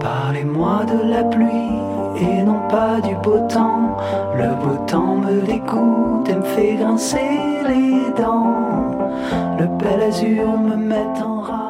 [0.00, 1.76] Parlez-moi de la pluie
[2.16, 3.96] et non pas du beau temps.
[4.34, 8.56] Le beau temps me dégoûte et me fait grincer les dents.
[9.58, 11.69] Le bel azur me met en rage.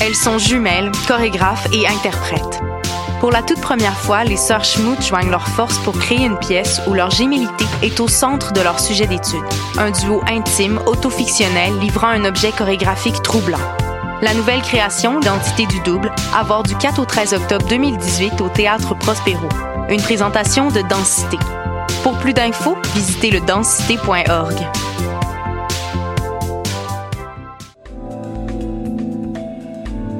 [0.00, 2.60] Elles sont jumelles, chorégraphes et interprètes.
[3.20, 6.80] Pour la toute première fois, les sœurs Schmout joignent leurs forces pour créer une pièce
[6.86, 9.42] où leur gémilité est au centre de leur sujet d'étude.
[9.78, 13.58] Un duo intime, autofictionnel, livrant un objet chorégraphique troublant.
[14.22, 18.48] La nouvelle création, L'Entité du double, à voir du 4 au 13 octobre 2018 au
[18.48, 19.48] Théâtre Prospero.
[19.88, 21.38] Une présentation de Densité.
[22.02, 24.54] Pour plus d'infos, visitez le densité.org.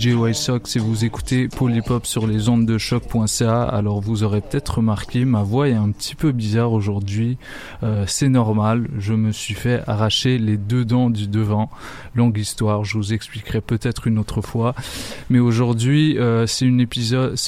[0.00, 3.64] DJ White Sox et vous écoutez Polypop sur les ondes de choc.ca.
[3.64, 7.36] Alors vous aurez peut-être remarqué, ma voix est un petit peu bizarre aujourd'hui.
[7.82, 11.68] Euh, c'est normal, je me suis fait arracher les deux dents du devant.
[12.14, 14.74] Longue histoire, je vous expliquerai peut-être une autre fois.
[15.28, 16.64] Mais aujourd'hui, euh, c'est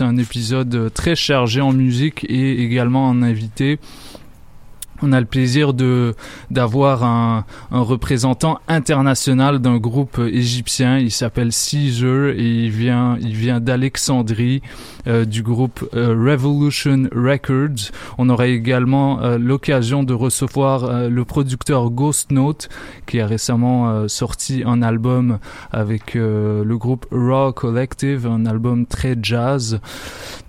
[0.05, 3.79] un épisode très chargé en musique et également en invité
[5.03, 6.15] on a le plaisir de
[6.51, 10.99] d'avoir un, un, représentant international d'un groupe égyptien.
[10.99, 14.63] Il s'appelle Caesar et il vient il vient d'Alexandrie
[15.07, 17.91] euh, du groupe euh, Revolution Records.
[18.19, 22.69] On aura également euh, l'occasion de recevoir le producteur Ghost Note
[23.07, 25.39] qui a récemment sorti un album
[25.71, 29.81] avec le groupe Raw Collective, un album très jazz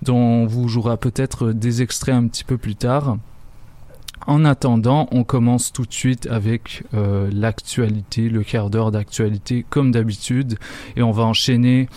[0.02, 3.16] dont on vous jouera peut-être des extraits un petit peu plus tard.
[4.26, 9.90] En attendant, on commence tout de suite avec euh, l'actualité, le quart d'heure d'actualité comme
[9.90, 10.58] d'habitude,
[10.96, 11.88] et on va enchaîner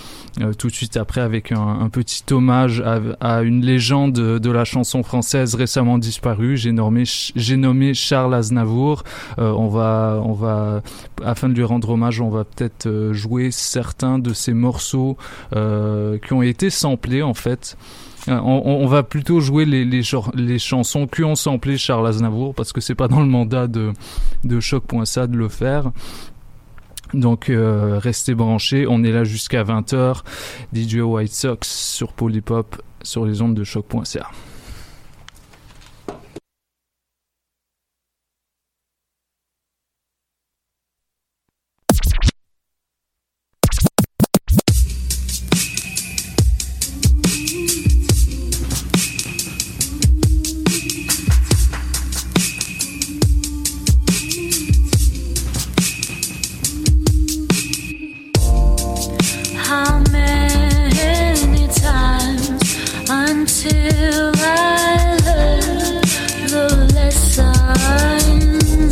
[0.42, 4.66] euh, tout de suite après avec un, petit hommage à, à, une légende de la
[4.66, 6.58] chanson française récemment disparue.
[6.58, 9.04] J'ai nommé, j'ai nommé Charles Aznavour.
[9.40, 10.82] Euh, on va, on va,
[11.24, 15.18] afin de lui rendre hommage, on va peut-être jouer certains de ses morceaux
[15.52, 17.78] qui ont été samplés en fait.
[18.28, 20.02] On, on, va plutôt jouer les, les,
[20.34, 23.94] les chansons qui ont samplé Charles Aznavour parce que c'est pas dans le mandat de,
[24.44, 25.92] de choc.ça de le faire.
[27.14, 30.24] Donc euh, restez branchés, on est là jusqu'à 20h.
[30.74, 34.30] DJ White Sox sur Polypop sur les ondes de choc.ca.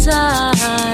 [0.05, 0.84] desire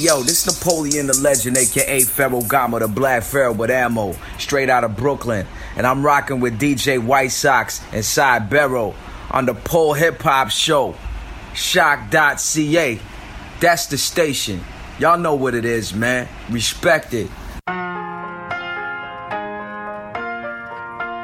[0.00, 4.84] yo, this Napoleon the Legend, aka Pharaoh Gama, the Black Pharaoh with ammo, straight out
[4.84, 5.46] of Brooklyn.
[5.76, 8.94] And I'm rocking with DJ White Sox and Cy Barrow
[9.30, 10.94] on the Pole Hip Hop Show.
[11.54, 13.00] Choq.ca.
[13.60, 14.64] That's the station.
[14.98, 16.28] Y'all know what it is, man.
[16.50, 17.30] Respect it.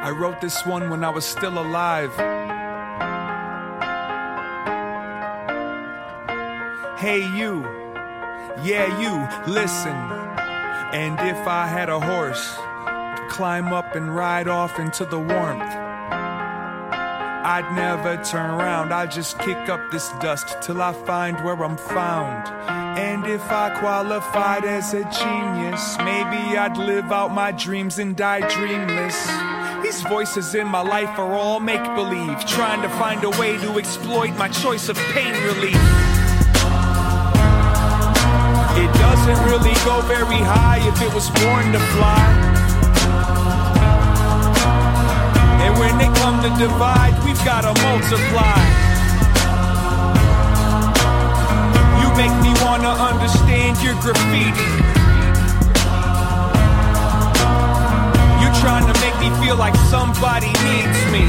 [0.03, 2.13] I wrote this one when I was still alive.
[6.99, 7.86] Hey, you.
[8.65, 9.95] Yeah, you, listen.
[10.93, 12.57] And if I had a horse,
[13.31, 15.63] climb up and ride off into the warmth.
[17.49, 21.77] I'd never turn around, I'd just kick up this dust till I find where I'm
[21.77, 22.49] found.
[22.99, 28.41] And if I qualified as a genius, maybe I'd live out my dreams and die
[28.49, 29.27] dreamless.
[29.83, 33.79] These voices in my life are all make believe, trying to find a way to
[33.79, 36.06] exploit my choice of pain relief.
[38.77, 42.27] It doesn't really go very high if it was born to fly.
[45.65, 48.61] And when they come to divide, we've gotta multiply.
[52.01, 54.71] You make me wanna understand your graffiti.
[58.41, 61.25] You trying to make me feel like somebody needs me.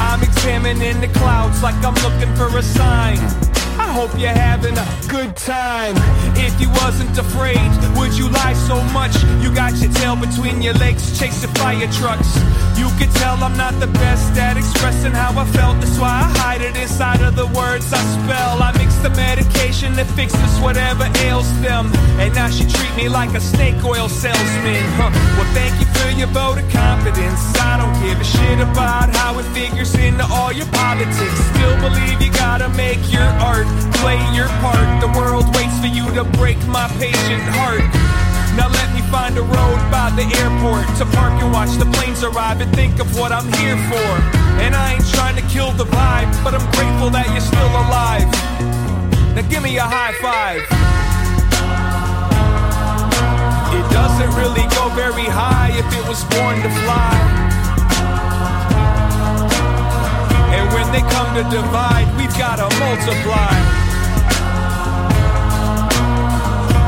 [0.00, 3.47] I'm examining the clouds like I'm looking for a sign.
[3.88, 5.96] I hope you're having a good time.
[6.36, 7.56] If you wasn't afraid,
[7.96, 9.16] would you lie so much?
[9.40, 12.36] You got your tail between your legs, chasing fire trucks.
[12.76, 15.80] You could tell I'm not the best at expressing how I felt.
[15.80, 18.62] That's why I hide it inside of the words I spell.
[18.62, 21.90] I mix the medication that fixes whatever ails them.
[22.20, 24.84] And now she treat me like a snake oil salesman.
[25.00, 25.08] Huh.
[25.40, 27.40] Well, thank you for your vote of confidence.
[27.56, 31.38] I don't give a shit about how it figures into all your politics.
[31.56, 33.66] Still believe you gotta make your art,
[34.00, 34.86] play your part.
[35.00, 37.84] The world waits for you to break my patient heart.
[38.58, 42.24] Now let me find a road by the airport to park and watch the planes
[42.24, 44.10] arrive and think of what I'm here for.
[44.58, 48.26] And I ain't trying to kill the vibe, but I'm grateful that you're still alive.
[49.36, 50.62] Now give me a high five.
[53.78, 57.47] It doesn't really go very high if it was born to fly.
[60.72, 63.54] When they come to divide, we've gotta multiply.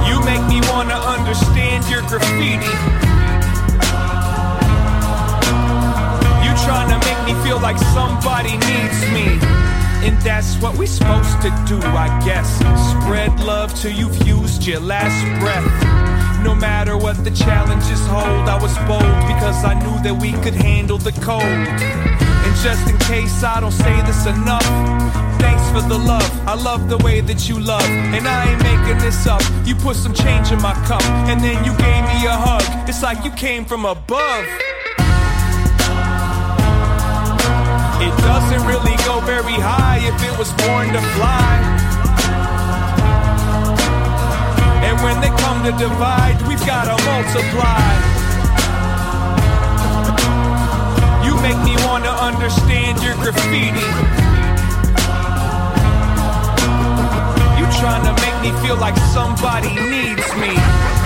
[0.08, 2.74] You make me wanna understand your graffiti.
[6.44, 9.38] You trying to make me feel like somebody needs me.
[10.02, 12.48] And that's what we're supposed to do, I guess.
[12.90, 16.09] Spread love till you've used your last breath.
[16.42, 20.54] No matter what the challenges hold, I was bold because I knew that we could
[20.54, 21.42] handle the cold.
[21.42, 24.64] And just in case I don't say this enough,
[25.38, 26.30] thanks for the love.
[26.48, 27.84] I love the way that you love.
[27.84, 29.42] And I ain't making this up.
[29.66, 32.88] You put some change in my cup, and then you gave me a hug.
[32.88, 34.44] It's like you came from above.
[38.00, 41.79] It doesn't really go very high if it was born to fly.
[44.90, 47.90] And when they come to divide, we've gotta multiply.
[51.24, 53.86] You make me wanna understand your graffiti.
[57.54, 60.99] You trying to make me feel like somebody needs me.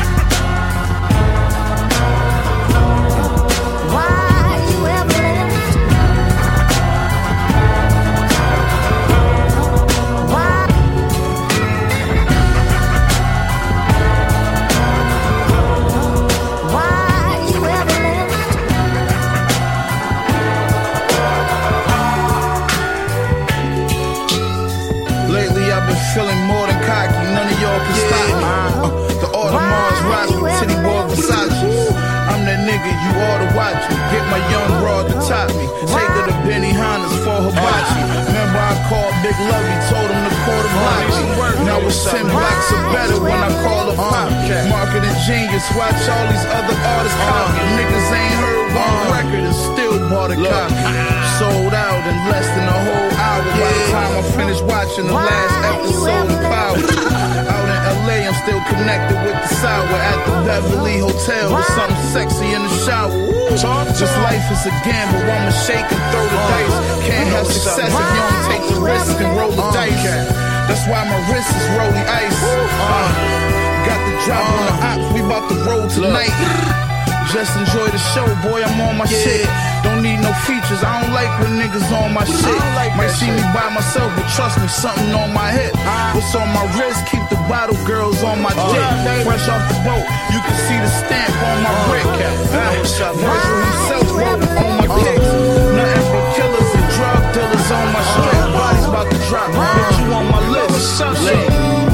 [33.35, 33.99] You ought to watch me.
[34.14, 35.67] Get my young broad to top me.
[35.91, 38.03] Take her to Benihana's for hibachi.
[38.31, 41.67] Remember I called Big Lovey, told him to call the block me.
[41.67, 44.31] Now it's 10 blocks or better when I call a pop.
[44.71, 47.59] Marketing genius, watch all these other artists copy.
[47.75, 50.79] Niggas ain't heard one record and still bought a copy.
[51.43, 53.43] Sold out in less than a whole hour.
[53.50, 56.63] By the time I finish watching the last episode of Power.
[56.75, 62.04] Out in LA, I'm still connected with the sour at the Beverly Hotel with something
[62.12, 63.14] sexy in the shower.
[63.95, 66.76] This life is a gamble, I'ma shake and throw the dice.
[67.07, 70.02] Can't have success if you don't take the risk and roll the dice.
[70.66, 72.40] That's why my wrist is rolling ice.
[72.43, 73.09] Uh,
[73.87, 76.35] got the drop on the ops, we bout to roll tonight.
[77.33, 78.62] just enjoy the show, boy.
[78.62, 79.47] I'm on my shit.
[80.05, 80.85] Need no features.
[80.85, 82.61] I don't like when niggas on my shit.
[82.77, 85.73] Like Might see me by myself, but trust me, something on my hip.
[86.13, 87.09] What's on my wrist?
[87.09, 89.25] Keep the bottle girls on my dick.
[89.25, 92.05] Fresh off the boat, you can see the stamp on my brick.
[92.05, 95.25] Uh, Virgil himself wrote on my kicks.
[95.73, 98.45] Nothing but killers and drug dealers on my strip.
[98.53, 99.49] Bodies about to drop.
[99.57, 101.01] Bitch, you on my list.
[101.25, 101.94] Lit.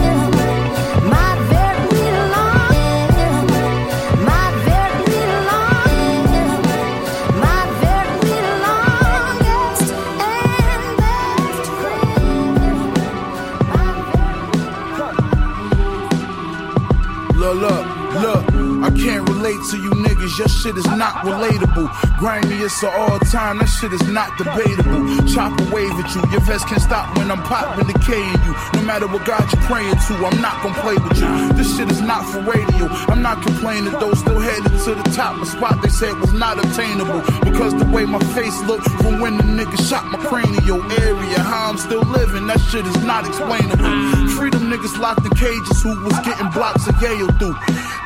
[20.41, 21.93] Your shit is not relatable.
[22.17, 23.59] Grimy, it's all time.
[23.59, 25.05] That shit is not debatable.
[25.29, 26.25] Chop a wave at you.
[26.33, 28.57] Your vest can't stop when I'm popping the K in you.
[28.73, 31.53] No matter what God you're praying to, I'm not gonna play with you.
[31.53, 32.89] This shit is not for radio.
[33.13, 34.15] I'm not complaining though.
[34.15, 35.37] Still headed to the top.
[35.43, 37.21] A spot they said was not obtainable.
[37.45, 41.39] Because the way my face looked from when the nigga shot my cranial area.
[41.39, 43.93] How I'm still living, that shit is not explainable.
[44.41, 47.57] Freedom niggas locked in cages who was getting blocks of Yale through.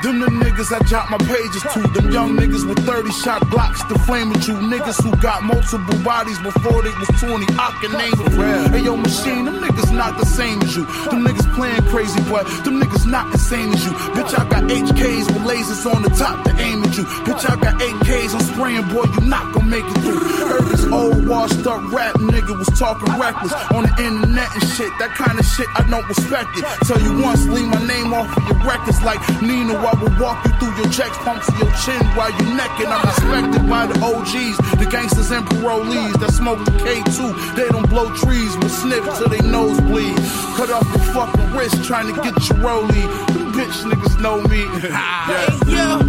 [0.05, 1.81] Them the niggas I drop my pages to.
[1.97, 4.53] Them young niggas with 30 shot blocks to flame with you.
[4.53, 7.47] Niggas who got multiple bodies before they was 20.
[7.57, 8.69] I can name a few.
[8.69, 10.85] Hey yo, machine, them niggas not the same as you.
[11.09, 13.93] Them niggas playing crazy, but them niggas not the same as you.
[14.13, 17.05] Bitch, I got HKs with lasers on the top to aim at you.
[17.25, 20.21] Bitch, I got 8Ks, I'm spraying, boy, you not gonna make it through.
[20.21, 24.93] Heard this old washed up rap nigga was talking reckless on the internet and shit.
[24.99, 26.65] That kind of shit, I don't respect it.
[26.85, 29.94] Tell you once, leave my name off of your records like Nino.
[29.95, 32.91] I will walk you through your checks, pump to your chin while you necking.
[32.91, 37.55] I'm respected by the OGs, the gangsters and parolees that smoke the K2.
[37.55, 40.17] They don't blow trees, but sniff till they nose bleed.
[40.59, 43.07] Cut off your fucking wrist trying to get your rollie.
[43.35, 44.67] Them bitch niggas know me.
[44.91, 45.63] yeah.
[45.71, 46.03] Yo,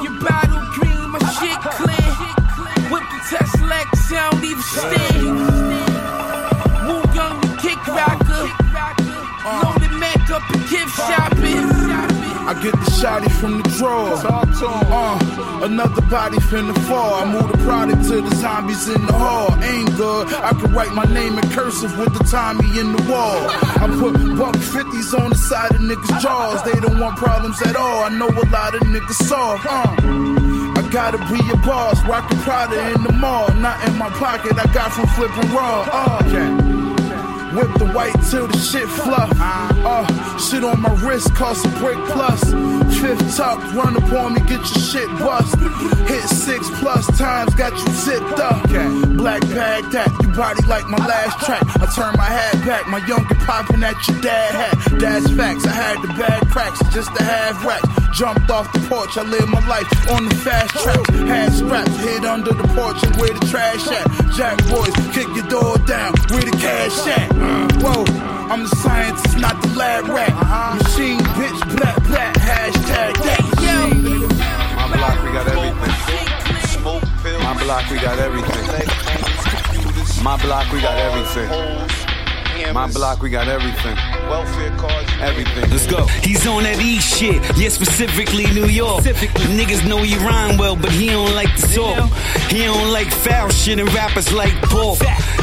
[0.00, 2.08] your bottle green, my shit clear.
[2.88, 5.36] Whip the Tesla X, I don't even stand.
[6.88, 8.48] Woo young, the kick rocker.
[9.44, 11.04] Loaded Mac up and gift uh.
[11.12, 12.09] shopping.
[12.50, 14.10] I get the shotty from the drawer.
[14.10, 17.14] Uh, another body finna fall.
[17.14, 19.54] I move the product to the zombies in the hall.
[19.62, 20.26] Ain't good.
[20.34, 23.38] I can write my name in cursive with the Tommy in the wall.
[23.78, 26.60] I put buck 50s on the side of niggas' jaws.
[26.64, 28.02] They don't want problems at all.
[28.02, 29.66] I know a lot of niggas soft.
[29.70, 29.94] Uh.
[30.74, 34.58] I gotta be a boss, rockin' Prada in the mall, not in my pocket.
[34.58, 35.86] I got from flipping raw.
[35.86, 36.79] Uh, yeah.
[37.54, 39.30] Whip the white till the shit fluff.
[39.34, 42.40] Uh, shit on my wrist cost a brick plus.
[43.00, 45.58] Fifth tuck, run up on me, get your shit bust.
[46.08, 48.62] Hit six plus times, got you zipped up.
[49.16, 51.62] Black bag that, you body like my last track.
[51.80, 55.00] I turn my hat back, my younger popping at your dad hat.
[55.00, 57.99] That's facts, I had the bad cracks just to have racks.
[58.12, 61.06] Jumped off the porch, I live my life on the fast track.
[61.26, 64.06] Had straps, hid under the porch and where the trash at.
[64.36, 67.32] Jack boys, kick your door down, where the cash at.
[67.80, 68.04] Whoa,
[68.50, 70.32] I'm the scientist, not the lab rat.
[70.76, 73.42] Machine, bitch, black, black, hashtag that.
[74.76, 75.94] My block, we got everything.
[77.42, 78.88] My block, we got everything.
[80.22, 82.19] My block, we got everything.
[82.72, 83.96] My block, we got everything.
[84.28, 85.10] Welfare cards.
[85.20, 85.68] Everything.
[85.70, 86.06] Let's go.
[86.22, 89.02] He's on that E shit, yeah, specifically New York.
[89.02, 89.44] Specifically.
[89.58, 92.10] Niggas know he rhyme well, but he don't like the talk.
[92.50, 94.98] He don't like foul shit and rappers like pork.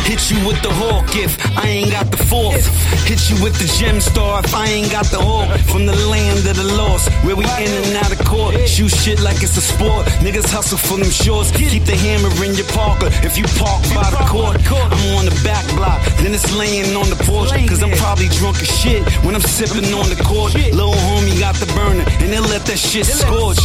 [0.07, 2.63] Hit you with the hawk if I ain't got the fourth.
[3.03, 5.51] Hit you with the gem star if I ain't got the hawk.
[5.67, 8.55] From the land of the lost, where we in and out of court.
[8.69, 10.05] Shoot shit like it's a sport.
[10.23, 11.51] Niggas hustle for them shorts.
[11.51, 14.55] Keep the hammer in your Parker if you park by the court.
[14.71, 17.49] I'm on the back block, then it's laying on the porch.
[17.67, 20.53] Cause I'm probably drunk as shit when I'm sipping on the court.
[20.55, 23.59] Little homie got the burner, and they let that shit scorch.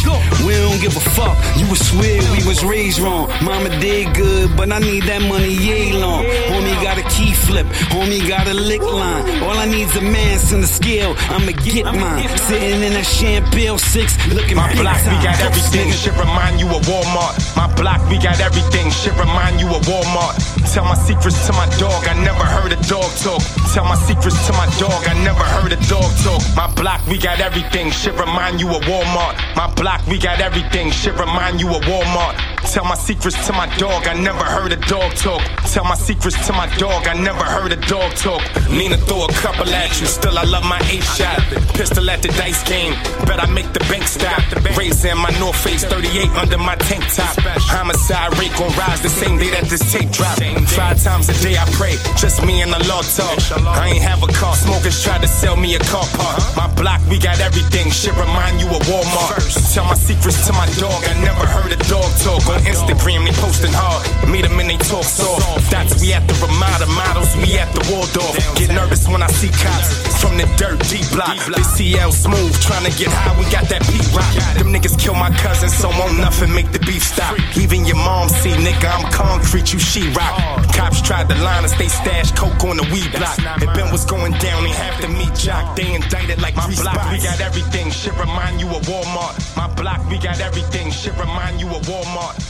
[0.45, 3.29] We don't give a fuck, you would swear we was raised wrong.
[3.41, 6.23] Mama did good, but I need that money yay long.
[6.51, 9.43] Homie got a key flip, homie got a lick line.
[9.43, 12.27] All I need's a mass and a scale, I'ma get mine.
[12.37, 15.91] Sitting in a Champagne 6, looking My block, we got everything.
[15.91, 17.55] Shit remind you of Walmart.
[17.55, 18.89] My block, we got everything.
[18.91, 20.35] Shit remind you of Walmart.
[20.73, 22.07] Tell my secrets to my dog.
[22.07, 23.32] I never heard a dog talk.
[23.73, 25.07] Tell my secrets to my dog.
[25.07, 26.41] I never heard a dog talk.
[26.55, 27.89] My block, we got everything.
[27.91, 29.35] Shit remind you of Walmart.
[29.55, 30.91] My block, we got everything.
[30.91, 32.52] Shit remind you of Walmart.
[32.71, 35.41] Tell my secrets to my dog, I never heard a dog talk.
[35.73, 38.41] Tell my secrets to my dog, I never heard a dog talk.
[38.69, 41.39] Nina throw a couple at you, still I love my eight shot.
[41.75, 42.93] Pistol at the dice game,
[43.27, 44.41] bet I make the bank stop.
[44.77, 47.35] Raising my North Face 38 under my tank top.
[47.69, 50.37] Homicide rate gon' rise the same day that this tape drop.
[50.73, 53.37] Five times a day I pray, just me and the Lord talk.
[53.77, 56.39] I ain't have a car, smokers tried to sell me a car park.
[56.55, 59.45] My block, we got everything, shit remind you of Walmart.
[59.73, 62.41] Tell my secrets to my dog, I never heard a dog talk.
[62.53, 65.41] On Instagram, they posting hard, meet them and they talk soft.
[65.71, 68.37] That's we at the Ramada, models, we at the Waldorf.
[68.61, 69.89] Get nervous when I see cops
[70.21, 71.33] from the dirt deep block.
[71.49, 74.29] They CL smooth, trying to get high, we got that beat rock.
[74.53, 77.33] Them niggas kill my cousin, so won't nothing make the beef stop.
[77.57, 80.37] Even your mom see, nigga, I'm concrete, you she rock.
[80.77, 83.33] Cops tried to line us, they stashed coke on the weed block.
[83.65, 85.75] If Ben was going down, they have to meet Jock.
[85.75, 87.89] They indicted like my block, we got everything.
[87.89, 89.41] Shit remind you of Walmart.
[89.57, 90.91] My block, we got everything.
[90.91, 92.42] Shit remind you of Walmart.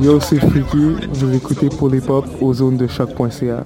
[0.00, 3.64] Yo, c'est Freaky, vous écoutez pour les pop aux zones de choc.ca.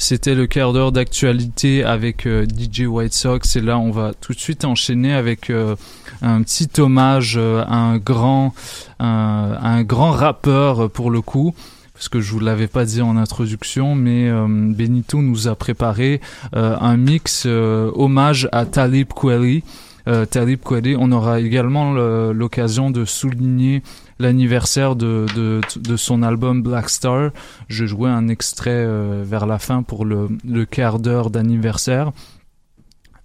[0.00, 4.32] C'était le quart d'heure d'actualité avec euh, DJ White Sox et là on va tout
[4.32, 5.76] de suite enchaîner avec euh,
[6.22, 8.54] un petit hommage euh, à un grand,
[8.98, 11.54] un, grand rappeur pour le coup.
[11.92, 16.22] Parce que je vous l'avais pas dit en introduction, mais Benito nous a préparé
[16.54, 19.62] un mix hommage à Talib Kweli.
[20.08, 23.82] Euh, Talib Kweli, on aura également le- l'occasion de souligner
[24.18, 27.30] l'anniversaire de, de, son album Black Star.
[27.68, 32.12] Je jouais un extrait euh, vers la fin pour le, le quart d'heure d'anniversaire.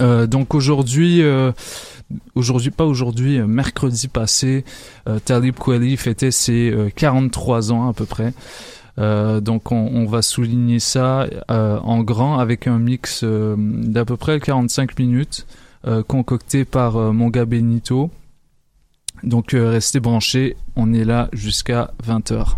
[0.01, 1.21] Euh, donc aujourd'hui,
[2.33, 4.65] aujourd'hui pas aujourd'hui, mercredi passé,
[5.25, 8.33] Talib Kweli fêtait ses euh, 43 ans à peu près.
[8.97, 15.45] Donc on, va souligner ça en grand avec un mix d'à peu près 45 minutes
[16.03, 18.09] concocté par euh, mon gars Benito.
[19.23, 22.55] Donc euh, restez branchés, on est là jusqu'à 20h.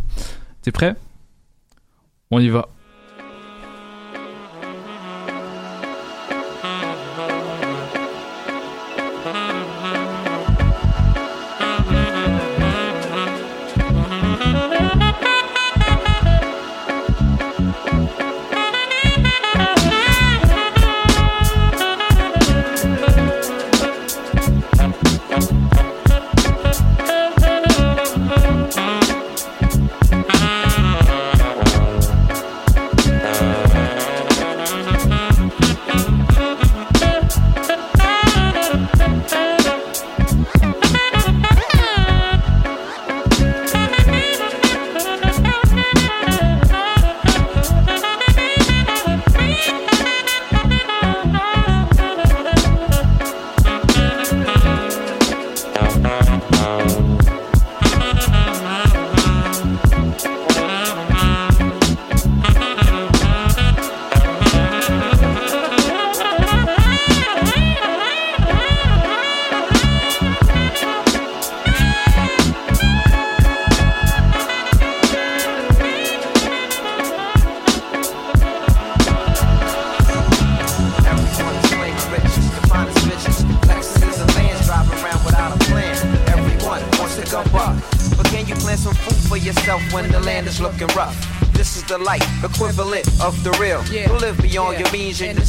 [0.62, 0.96] T'es prêt?
[2.32, 2.70] On y va.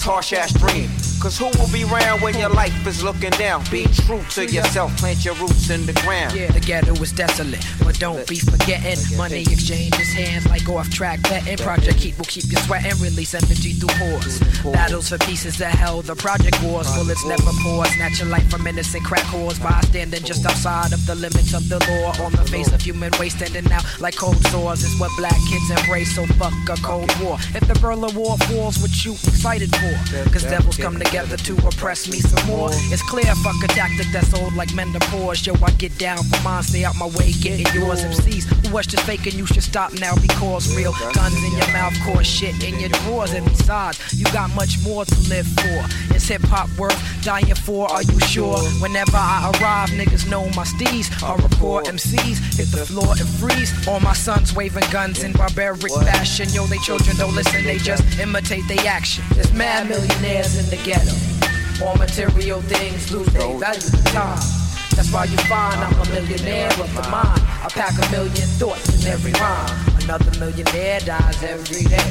[0.09, 0.89] Harsh ass dream.
[1.21, 3.63] Cause who will be around when your life is looking down?
[3.71, 6.35] Be true to yourself, plant your roots in the ground.
[6.35, 8.99] Yeah, the ghetto is desolate, but don't be forgetting.
[9.17, 11.59] Money exchanges hands like off track betting.
[11.59, 14.41] Project Heat will keep you sweating, release energy through pores.
[14.73, 16.87] Battles for pieces that held the project wars.
[16.95, 19.63] Bullets never pause, snatch your life from innocent crack whores.
[19.63, 22.25] By standing just outside of the limits of the law.
[22.25, 25.71] On the face of human waste, standing out like cold sores is what black kids
[25.71, 26.15] embrace.
[26.15, 27.37] So fuck a cold war.
[27.55, 30.31] If the Berlin Wall falls, what you excited for?
[30.31, 32.69] Cause devils come together to oppress me some more.
[32.93, 35.45] It's clear, fuck a tactic that's old like menopause.
[35.45, 38.05] Yo, I get down for mine, stay out my way, getting yours.
[38.05, 41.95] MCs who was just faking, you should stop now because real guns in your mouth,
[42.05, 43.33] cause shit in your drawers.
[43.33, 46.15] And besides, you got much more to live for.
[46.15, 47.91] Is hip hop worth dying for?
[47.91, 48.59] Are you sure?
[48.81, 51.11] Whenever I arrive, niggas know my steez.
[51.23, 53.73] I record MCs, hit the floor and freeze.
[53.89, 56.49] All my sons waving guns in barbaric fashion.
[56.51, 59.25] Yo, they children don't listen, they just imitate they action.
[59.33, 61.18] There's mad millionaires in the ghetto.
[61.81, 64.39] All material things lose their value with time.
[64.99, 67.41] That's why you find I'm a millionaire of the mind.
[67.63, 69.71] I pack a million thoughts in every rhyme.
[70.03, 72.03] Another millionaire dies every day.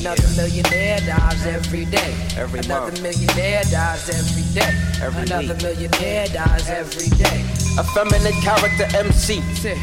[0.00, 2.14] Another millionaire dies every day.
[2.38, 4.72] Another millionaire dies every day.
[5.02, 7.44] Another millionaire dies every day.
[7.78, 9.40] Effeminate character MC.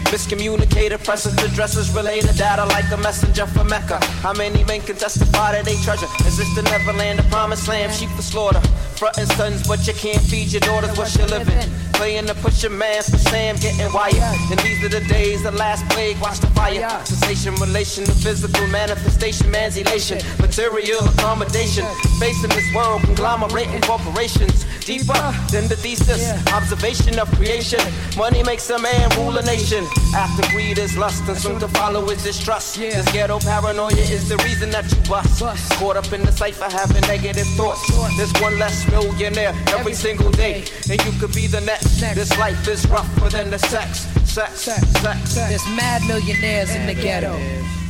[0.10, 4.04] Miscommunicated presses to dresses related data like a messenger from Mecca.
[4.24, 6.08] How many men can testify that they treasure?
[6.26, 8.62] Is this the Neverland, the promised land, sheep for slaughter?
[9.00, 11.58] Frontin' sons, but you can't feed your daughters what you living.
[11.94, 14.16] Playing to push your man Sam, getting wired.
[14.50, 16.90] And these are the days, the last plague, watch the fire.
[17.06, 20.20] Sensation, relation the physical manifestation, man's elation.
[20.40, 21.86] Material accommodation.
[22.20, 24.66] Facing this world, conglomerating corporations.
[24.86, 27.80] Deeper than the thesis, observation of creation.
[28.18, 29.86] Money makes a man rule a nation.
[30.16, 32.78] After greed is lust, and soon to follow is distrust.
[32.78, 35.44] This ghetto paranoia is the reason that you bust.
[35.78, 37.86] Caught up in the cipher, having negative thoughts.
[38.18, 42.02] There's one less millionaire every single day, and you could be the next.
[42.16, 42.84] This life is
[43.20, 45.36] rougher than the sex, sex, sex, sex.
[45.36, 47.38] There's mad millionaires in the ghetto.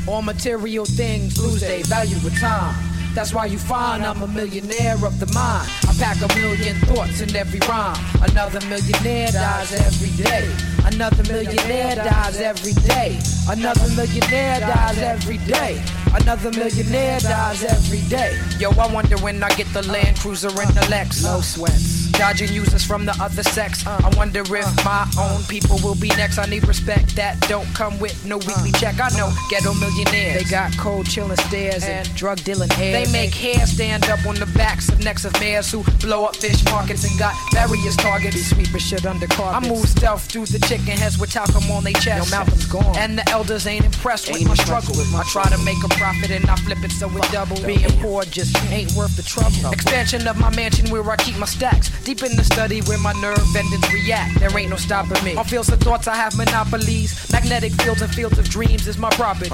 [0.08, 2.76] All material things lose their value with time.
[3.16, 5.70] That's why you find I'm a millionaire of the mind.
[5.88, 7.98] I pack a million thoughts in every rhyme.
[8.22, 10.50] Another millionaire dies every day.
[10.86, 13.20] Another millionaire dies every day.
[13.50, 15.84] Another millionaire dies every day.
[16.14, 18.40] Another millionaire dies every day.
[18.60, 21.24] Yo, I wonder when I get the Land Cruiser and the Lex.
[21.24, 21.99] No sweats.
[22.20, 23.88] Dodging users from the other sex.
[23.88, 26.38] I wonder if my own people will be next.
[26.38, 29.00] I need respect that don't come with no weekly check.
[29.00, 30.44] I know ghetto millionaires.
[30.44, 33.06] They got cold chilling stares and drug dealing hair.
[33.06, 36.36] They make hair stand up on the backs of necks of mayors who blow up
[36.36, 38.36] fish markets and got various targets.
[38.50, 39.66] Sweeping shit under carpets.
[39.66, 42.30] I move stealth through the chicken heads with talcum on their chest.
[42.30, 42.98] Yo, Malcolm's gone.
[42.98, 44.94] And the elders ain't impressed with my struggle.
[45.16, 47.56] I try to make a profit and I flip it so it double.
[47.66, 49.72] Being poor just ain't worth the trouble.
[49.72, 51.90] Expansion of my mansion where I keep my stacks.
[52.10, 54.40] Deep in the study where my nerve endings react.
[54.40, 55.36] There ain't no stopping me.
[55.36, 57.14] On fields of thoughts I have monopolies.
[57.32, 59.52] Magnetic fields and fields of dreams is my property.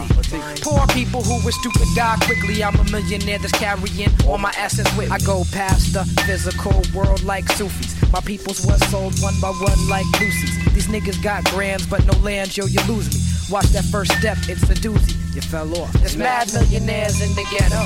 [0.61, 2.63] Poor people who were stupid die quickly.
[2.63, 5.13] I'm a millionaire that's carrying all my assets with me.
[5.13, 7.91] I go past the physical world like Sufis.
[8.13, 10.55] My peoples was sold one by one like Lucy's.
[10.73, 13.19] These niggas got grands but no land, yo, you lose me.
[13.53, 15.11] Watch that first step, it's a doozy.
[15.35, 15.91] You fell off.
[15.99, 17.83] There's mad millionaires in the ghetto.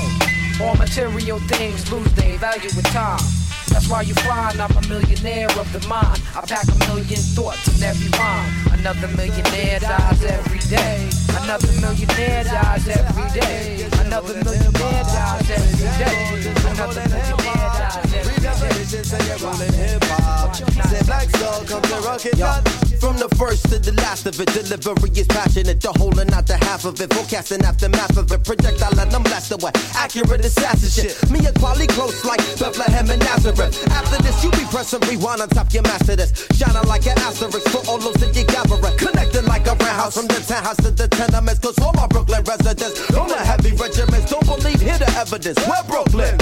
[0.64, 3.18] All material things lose their value with time.
[3.70, 6.20] That's why you find I'm a millionaire of the mind.
[6.34, 8.78] I pack a million thoughts in every rhyme.
[8.78, 11.08] Another millionaire dies every day.
[11.42, 13.88] Another millionaire dies every day.
[14.04, 16.52] Another millionaire dies every day.
[16.70, 17.39] Another millionaire
[17.90, 18.50] dies every day.
[20.90, 22.66] Say black soul to rock it not
[23.00, 25.80] From the first to the last of it, delivery is passionate.
[25.80, 27.12] The whole and not the half of it.
[27.14, 28.44] Forecasting aftermath of it.
[28.44, 29.72] Projectile and I'm blasted away.
[29.94, 31.14] Accurate assassin shit.
[31.30, 33.78] Me and quality close like Bethlehem and Nazareth.
[33.90, 36.46] After this, you be pressing rewind on top your master this.
[36.54, 38.76] Shining like an asterisk for all those that you gather.
[38.98, 41.60] Connecting like a roundhouse from the townhouse to the tenements.
[41.60, 45.58] Cause all my Brooklyn residents, on the heavy regiments, don't believe, hear the evidence.
[45.66, 46.38] We're Brooklyn.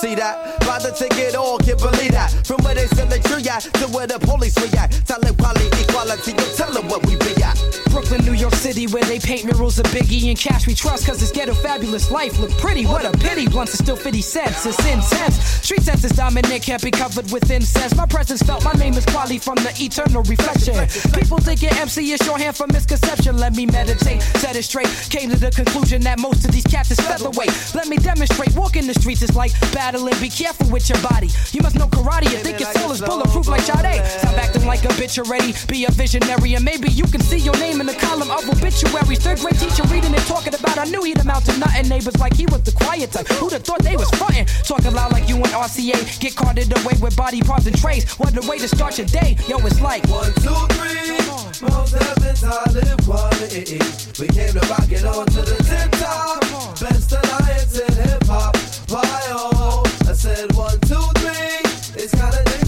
[0.00, 0.60] See that?
[0.70, 2.30] Buy the ticket, all can't believe that.
[2.46, 5.04] From where they sell the tree at to where the police react.
[5.04, 7.89] Talent, quality, equality, you tell them what we be at.
[7.90, 11.20] Brooklyn, New York City, where they paint murals of Biggie and cash we trust, cause
[11.20, 12.86] this ghetto fabulous life look pretty.
[12.86, 15.36] What a pity, blunts are still 50 cents, it's intense.
[15.62, 17.94] Street sense is dominant, can't be covered with incense.
[17.94, 20.74] My presence felt, my name is quality from the eternal reflection.
[21.12, 23.36] People think thinking MC is shorthand for misconception.
[23.36, 24.88] Let me meditate, set it straight.
[25.10, 27.50] Came to the conclusion that most of these cats is featherweight.
[27.74, 31.28] Let me demonstrate, walking the streets is like battling, be careful with your body.
[31.52, 34.04] You must know karate, you think your soul is bulletproof like Sade.
[34.06, 37.56] Stop acting like a bitch already, be a visionary, and maybe you can see your
[37.58, 39.18] name in the column of obituaries.
[39.18, 41.88] Third grade teacher reading and talking about, I knew he'd amount to nothing.
[41.88, 43.26] Neighbors like he was the quiet type.
[43.28, 44.46] Who'd have thought they was frontin'?
[44.64, 46.20] Talking loud like you and RCA.
[46.20, 48.04] Get carted away with body parts and trays.
[48.18, 49.36] What a way to start your day.
[49.48, 51.16] Yo, it's like one, two, three.
[51.62, 53.80] Most heavens I live quality.
[54.20, 56.40] We came to rock it on to the tip top.
[56.80, 58.56] Best alliance in hip hop.
[58.88, 59.82] Why oh?
[60.08, 60.49] I said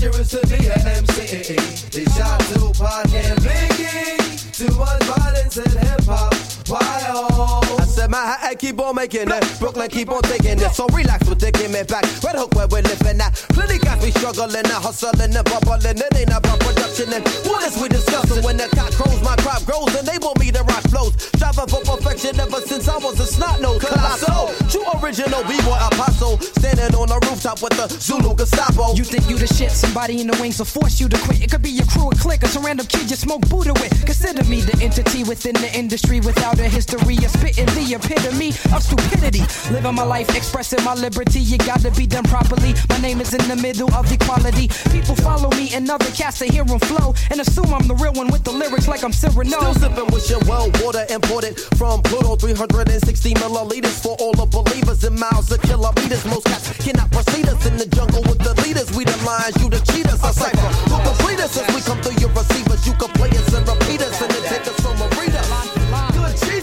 [0.03, 1.55] dangerous to be an MC.
[1.91, 4.53] They shot Tupac and Biggie.
[4.53, 6.52] Too much violence in hip hop.
[6.73, 7.77] Why oh?
[7.79, 10.73] I said Manhattan keep on making it, Brooklyn keep on taking it.
[10.73, 12.05] So relax with the give me back.
[12.25, 13.35] Red Hook where we're living at.
[13.53, 16.01] Plenty got me struggling, and hustling and bubbling.
[16.01, 18.43] It ain't about production and what is we discussing?
[18.43, 21.13] When the cock crows, my crop grows, and they want me to rock flows.
[21.37, 23.85] Striving for perfection ever since I was a snot nose.
[23.85, 26.41] Colossal, true original b-boy apostle.
[26.41, 28.95] Standing on the rooftop with the Zulu Gestapo.
[28.97, 31.43] You think you the shit, somebody in the wings will force you to quit.
[31.43, 33.93] It could be your crew, a clique, or some random kid you smoke Buddha with.
[34.05, 38.83] Consider me the entity within the industry without a history of spitting the epitome of
[38.83, 39.43] stupidity.
[39.73, 42.75] Living my life, expressing my liberty, you gotta be done properly.
[42.89, 44.69] My name is in the middle of equality.
[44.91, 48.13] People follow me and other cats to hear them flow and assume I'm the real
[48.13, 49.59] one with the lyrics like I'm Cyrano.
[49.59, 55.03] Still sipping with your well water imported from Pluto 360 milliliters for all the believers
[55.05, 56.25] in miles of kilometers.
[56.27, 58.87] Most cats cannot proceed us in the jungle with the leaders.
[58.97, 60.23] We the lions, you the cheaters.
[60.23, 62.87] A cipher who complete us as we come through your receivers.
[62.87, 64.82] You can play us and repeat us and then take us.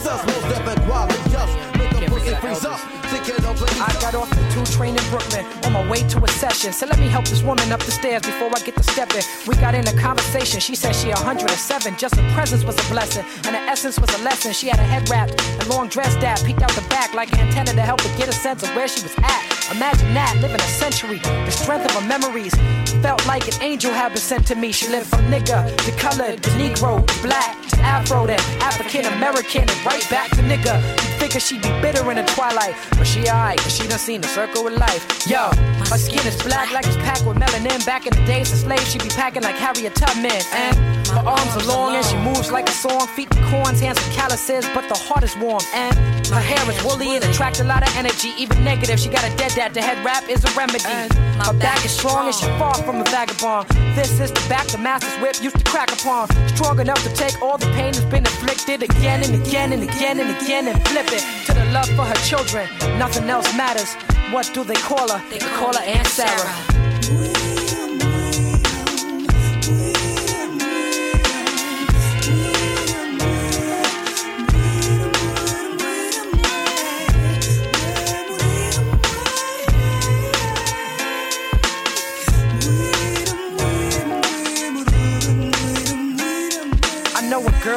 [0.09, 1.29] Jesus, most definitely quality.
[1.29, 2.79] Just make a pussy freeze up.
[2.79, 3.38] Think it over.
[3.79, 6.73] I got off the two train in Brooklyn on my way to a session.
[6.73, 9.23] So let me help this woman up the stairs before I get to stepping.
[9.47, 10.59] We got in a conversation.
[10.59, 11.95] She said she 107.
[11.97, 14.53] Just her presence was a blessing, and her essence was a lesson.
[14.53, 17.39] She had a head wrapped and long dress that peeked out the back like an
[17.39, 19.41] antenna to help her get a sense of where she was at.
[19.71, 21.19] Imagine that, living a century.
[21.19, 22.53] The strength of her memories
[23.01, 24.71] felt like an angel had been sent to me.
[24.71, 29.61] She lived from nigga to colored to Negro to black to Afro to African American
[29.61, 30.81] and right back to nigga.
[30.81, 34.27] You figure she'd be bitter in the twilight, but she alright, she done seen the
[34.27, 35.03] circle of life.
[35.27, 35.49] Yo,
[35.89, 37.85] her skin is black like it's packed with melanin.
[37.85, 40.41] Back in the days of slaves, she'd be packing like Harriet Tubman.
[40.53, 40.75] And
[41.07, 43.07] her arms are long and she moves like a song.
[43.15, 45.61] Feet with corns, hands with calluses, but the heart is warm.
[45.73, 45.95] And
[46.27, 48.99] her hair is woolly and attracts a lot of energy, even negative.
[48.99, 49.73] She got a dead dad.
[49.73, 50.83] The head wrap is a remedy.
[51.43, 53.69] Her back is strong and she far from a vagabond.
[53.95, 56.27] This is the back the master's whip used to crack upon.
[56.55, 60.19] Strong enough to take all the pain that's been inflicted again and again and again
[60.19, 62.67] and again and flip it to the love for her children.
[62.97, 63.93] Nothing else matters.
[64.31, 65.21] What do they call her?
[65.29, 66.88] They call her Aunt Sarah.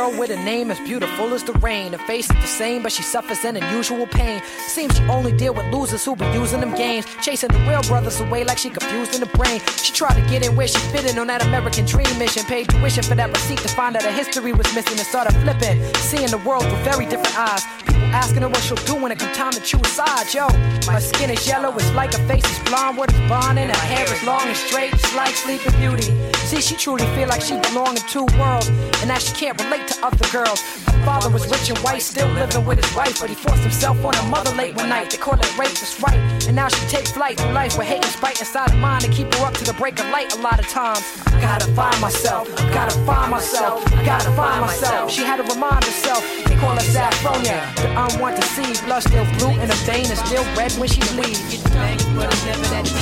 [0.03, 1.93] Girl with a name as beautiful as the rain.
[1.93, 4.43] Her face is the same, but she suffers an unusual pain.
[4.67, 7.07] Seems she only deal with losers who be using them games.
[7.21, 9.61] Chasing the real brothers away like she confused in the brain.
[9.77, 12.45] She tried to get in where she fit in on that American dream mission.
[12.45, 15.77] Paid tuition for that receipt to find out her history was missing and started flipping.
[16.11, 17.63] Seeing the world through very different eyes.
[17.87, 20.35] People asking her what she'll do when it come time to choose sides.
[20.35, 20.49] Yo,
[20.87, 22.97] my skin is yellow, it's like her face is blonde.
[22.97, 26.11] What is blonde and her hair is long and straight, just like Sleeping Beauty.
[26.49, 28.69] See, she truly feel like she belong in two worlds,
[29.01, 30.61] and that she can't relate to other girls.
[30.87, 34.05] Her father was rich and white, still living with his wife, but he forced himself
[34.05, 35.11] on her mother late one night.
[35.11, 36.19] They call it rape, that's right.
[36.47, 39.11] And now she takes flight through life with hate and spite inside her mind to
[39.11, 40.35] keep her up to the break of light.
[40.35, 44.61] A lot of times, I gotta find myself, I gotta find myself, I gotta find
[44.61, 45.11] myself.
[45.11, 46.23] She had to remind herself.
[46.47, 48.81] They call her Saffronia, the unwanted seed.
[48.87, 52.93] Blood still blue in her vein and still red when she but it's.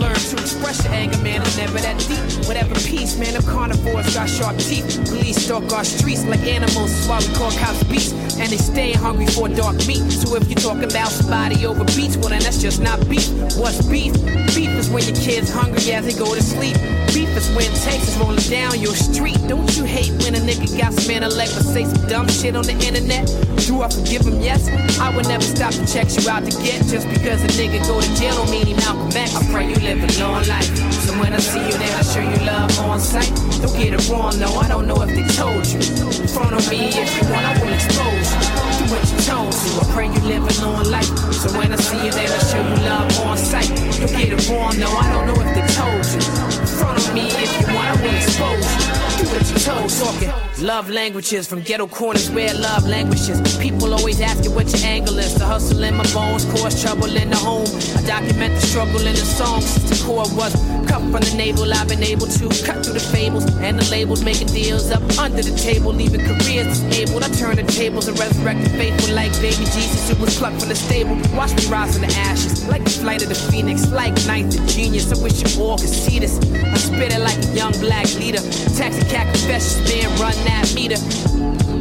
[0.00, 2.46] Learn to express your anger, man, it's never that deep.
[2.46, 5.00] Whatever peace, man, them carnivores got sharp teeth.
[5.08, 8.12] Police stalk our streets like animals, that's why we call cops beasts.
[8.38, 10.02] And they stay hungry for dark meat.
[10.12, 13.28] So if you're talking about somebody over beats, well then that's just not beef.
[13.56, 14.12] What's beef?
[14.54, 16.76] Beef is when your kid's hungry as they go to sleep.
[17.14, 19.38] Beef is when is rolling down your street.
[19.48, 22.64] Don't you hate when a nigga got some intellect but say some dumb shit on
[22.64, 23.26] the internet?
[23.66, 24.40] Do I forgive him?
[24.40, 24.68] Yes.
[25.00, 28.00] I would never stop to check you out to get just because a nigga go
[28.00, 29.34] to jail don't mean he Malcolm X.
[29.34, 30.68] I pray you live a long life.
[31.06, 33.32] So when I see you there, I show you love on sight.
[33.62, 36.25] Don't get it wrong, no, I don't know if they told you.
[36.26, 38.75] In front of me, if you want, I will expose.
[38.88, 39.80] What you told to.
[39.80, 41.06] I pray you live a long life.
[41.32, 43.68] So when I see you there, I show you love on sight.
[43.68, 46.60] Don't get it wrong, no, I don't know if they told you.
[46.60, 48.96] In front of me, if you want, I will expose you.
[49.18, 49.90] Do what you told.
[49.90, 53.58] Talking love languages from ghetto corners where love languishes.
[53.58, 55.34] People always asking what your angle is.
[55.34, 57.66] The hustle in my bones cause trouble in the home.
[57.96, 59.74] I document the struggle in the songs.
[59.88, 60.54] The core was
[60.88, 61.72] cut from the navel.
[61.72, 65.42] I've been able to cut through the fables and the labels, making deals up under
[65.42, 67.22] the table, leaving careers disabled.
[67.22, 70.76] I turn the tables and resurrected faithful like baby Jesus who was plucked from the
[70.76, 71.16] stable.
[71.36, 74.66] Watch me rise from the ashes like the flight of the phoenix, like ninth of
[74.66, 75.12] genius.
[75.12, 76.38] I wish you all could see this.
[76.52, 78.40] I spit it like a young black leader.
[78.76, 81.00] Taxicab confessions, man, run that meter.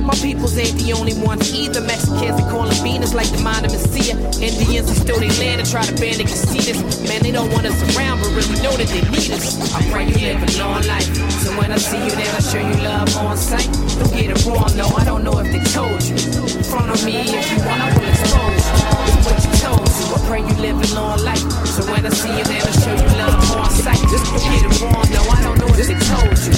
[0.05, 1.81] My peoples ain't the only ones either.
[1.81, 4.13] Mexicans, they call them Venus like the mind of Messia.
[4.38, 6.77] Indians, they still they land and try to ban see this.
[7.10, 9.58] Man, they don't want us around, but really know that they need us.
[9.73, 11.10] I pray you live a long life.
[11.41, 13.65] So when I see you, then I show you love on sight.
[13.97, 16.13] Don't get it wrong, no, I don't know if they told you.
[16.53, 18.86] In front of me, if you want, I will expose you.
[19.06, 20.15] Do what you.
[20.15, 21.45] I pray you live a long life.
[21.65, 24.02] So when I see you, then I show you love on sight.
[24.10, 26.54] Just don't get it wrong, no, I don't know if they told you.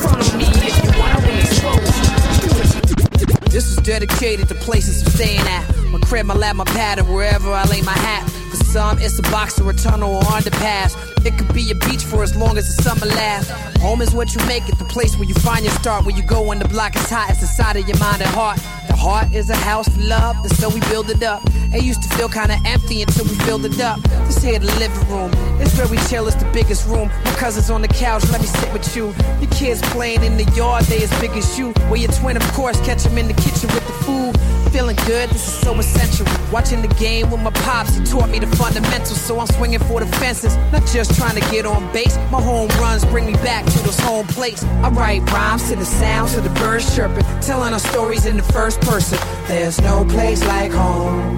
[0.00, 2.08] Front me, if you want, I will expose you.
[2.40, 5.64] Do what you this is dedicated to places I'm staying at.
[5.90, 8.28] My crib, my lab, my pad, and wherever I lay my hat.
[8.50, 10.92] For some, it's a box or a tunnel or underpass.
[11.24, 13.50] It could be a beach for as long as the summer lasts.
[13.80, 16.04] Home is what you make it, the place where you find your start.
[16.04, 18.30] Where you go when the block is hot, it's the side of your mind and
[18.30, 18.60] heart.
[18.96, 21.42] Heart is a house for love, and so we build it up.
[21.76, 24.00] It used to feel kinda empty until we filled it up.
[24.24, 27.10] This here the living room, it's where we chill, it's the biggest room.
[27.26, 29.14] My cousins on the couch, let me sit with you.
[29.40, 31.72] Your kids playing in the yard, they as big as you.
[31.88, 34.34] Where your twin, of course, catch them in the kitchen with the food.
[34.72, 36.26] Feeling good, this is so essential.
[36.50, 40.00] Watching the game with my pops, he taught me the fundamentals, so I'm swinging for
[40.00, 40.56] the fences.
[40.72, 44.00] Not just trying to get on base, my home runs bring me back to those
[44.00, 44.64] home plates.
[44.82, 48.48] I write rhymes to the sounds of the birds chirping, telling our stories in the
[48.54, 49.18] first person.
[49.46, 51.36] There's no place like home.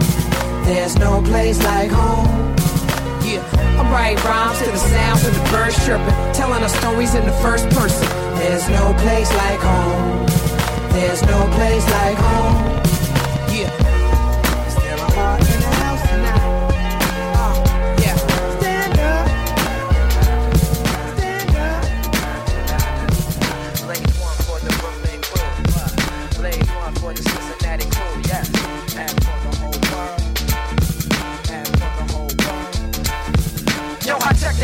[0.68, 2.26] There's no place like home.
[3.24, 3.42] Yeah,
[3.80, 7.32] I write rhymes to the sounds of the birds chirping, telling our stories in the
[7.40, 8.06] first person.
[8.36, 10.26] There's no place like home.
[10.92, 12.82] There's no place like home.
[13.50, 13.87] Yeah.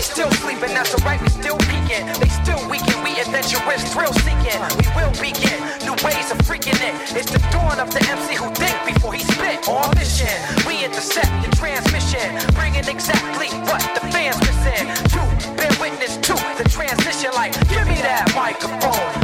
[0.05, 2.05] Still sleeping, that's alright, we still peeking.
[2.21, 4.61] They still weaken, we adventurous, thrill seeking.
[4.77, 6.95] We will begin, new ways of freaking it.
[7.17, 9.67] It's the dawn of the MC who think before he spit.
[9.67, 10.29] On mission,
[10.69, 14.85] we intercept the transmission, bringing exactly what the fans missing.
[15.17, 19.24] You bear witness to the transition, like, give me that microphone.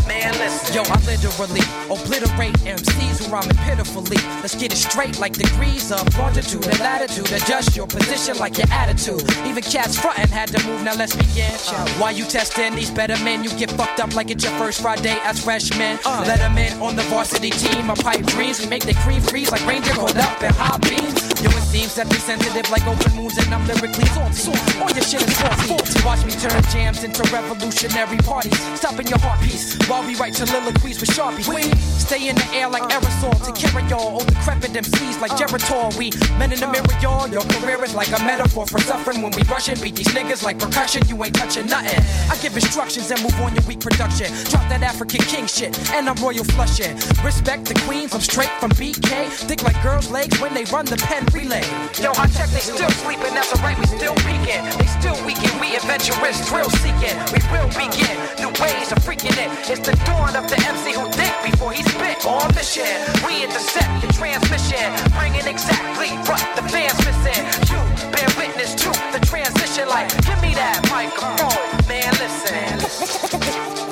[0.73, 4.19] Yo, I literally obliterate MCs who rhyming pitifully.
[4.39, 7.33] Let's get it straight like degrees of longitude and latitude.
[7.33, 9.23] Adjust your position like your attitude.
[9.47, 11.51] Even cats frontin' had to move, now let's begin.
[11.69, 14.81] Uh, why you testing these better men, you get fucked up like it's your first
[14.81, 15.99] Friday as freshmen.
[16.07, 17.87] Uh, let them in on the varsity team.
[17.87, 21.19] My pipe dreams, we make the cream freeze like ranger caught up in high beams.
[21.43, 24.53] Yo, it seems that we sensitive like open moons and I'm lyrically salty.
[24.79, 26.05] All your shit is faulty.
[26.05, 28.59] Watch me turn jams into revolutionary parties.
[28.79, 31.47] Stopping your heart piece while we write soliloquies with sharpies.
[31.49, 31.63] We
[32.03, 32.99] stay in the air like uh.
[33.01, 34.21] aerosol to carry y'all.
[34.21, 35.39] Oh, decrepit MCs like uh.
[35.39, 35.97] Geritol.
[35.97, 36.73] We men in the uh.
[36.73, 37.29] mirror, y'all.
[37.29, 39.79] Your career is like a metaphor for suffering when we rushing.
[39.81, 41.07] Beat these niggas like percussion.
[41.09, 42.03] You ain't touching nothing.
[42.31, 44.29] I give instructions and move on your weak production.
[44.51, 46.97] Drop that African king shit and I'm royal flushing.
[47.25, 48.13] Respect the queens.
[48.15, 49.31] I'm straight from BK.
[49.47, 51.63] Thick like girls' legs when they run the pen relay.
[52.03, 54.63] Yo, I check, they still sleeping, that's alright, we still peeking.
[54.79, 57.17] They still weaken, we adventurous, thrill seeking.
[57.31, 59.51] We will begin, new ways of freaking it.
[59.71, 62.25] It's the dawn of the MC who think before he spit.
[62.27, 62.85] On mission,
[63.27, 67.45] we intercept your transmission, bringing exactly what the fans missing.
[67.71, 67.81] You
[68.13, 72.79] bear witness to the transition, like, give me that microphone, man, listen.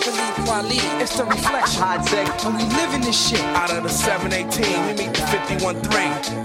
[0.01, 1.83] Talib Kweli, it's the reflection.
[1.83, 2.45] Hi-Tek.
[2.45, 3.41] And we living this shit.
[3.57, 6.39] Out of the 718, we meet the 51-3.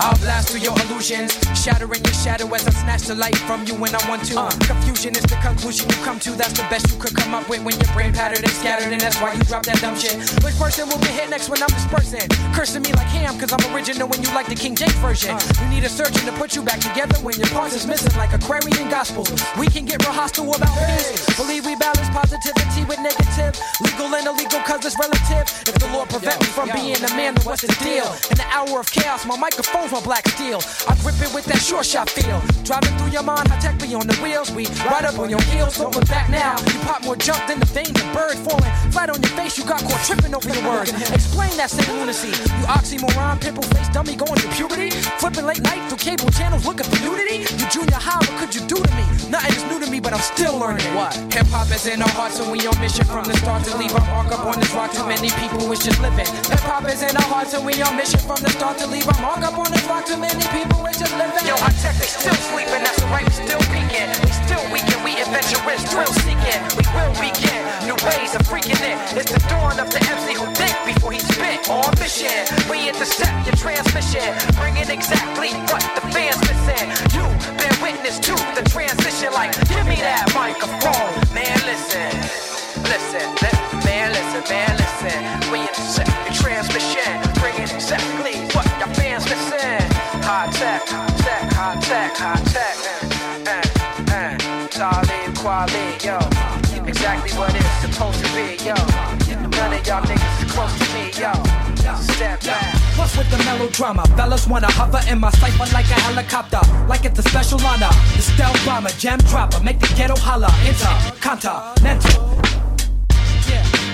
[0.00, 3.74] I'll blast through your illusions, shattering your shadow as I snatch the light from you
[3.74, 4.40] when I want to.
[4.40, 4.48] Uh.
[4.64, 6.32] Confusion is the conclusion you come to.
[6.32, 9.00] That's the best you could come up with when your brain patterned and scattered, and
[9.00, 10.16] that's why you drop that dumb shit.
[10.40, 12.24] Which person will get hit next when I'm dispersing?
[12.56, 15.36] Cursing me like ham, cause I'm original when you like the King James version.
[15.36, 15.40] Uh.
[15.60, 18.32] You need a surgeon to put you back together when your parts is missing, like
[18.32, 19.28] Aquarian Gospels.
[19.60, 21.28] We can get real hostile about this.
[21.36, 23.52] Believe we balance positivity with negative,
[23.84, 25.44] legal and illegal, cause it's relative.
[25.68, 28.08] If the Lord prevent me from being a man, then what's the deal?
[28.32, 30.60] In the hour of chaos, my microphone's my black steel.
[30.88, 32.40] I grip it with that short shot feel.
[32.64, 34.50] Driving through your mind, I tech be on the wheels.
[34.52, 36.56] We ride up on your heels, don't look back now.
[36.70, 39.58] You pop more jump than the vein, the bird falling flat on your face.
[39.58, 40.92] You got caught tripping over your words.
[41.10, 42.30] Explain that same lunacy.
[42.30, 44.90] You oxymoron, pimple face dummy going to puberty.
[45.18, 47.46] Flipping late night through cable channels looking for nudity.
[47.58, 49.04] You junior high, what could you do to me?
[49.30, 50.86] Nothing is new to me, but I'm still learning.
[50.94, 51.14] What?
[51.34, 53.94] Hip hop is in our hearts, and we on mission from the start to leave
[53.94, 54.92] our mark up on this rock.
[54.92, 56.26] Too many people is just living.
[56.26, 59.06] Hip hop is in our hearts, and we on mission from the start to leave
[59.08, 60.06] our mark up on this rock.
[60.06, 61.46] Too many people is just living.
[61.46, 64.10] Yo, Hi-Tek, they still sleeping, that's alright, we still peeking.
[64.24, 66.60] We still weaken, we adventurous, thrill seeking.
[66.76, 68.98] We will begin, new ways of freaking it.
[69.16, 71.68] It's the dawn of the MC who think before he spit.
[71.70, 72.32] On mission,
[72.68, 74.26] we intercept your transmission,
[74.58, 76.88] bringing exactly what the fans missing.
[77.14, 77.24] You
[77.56, 82.49] bear witness to the transition, like, give me that microphone, man, listen.
[82.84, 85.50] Listen, listen, man, listen, man, listen.
[85.52, 89.80] We intercept your transmission, bringing exactly what your fans missing.
[90.22, 92.76] Hi-Tek, high tech, Hi-Tek, high tech.
[93.46, 93.62] Uh,
[94.12, 94.38] uh.
[94.70, 95.34] Talib
[96.04, 96.18] yo.
[96.86, 98.74] Exactly what it's supposed to be, yo.
[99.50, 101.32] None of y'all niggas is close to me, yo.
[101.96, 102.74] Step back.
[102.96, 104.04] What's with the melodrama?
[104.16, 107.90] Fellas wanna hover in my cipher like a helicopter, like it's a special honor.
[108.16, 110.50] The stealth bomber, jam dropper, make the ghetto holler.
[110.66, 112.69] Intercontinental.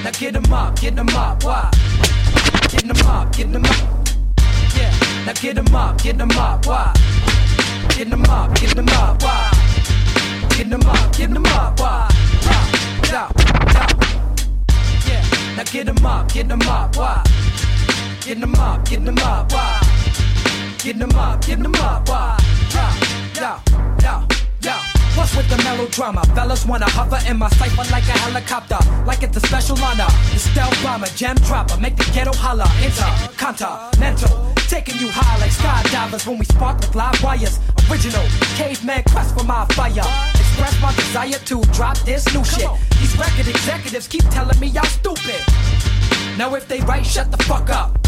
[0.06, 1.70] Yeah, now get 'em up, get 'em up, why?
[2.70, 4.08] Getting them up, getting them up.
[4.76, 4.92] Yeah,
[5.26, 6.92] Now get 'em up, get 'em up, why?
[7.88, 9.50] Get 'em up, get 'em up, why?
[10.50, 12.08] Get 'em up, get 'em up, why?
[15.08, 15.22] Yeah,
[15.56, 17.22] now get 'em up, get 'em up, why?
[18.24, 19.80] Get 'em up, get 'em up, why?
[20.84, 22.38] Get 'em up, get 'em up, why?
[22.72, 22.84] Yo,
[23.40, 23.60] yo,
[24.04, 24.35] yo.
[25.16, 26.22] What's with the melodrama?
[26.34, 30.06] Fellas wanna hover in my cipher like a helicopter, like it's a special honor.
[30.34, 32.68] The stealth bomber, jam dropper, make the ghetto holler.
[32.84, 37.58] Intercontinental, taking you high like skydivers when we spark with live wires.
[37.90, 40.04] Original caveman quest for my fire.
[40.34, 42.68] Express my desire to drop this new shit.
[43.00, 45.40] These record executives keep telling me y'all stupid.
[46.36, 47.98] Now if they right, shut the fuck up.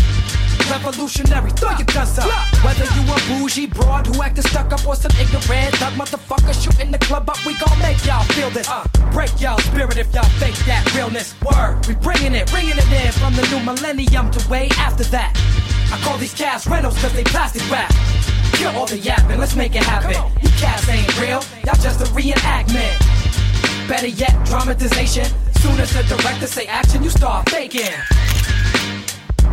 [0.71, 2.29] Revolutionary, throw your guns up.
[2.62, 6.91] Whether you a bougie broad who acting stuck up or some ignorant thug motherfucker shooting
[6.91, 8.69] the club up, we gon' make y'all feel this.
[8.69, 11.35] Uh, break y'all spirit if y'all fake that realness.
[11.41, 15.33] Word, we bringing it, bringing it in from the new millennium to way after that.
[15.91, 17.91] I call these cats rentals cause they plastic wrap.
[18.53, 20.12] Kill all the yapping, let's make it happen.
[20.43, 22.93] You cats ain't real, y'all just a reenactment.
[23.89, 25.25] Better yet, dramatization.
[25.61, 27.89] Soon as the director say action, you start faking.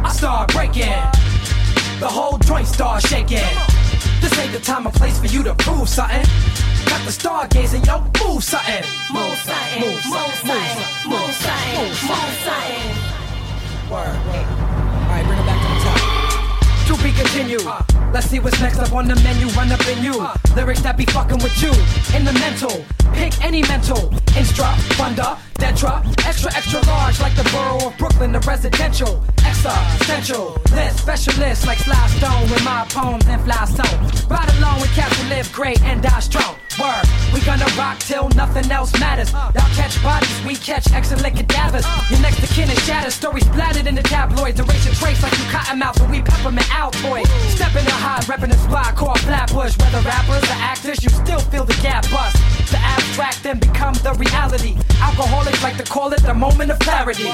[0.05, 1.01] I start breaking.
[1.99, 3.49] The whole joint starts shaking.
[4.21, 6.21] This ain't the time or place for you to prove something.
[6.85, 8.85] Got the stargazing, yo, move something.
[9.11, 12.85] Move something, move move something, move something, move something.
[13.89, 14.15] Word.
[15.09, 15.99] Alright, bring it back to the top.
[16.85, 17.65] To be continued.
[17.65, 18.04] Uh.
[18.16, 19.47] Let's see what's next up on the menu.
[19.59, 20.26] Run up in you.
[20.55, 21.68] Lyrics that be fucking with you.
[22.16, 22.72] In the mental.
[23.11, 24.09] Pick any mental.
[24.39, 25.99] Instra, funda, detra.
[26.26, 29.22] Extra, extra large like the borough of Brooklyn, the residential.
[29.43, 34.30] Extra, central, List, specialist like Sly Stone with my poems and fly stone.
[34.30, 36.55] Ride along with who live great and die strong.
[36.80, 39.32] Word, we gonna rock till nothing else matters.
[39.32, 41.86] Y'all catch bodies, we catch excellent cadavers.
[42.09, 44.59] Your next to kin is shattered, stories splattered in the tabloids.
[44.59, 47.28] Erase your trace like you cotton mouth, and we peppermint Altoid.
[47.55, 49.78] Stepping the high, repping the spot called Flatbush.
[49.78, 52.36] Whether rappers or actors, you still feel the gap bust.
[52.71, 54.76] The abstract then become the reality.
[54.99, 57.32] Alcoholics like to call it the moment of clarity.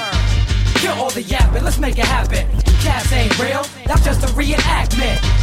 [0.76, 2.46] Kill all the yapping, let's make it happen.
[2.78, 5.41] Cats ain't real, that's just a reenactment.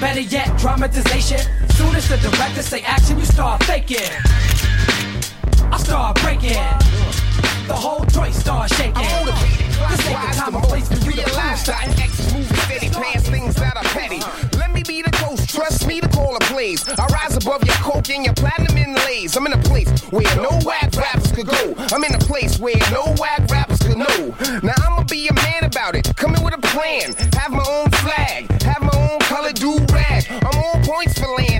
[0.00, 1.40] Better yet, dramatization.
[1.70, 3.98] Soon as the director say action, you start faking.
[5.72, 6.58] I start breaking.
[7.66, 8.94] The whole joint starts shaking.
[8.94, 12.90] This ain't the time or place for you to realize that an ex movie steady
[12.90, 14.20] plans things that are petty.
[14.58, 16.86] Let me be the ghost, trust me to call a plays.
[16.88, 19.36] I rise above your coke and your platinum inlays.
[19.36, 21.74] I'm in a place where no whack rappers could go.
[21.90, 24.34] I'm in a place where no whack rappers could know.
[24.62, 26.14] Now I'ma be a man about it.
[26.16, 27.14] Come in with a plan.
[27.34, 27.83] Have my own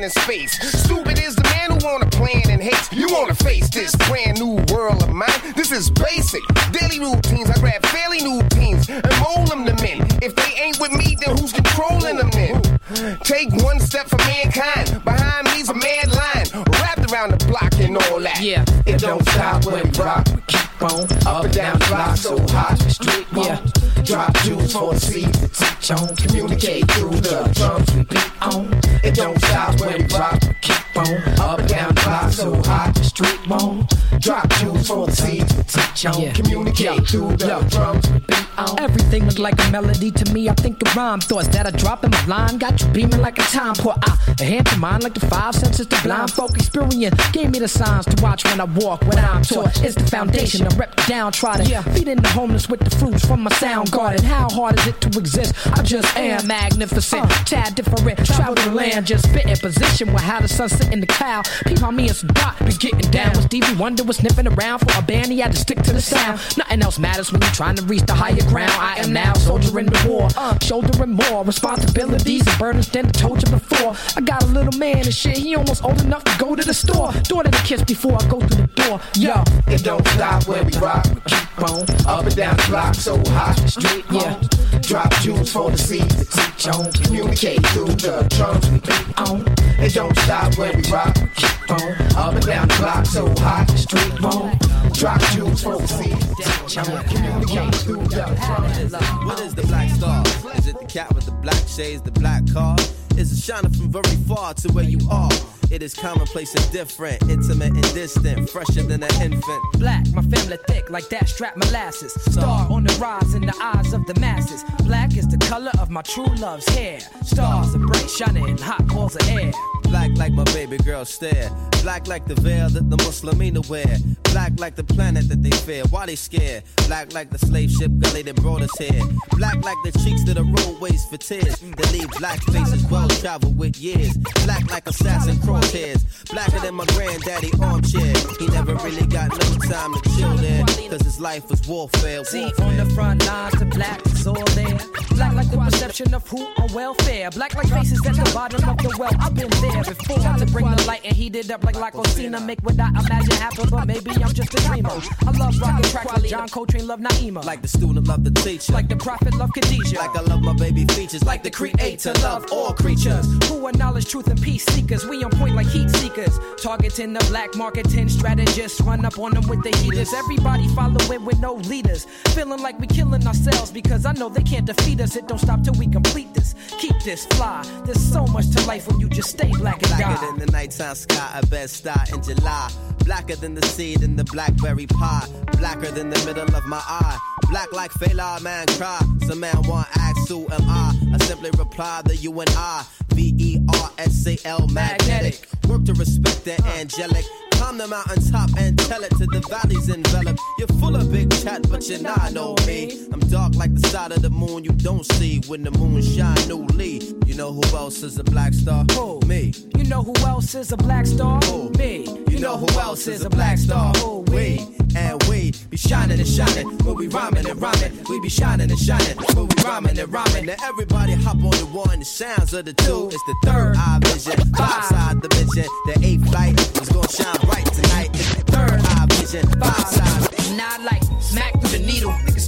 [0.04, 0.82] points for land and space.
[0.84, 2.92] Stupid is the man who wanna plan and hate.
[2.92, 5.28] You wanna face this brand new world of mine.
[5.56, 6.42] This is basic.
[6.72, 7.50] Daily routines.
[7.50, 10.06] I grab fairly new teens and mold them to men.
[10.22, 13.18] If they ain't with me, then who's controlling them then?
[13.24, 15.02] Take one step for mankind.
[15.04, 16.64] Behind me's a mad line.
[16.80, 18.40] Wrapped around the block and all that.
[18.40, 20.26] Yeah, it don't stop when we rock.
[20.34, 22.78] We keep on up and down the block so hot.
[22.90, 23.60] Street yeah.
[24.04, 26.14] Drop jewels for the seeds to teach on.
[26.16, 28.68] Communicate through the drums we beat on.
[29.02, 30.40] It don't stop when we rock.
[30.60, 32.96] Keep on up and down the block so hot.
[32.98, 33.86] Street moan.
[34.20, 36.32] Drop jewels for the seeds to teach on.
[36.34, 38.80] Communicate through the drums we beat on.
[38.80, 40.48] Everything look like a melody to me.
[40.48, 43.38] I think the rhyme thoughts that I drop in my line got you beaming like
[43.38, 43.94] a time pour.
[44.02, 45.86] I a hand to mine like the five senses.
[45.86, 49.02] The blind folk experience gave me the signs to watch when I walk.
[49.02, 50.66] When I'm taught, it's the foundation.
[50.66, 51.66] I rep the downtrodden.
[51.94, 54.24] Feeding the homeless with the fruits from my sound garden.
[54.24, 55.54] How hard is it to exist?
[55.66, 57.94] I just am magnificent, tad different.
[58.26, 61.46] Travel the land, just spit in position with how the sun sit in the cloud.
[61.66, 63.32] Peep on me and some dot, be getting down.
[63.34, 66.00] When Stevie Wonder was sniffing around for a band, he had to stick to the
[66.00, 66.40] sound.
[66.56, 68.72] Nothing else matters when you're trying to reach the higher ground.
[68.72, 73.42] I am now soldiering the war, uh, shouldering more responsibilities and burdens than I told
[73.42, 73.94] you before.
[74.16, 76.74] I got a little man and shit, he almost old enough to go to the
[76.74, 77.12] store.
[77.24, 79.00] Daughter to kiss before I go through the door.
[79.16, 81.04] Yo, It don't stop when we rock.
[81.14, 83.56] We keep on up and down the block so hot.
[83.68, 84.40] Street yeah.
[84.80, 86.92] Drop jewels for the seeds to teach on.
[86.92, 89.44] Communicate through the drums we beat on.
[89.78, 91.14] It don't stop when we rock.
[91.16, 93.68] We keep on up and down the block so hot.
[93.70, 94.58] Street moan.
[94.92, 97.04] Drop jewels for the seeds to teach on.
[97.04, 98.92] Communicate through the drums.
[99.24, 100.22] What is the black star?
[100.56, 102.76] Is it the cat with the black shades, the black car?
[103.16, 105.30] Is it shining from very far to where you are?
[105.70, 109.62] It is commonplace and different, intimate and distant, fresher than an infant.
[109.78, 112.12] Black, my family thick like that strap molasses.
[112.32, 114.64] Star on the rise in the eyes of the masses.
[114.84, 117.00] Black is the color of my true love's hair.
[117.24, 119.52] Stars are bright, shining, hot balls of air.
[119.84, 121.50] Black like my baby girl stare.
[121.82, 123.98] Black like the veil that the Muslimina wear.
[124.32, 125.84] Black like the planet that they fear.
[125.90, 126.64] Why they scared?
[126.86, 129.02] Black like the slave ship gully that brought us here.
[129.32, 131.56] Black like the cheeks that the roadways for tears.
[131.58, 134.16] That leave black faces well traveled with years.
[134.44, 136.04] Black like assassin crosshairs.
[136.30, 138.14] Blacker than my granddaddy armchair.
[138.38, 140.64] He never really got no time to chill there.
[140.90, 142.24] Cause his life was warfare.
[142.24, 144.78] See, on the front lines, the black is all there.
[145.10, 147.30] Black like the perception of who on welfare.
[147.30, 149.12] Black like faces at the bottom of the well.
[149.20, 150.03] I've been there before.
[150.04, 152.44] To bring the light and heat it up like Lacosina.
[152.44, 154.90] Make what I imagine happen, but maybe I'm just a dreamer.
[154.90, 157.42] I love rockin' tracks like John Coltrane love Naima.
[157.44, 158.72] Like the student love the teacher.
[158.72, 159.96] Like the prophet love Khadijah.
[159.96, 161.24] Like I love my baby features.
[161.24, 163.26] Like the creator love all creatures.
[163.48, 165.06] Who are knowledge, truth and peace seekers.
[165.06, 166.38] We on point like heat seekers.
[166.62, 168.80] Targeting the black marketing strategists.
[168.82, 170.12] Run up on them with the heaters.
[170.12, 172.04] Everybody following with no leaders.
[172.34, 175.16] Feeling like we killing ourselves because I know they can't defeat us.
[175.16, 176.54] It don't stop till we complete this.
[176.78, 177.64] Keep this fly.
[177.84, 180.94] There's so much to life when you just stay black and Blacker than the nighttime
[180.94, 182.70] sky, a bed star in July.
[183.04, 185.26] Blacker than the seed in the blackberry pie.
[185.58, 187.18] Blacker than the middle of my eye.
[187.50, 189.00] Black like Fela, man cry.
[189.26, 190.94] Some man want ask who am I?
[191.14, 192.84] I simply reply that you and I.
[193.10, 195.46] V E R S A L magnetic.
[195.68, 197.24] Work to respect the angelic.
[197.52, 200.40] Climb the mountaintop and tell it to the valleys enveloped.
[200.58, 203.06] You're full of big chat, but you're not know me.
[203.12, 206.48] I'm dark like the side of the moon you don't see when the moon shine
[206.48, 207.00] newly.
[207.34, 208.84] You know who else is a black star?
[208.92, 209.18] Who?
[209.26, 209.52] Me.
[209.76, 211.40] You know who else is a black star?
[211.40, 211.68] Who?
[211.70, 212.06] Me.
[212.28, 213.92] You know who else is a black star?
[213.94, 214.20] Who?
[214.30, 214.64] We
[214.94, 218.04] and we be shining and shining when we rhyming and rhyming.
[218.08, 220.46] We be shining and shining when we rhyming and rhyming.
[220.46, 221.98] Now everybody hop on the one.
[221.98, 223.08] The sounds of the two.
[223.10, 224.52] It's the third eye vision.
[224.54, 225.64] Five side dimension.
[225.86, 228.10] The eighth flight is gonna shine bright tonight.
[228.14, 229.44] It's the third eye vision.
[229.58, 230.56] Five side.
[230.56, 231.03] Not like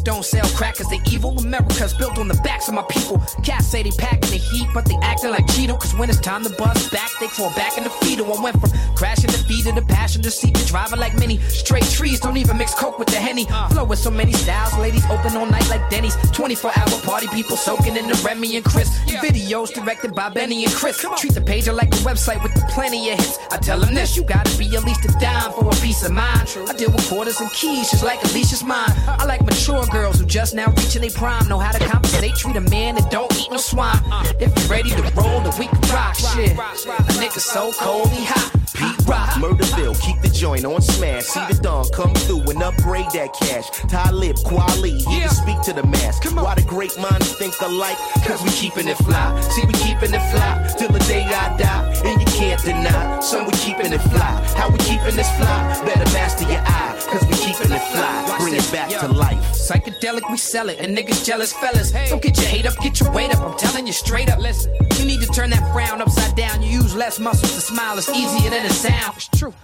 [0.06, 1.36] don't sell crack cause they evil.
[1.40, 3.18] America's built on the backs of my people.
[3.42, 5.78] Cats say they packing the heat, but they acting like Cheeto.
[5.80, 8.32] Cause when it's time to bust back, they fall back in the fetal.
[8.32, 11.82] I went from crashing the feet to the passenger seat to driving like many straight
[11.82, 12.20] trees.
[12.20, 13.46] Don't even mix coke with the henny.
[13.72, 14.78] Flow with so many styles.
[14.78, 16.14] Ladies open all night like Denny's.
[16.30, 18.88] 24 hour party people soaking in the Remy and Chris.
[19.08, 21.04] Videos directed by Benny and Chris.
[21.18, 23.38] Treat the page like a website with plenty of hits.
[23.50, 26.12] I tell them this, you gotta be at least a dime for a piece of
[26.12, 26.48] mind.
[26.68, 28.92] I deal with quarters and keys just like Alicia's mine.
[29.08, 31.48] I like mature girls who just now reaching their prime.
[31.48, 33.98] Know how to compensate, treat a man that don't eat no swine.
[34.40, 36.52] If you ready to roll, then we can rock shit.
[36.52, 38.52] A nigga so cold, he hot.
[38.74, 41.24] Pete Rock, Murderville, keep the joint on smash.
[41.24, 43.70] See the dawn come through and upgrade that cash.
[43.88, 46.20] Talib, Kweli, here to speak to the mass.
[46.34, 47.96] Why the great minds think alike?
[48.26, 49.40] Cause we keeping it fly.
[49.40, 52.02] See, we keeping it fly till the day I die.
[52.04, 54.44] And you can't deny, son, we keeping it fly.
[54.56, 55.80] How we keeping this fly?
[55.86, 58.36] Better master your eye, cause we keeping it fly.
[58.38, 59.40] Bring it back to life.
[59.86, 61.92] Psychedelic, we sell it, and niggas jealous fellas.
[61.92, 63.40] Don't get your hate up, get your weight up.
[63.40, 64.40] I'm telling you straight up.
[64.40, 66.60] Listen, you need to turn that frown upside down.
[66.60, 67.96] You use less muscles to smile.
[67.96, 69.16] It's easier than it sounds.
[69.16, 69.54] It's true.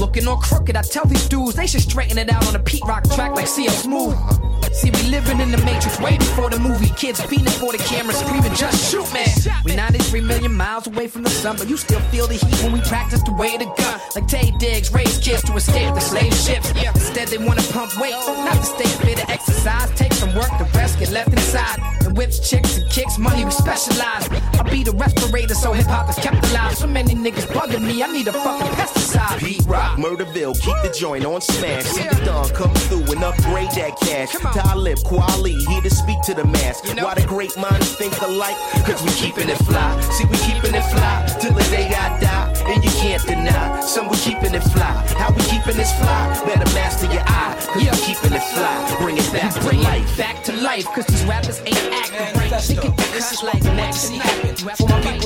[0.00, 2.82] Looking all crooked, I tell these dudes they should straighten it out on a Pete
[2.86, 4.47] Rock track like CL Smooth.
[4.72, 6.90] See, we living in the Matrix way before the movie.
[6.96, 9.28] Kids fiending for the camera, screaming, just shoot, man.
[9.64, 12.72] We 93 million miles away from the sun, but you still feel the heat when
[12.72, 14.00] we practice the way of the gun.
[14.14, 16.70] Like Taye Diggs raised kids to escape the slave ships.
[16.70, 18.14] Instead, they wanna pump weight,
[18.44, 19.90] not to stay fit or exercise.
[19.96, 21.78] Take some work, the rest get left inside.
[22.04, 24.28] And whips, chicks, and kicks, money we specialize.
[24.58, 26.76] I be the respirator, so hip hop is kept alive.
[26.76, 29.38] So many niggas bugging me, I need a fucking pesticide.
[29.38, 31.84] Pete Rock, Murderville, keep the joint on smash.
[31.84, 34.34] See the dawn come through and upgrade that cash.
[34.68, 36.82] Talib, Kweli, here to speak to the mass.
[37.02, 38.56] Why the great minds think alike?
[38.84, 39.98] Cause we keeping it fly.
[40.12, 42.52] See, we keeping it fly till the day I die.
[42.68, 44.92] And you can't deny, some we keeping it fly.
[45.16, 46.20] How we keeping this fly?
[46.44, 47.56] Better master your eye.
[47.72, 48.96] Cause we keeping it fly.
[49.00, 50.18] Bring it back to Bring life.
[50.18, 52.62] back to life, cause these rappers ain't acting right.
[52.68, 54.47] They get This is like happen.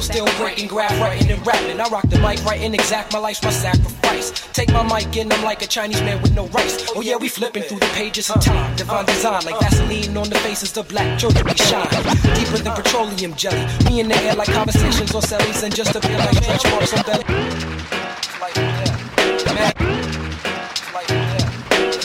[0.02, 1.80] People still breaking, graph writing and rapping.
[1.80, 3.12] I rock the mic, writing exact.
[3.12, 4.32] My life's my sacrifice.
[4.52, 6.90] Take my mic and I'm like a Chinese man with no rice.
[6.96, 8.74] Oh yeah, we flipping through the pages of time.
[8.74, 11.44] Divine design like Vaseline on the faces of black children.
[11.46, 11.88] We shine
[12.34, 13.64] deeper than petroleum jelly.
[13.84, 17.02] Me in the air like conversations on cellies and just appear like stretch marks on
[17.04, 17.24] belly.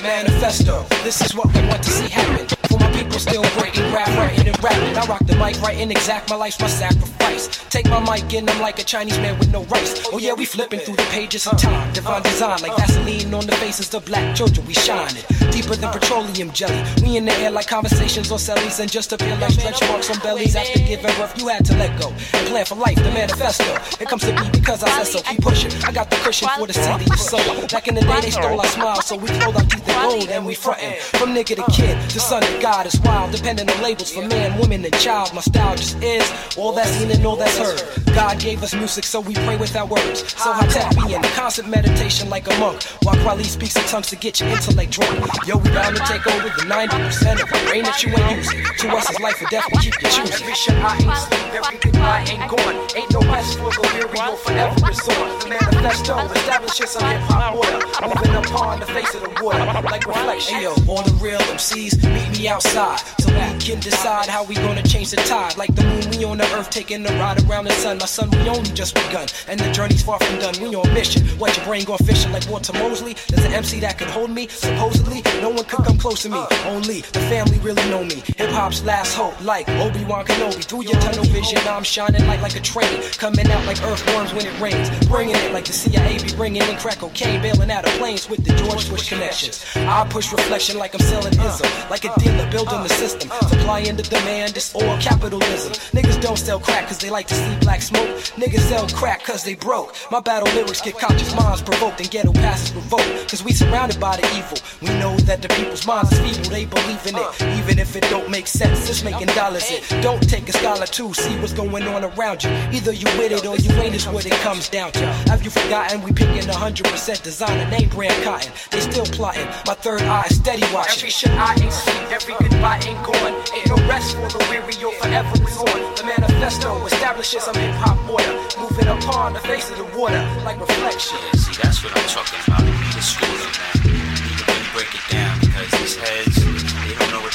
[0.03, 0.85] Manifesto.
[1.03, 2.56] This is what we want to see happen.
[2.97, 4.97] People still breaking, rap, writing and rapping.
[4.97, 6.31] I rock the mic, writing exact.
[6.31, 7.47] My life's my sacrifice.
[7.69, 10.03] Take my mic and I'm like a Chinese man with no rice.
[10.11, 11.93] Oh yeah, we flipping through the pages of time.
[11.93, 14.65] Divine design like Vaseline on the faces of black children.
[14.65, 16.83] We shining deeper than petroleum jelly.
[17.03, 20.17] We in the air like conversations on cellies and just appear like stretch marks on
[20.19, 20.55] bellies.
[20.55, 23.75] After giving birth, you had to let go and plan for life, the manifesto.
[24.01, 25.21] It comes to me because I said so.
[25.21, 25.71] Keep pushing.
[25.83, 27.71] I got the cushion for the city you sold.
[27.71, 30.29] Back in the day, they stole our smiles, so we clothed our teeth and gold
[30.29, 30.95] and we frontin'.
[31.19, 34.57] From nigga to kid, the son of God is wild, depending on labels for man,
[34.59, 35.33] woman, and child.
[35.33, 36.25] My style just is
[36.57, 37.81] all that's seen and all that's heard.
[38.15, 40.19] God gave us music, so we pray with our words.
[40.41, 42.83] So I tap me in constant meditation like a monk.
[43.03, 45.19] While Kweli speaks in tongues to get your intellect drunk.
[45.45, 48.63] Yo, we bound to take over the 90% of the brain that you ain't using.
[48.63, 50.33] To us, it's life or death, we keep you choosing.
[50.33, 52.75] Every shit I ain't sleep, every goodbye ain't gone.
[52.95, 55.41] Ain't no rest for the weary, will forever resort.
[55.41, 57.83] The manifesto establishes some hip hop order.
[58.07, 60.61] Moving upon the face of the water, like reflection.
[60.61, 62.76] Yo, all the real MCs, meet me outside.
[62.77, 62.85] So
[63.29, 65.57] we can decide how we gonna change the tide.
[65.57, 67.97] Like the moon, we on the earth, taking a ride around the sun.
[67.97, 69.27] My son, we only just begun.
[69.47, 70.53] And the journey's far from done.
[70.61, 71.25] We on mission.
[71.39, 73.15] What your brain going fishing like Walter Mosley?
[73.29, 74.47] There's an MC that can hold me.
[74.47, 76.37] Supposedly, no one could come close to me.
[76.65, 78.21] Only the family really know me.
[78.37, 80.63] Hip hop's last hope, like Obi Wan Kenobi.
[80.63, 83.01] Through your tunnel vision, I'm shining light like a train.
[83.17, 84.87] Coming out like earthworms when it rains.
[85.07, 87.41] Bringing it like the CIA be bringing in crack cocaine.
[87.41, 89.65] Bailing out of planes with the George Bush connections.
[89.75, 91.67] I push reflection like I'm selling ism.
[91.89, 93.29] Like a dealer building the system.
[93.47, 95.73] Supply and the demand, it's all capitalism.
[95.95, 98.09] Niggas don't sell crack cause they like to see black smoke.
[98.35, 99.95] Niggas sell crack cause they broke.
[100.11, 103.29] My battle lyrics get conscious minds provoked and ghetto passes revoked.
[103.29, 104.57] Cause we surrounded by the evil.
[104.81, 107.59] We know that the people's minds is feeble, they believe in it.
[107.59, 109.83] Even if it don't make sense, it's making dollars it.
[110.01, 112.49] Don't take a scholar to see what's going on around you.
[112.71, 115.05] Either you with it or you ain't is what it comes down to.
[115.31, 118.51] Have you forgotten we picking 100% designer name brand cotton?
[118.71, 119.47] They still plotting.
[119.65, 120.97] My third eye is steady watching.
[120.97, 123.33] Every shit I ain't seen, every goodbye ain't gone.
[123.53, 125.95] Ain't no rest for the weary, you'll forever on.
[125.95, 128.33] The manifesto establishes some hip hop order.
[128.59, 131.17] Moving upon the face of the water like reflection.
[131.35, 132.61] See, that's what I'm talking about.
[132.61, 133.77] We need school man.
[133.83, 136.66] To really break it down because these heads,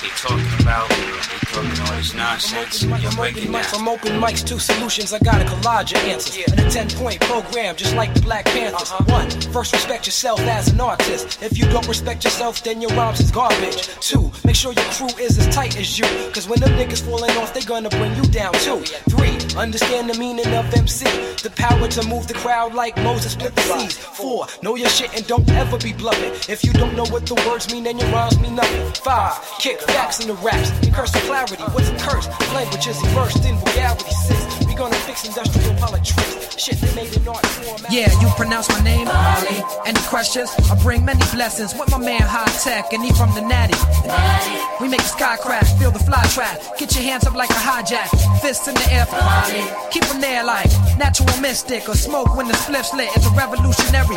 [0.03, 0.89] they don't know what they talking about.
[0.89, 2.81] They talking all this nonsense.
[2.83, 3.65] From You're open breaking down.
[3.65, 6.51] from open mics to solutions, I got a collage of answers.
[6.51, 8.91] And a 10 point program, just like the Black Panthers.
[8.91, 9.05] Uh-huh.
[9.07, 11.43] One, first respect yourself as an artist.
[11.43, 13.89] If you don't respect yourself, then your rhymes is garbage.
[14.01, 16.07] Two, make sure your crew is as tight as you.
[16.33, 18.81] Cause when them niggas falling off, they gonna bring you down too.
[19.11, 21.05] Three, understand the meaning of MC.
[21.43, 23.97] The power to move the crowd like Moses split the seas.
[23.97, 26.33] Four, know your shit and don't ever be bluffing.
[26.53, 28.93] If you don't know what the words mean, then your rhymes mean nothing.
[29.03, 30.71] Five, kick facts in the raps.
[30.83, 31.63] And curse the clarity.
[31.75, 32.27] What's a curse?
[32.55, 34.11] Language is immersed in vulgarity.
[34.11, 36.57] Six, we gonna fix industrial politics.
[36.57, 37.81] Shit they made in art form.
[37.91, 39.63] Yeah, you pronounce my name, Ali.
[39.87, 40.51] Any questions?
[40.71, 43.79] I bring many blessings with my man High Tech, and he from the Natty.
[44.81, 46.61] We make the sky crack, feel the fly track.
[46.79, 48.09] Get your hands up like a hijack,
[48.41, 49.65] fists in the air for Ali.
[49.91, 53.11] Keep them there like natural mystic or smoke when the spliff's lit.
[53.17, 54.17] It's a revolutionary.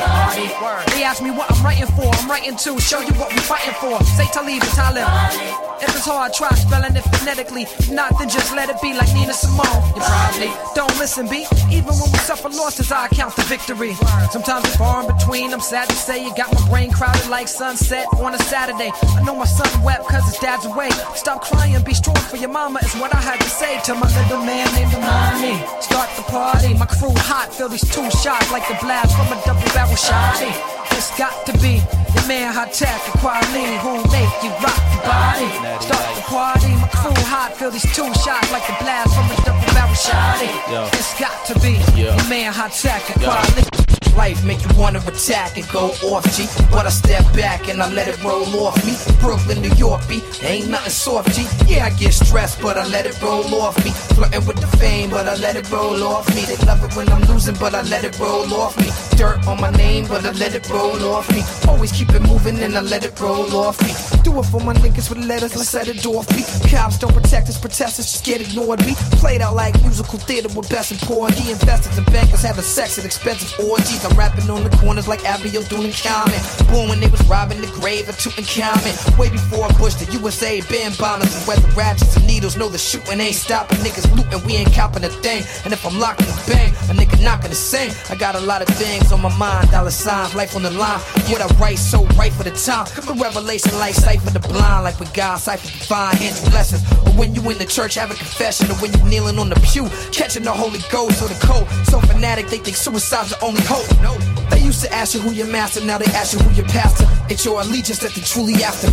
[0.94, 2.14] They ask me what I'm writing for.
[2.14, 4.04] I'm writing to show you what we're fighting for.
[4.18, 5.65] Say Talib and Talib.
[5.82, 7.64] If it's hard, try spelling it phonetically.
[7.64, 9.84] If not, then just let it be like Nina Simone.
[9.96, 11.46] You probably don't listen, B.
[11.72, 13.94] Even when we suffer losses, I count the victory.
[14.32, 15.54] Sometimes it's far in between.
[15.54, 18.92] I'm sad to say you got my brain crowded like sunset on a Saturday.
[18.94, 20.90] I know my son wept cause his dad's away.
[21.16, 24.08] Stop crying, be strong for your mama is what I had to say to my
[24.22, 25.56] little man named Amani.
[25.82, 29.42] Start the party, my crew hot, feel these two shots like the blast from a
[29.46, 30.52] double barrel shotty.
[30.96, 31.84] It's got to be
[32.16, 35.52] the man Hi-Tek, the quality who make you rock the body.
[35.84, 39.36] Start the party, my crew hot, feel these two shots like the blast from a
[39.44, 40.50] double barrel shotty.
[40.72, 40.88] Yo.
[40.94, 43.28] It's got to be the man Hi-Tek, Yo.
[43.28, 43.85] quality.
[44.16, 46.48] Life make you wanna attack and go off, G.
[46.72, 48.96] But I step back and I let it roll off me.
[49.20, 50.24] Brooklyn, New York, B.
[50.42, 51.46] Ain't nothing soft, G.
[51.68, 53.92] Yeah, I get stressed, but I let it roll off me.
[54.16, 56.46] Flirting with the fame, but I let it roll off me.
[56.46, 58.88] They love it when I'm losing, but I let it roll off me.
[59.18, 61.44] Dirt on my name, but I let it roll off me.
[61.68, 63.92] Always keep it moving and I let it roll off me.
[64.24, 66.44] Do it for my niggas with letters, let's set it off me.
[66.72, 68.80] Cops don't protect us, protesters just get ignored.
[68.86, 71.30] Me played out like musical theater with best and poor.
[71.30, 74.05] The investors and bankers having sex at expensive orgies.
[74.06, 76.40] I'm rapping on the corners like Abiel doing Common.
[76.70, 79.18] Born when they was robbing the grave of Tutankhamun.
[79.18, 82.56] Way before Bush, the USA banned bombers and weather ratchets and needles.
[82.56, 83.78] Know the shooting ain't stopping.
[83.80, 85.44] Niggas looting, we ain't copping a thing.
[85.66, 87.92] And if I'm locking the bang, a nigga not gonna sing.
[88.10, 91.00] I got a lot of things on my mind, dollar signs, life on the line.
[91.32, 92.86] What I write so right for the time.
[92.94, 96.84] The revelation like sight for the blind, like with God, cipher divine, hands blessings.
[97.08, 99.60] Or when you in the church have a confession, or when you kneeling on the
[99.62, 101.68] pew, catching the Holy Ghost or the cold.
[101.88, 103.95] So fanatic, they think suicide's the only hope.
[104.02, 104.18] No,
[104.50, 107.06] they used to ask you who your master, now they ask you who your pastor.
[107.30, 108.90] It's your allegiance that they truly after.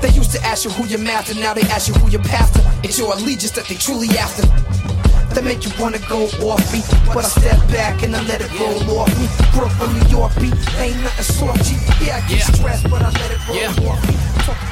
[0.00, 2.60] They used to ask you who your master, now they ask you who your pastor.
[2.82, 4.83] It's your allegiance that they truly after.
[5.30, 6.82] That make you wanna go off me.
[7.12, 9.26] But I step back and I let it roll off me.
[9.52, 11.64] Brooklyn, New York beat, ain't nothing soft.
[11.64, 11.76] G.
[12.04, 13.90] Yeah, I get stressed, but I let it roll Yeah.
[13.90, 14.14] off me.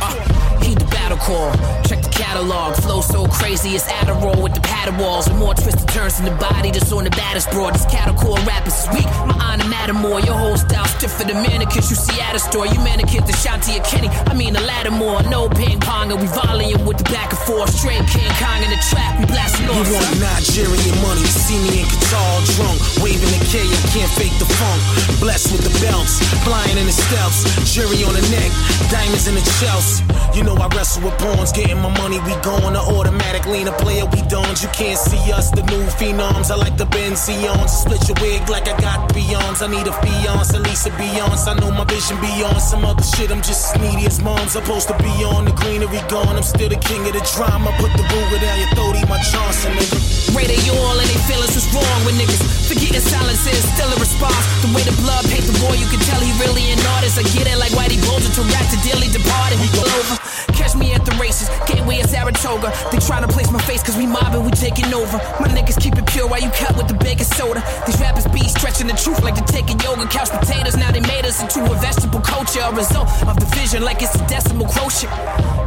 [0.02, 1.50] Uh, heed the battle call.
[1.88, 2.76] Check the catalog.
[2.76, 5.26] Flow so crazy, it's Adderall with the paddle walls.
[5.28, 7.74] And more twisted turns in the body just on the baddest broad.
[7.74, 9.06] This cattle core rappers is weak.
[9.26, 10.20] My honor matter more.
[10.20, 12.66] Your whole style stiff for the manicures you see at a store.
[12.66, 14.08] You manicure the Shanti or Kenny.
[14.28, 15.22] I mean, the Lattimore.
[15.30, 17.70] No ping pong, and we volume with the back and forth.
[17.74, 19.92] Straight King Kong in the trap, We blasting You off.
[19.92, 24.48] want Nigerian money, see me in Qatar drunk, waving the K, I can't fake the
[24.58, 24.82] funk.
[25.22, 28.50] Blessed with the belts, flying in the stealths, jury on the neck,
[28.90, 30.02] diamonds in the shells.
[30.34, 33.72] You know I wrestle with pawns, getting my money, we going to automatic lean a
[33.78, 34.58] player, we don't.
[34.58, 36.50] You can't see us, the new phenoms.
[36.50, 39.22] I like the Benzions, split your wig like I got three.
[39.62, 41.46] I need a fiance, at least a Beyonce.
[41.46, 43.30] I know my vision beyond some other shit.
[43.30, 44.52] I'm just as needy as moms.
[44.52, 46.34] Supposed to be on the greenery gone.
[46.34, 47.70] I'm still the king of the drama.
[47.78, 50.31] Put the Ruger down your throat, eat my Johnson, nigga.
[50.32, 52.40] Ray they all and they feelings what's wrong with niggas.
[52.68, 54.40] forget Forgetting silence is still a response.
[54.64, 57.20] The way the blood paint the boy, you can tell he really an artist.
[57.20, 59.60] I get it like Whitey Bulger to rap to dearly departed.
[59.60, 60.16] We go over.
[60.56, 62.72] Catch me at the races, gateway of Saratoga.
[62.92, 65.16] They tryna place my face cause we mobbing, we taking over.
[65.40, 67.64] My niggas keep it pure while you cut with the baking soda.
[67.86, 70.06] These rappers be stretching the truth like they're taking yoga.
[70.08, 72.60] Couch potatoes, now they made us into a vegetable culture.
[72.60, 75.12] A result of the vision like it's a decimal quotient.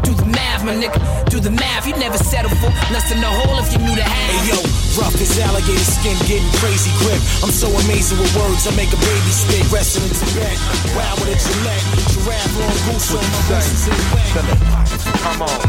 [0.05, 0.97] Do the math, my nigga,
[1.30, 1.88] do the math.
[1.88, 4.32] You never settle for less than the whole if you knew the half.
[4.32, 4.55] Hey yo,
[4.95, 7.20] rough as alligator skin, getting crazy grip.
[7.43, 9.66] I'm so amazing with words, I make a baby spit.
[9.72, 10.56] Resting in Tibet,
[10.95, 11.86] wow with a Gillette.
[12.14, 14.32] Giraffe, long goose on my voice is in wet.
[15.26, 15.62] Come on.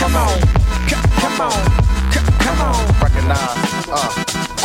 [0.00, 0.36] Come on.
[1.22, 1.62] Come on.
[2.42, 2.80] Come on.
[3.00, 3.88] Recognize.
[3.88, 4.10] Uh.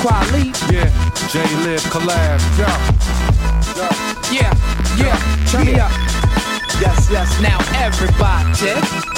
[0.01, 0.51] Kweli.
[0.71, 0.89] Yeah.
[1.29, 2.39] J Live collab.
[2.57, 3.07] Yeah.
[4.29, 4.51] Yeah,
[4.97, 5.15] yeah,
[5.49, 6.56] turn me up.
[6.79, 7.41] Yes, yes.
[7.41, 8.53] Now everybody,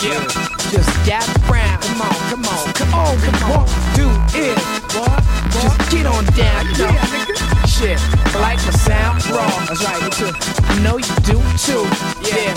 [0.02, 0.24] yeah,
[0.72, 1.82] just gather round.
[1.84, 3.66] Come on, come on, come on, come on.
[3.96, 4.58] Do it,
[4.96, 5.24] what?
[5.52, 6.96] Just get on down, you know.
[7.68, 8.00] Shit,
[8.36, 9.50] like my sound raw.
[9.68, 10.32] That's right, me too.
[10.70, 11.84] I know you do too.
[12.24, 12.56] Yeah,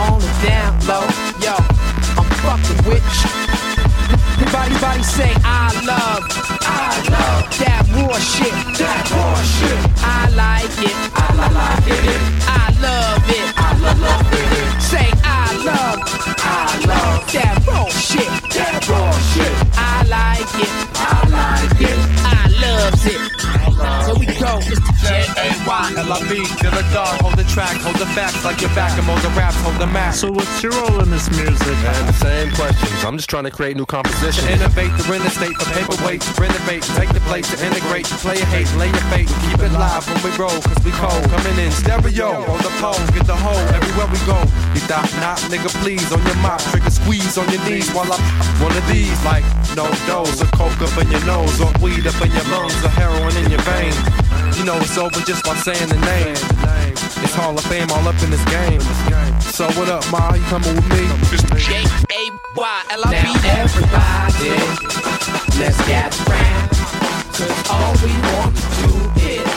[0.00, 1.04] on the down low,
[1.44, 1.54] yo,
[2.16, 3.71] I'm fucking with you.
[4.12, 6.22] Everybody, body say I love,
[6.62, 9.78] I love that raw shit, that raw shit.
[10.04, 14.82] I like it, I like it, I love it, I love it.
[14.82, 15.98] Say I love,
[16.38, 19.54] I love that raw shit, that raw shit.
[19.76, 23.61] I like it, I like it, I loves it.
[23.82, 24.92] Here we go, Mr.
[25.02, 25.94] J A Y.
[25.96, 29.20] L-I-B, to the dog, hold the track, hold the facts like your back, and hold
[29.20, 30.14] the raps, hold the map.
[30.14, 31.76] So what's your role in this music?
[31.82, 33.04] Man, the same questions.
[33.04, 34.46] I'm just trying to create new compositions.
[34.46, 38.16] To innovate the real estate for paperweight, to renovate, take the place to integrate, to
[38.22, 41.22] play your hate, lay your fate, keep it live when we roll, cause we cold.
[41.34, 44.38] Coming in stereo, on the pole, get the hole everywhere we go.
[44.78, 48.22] You thought not, nigga, please, on your mop, trigger squeeze on your knees while I'm
[48.62, 52.18] one of these, like no dose, or coke up in your nose, or weed up
[52.22, 53.71] in your lungs, or heroin in your veins.
[54.56, 56.36] You know it's over just by saying the name.
[57.24, 58.80] It's Hall of Fame all up in this game.
[59.40, 60.34] So what up, Ma?
[60.34, 61.08] You coming with me?
[61.58, 63.14] J A Y L I B.
[63.22, 64.54] Now everybody,
[65.58, 66.70] let's get round.
[67.32, 68.92] Cause all we want to do
[69.26, 69.51] is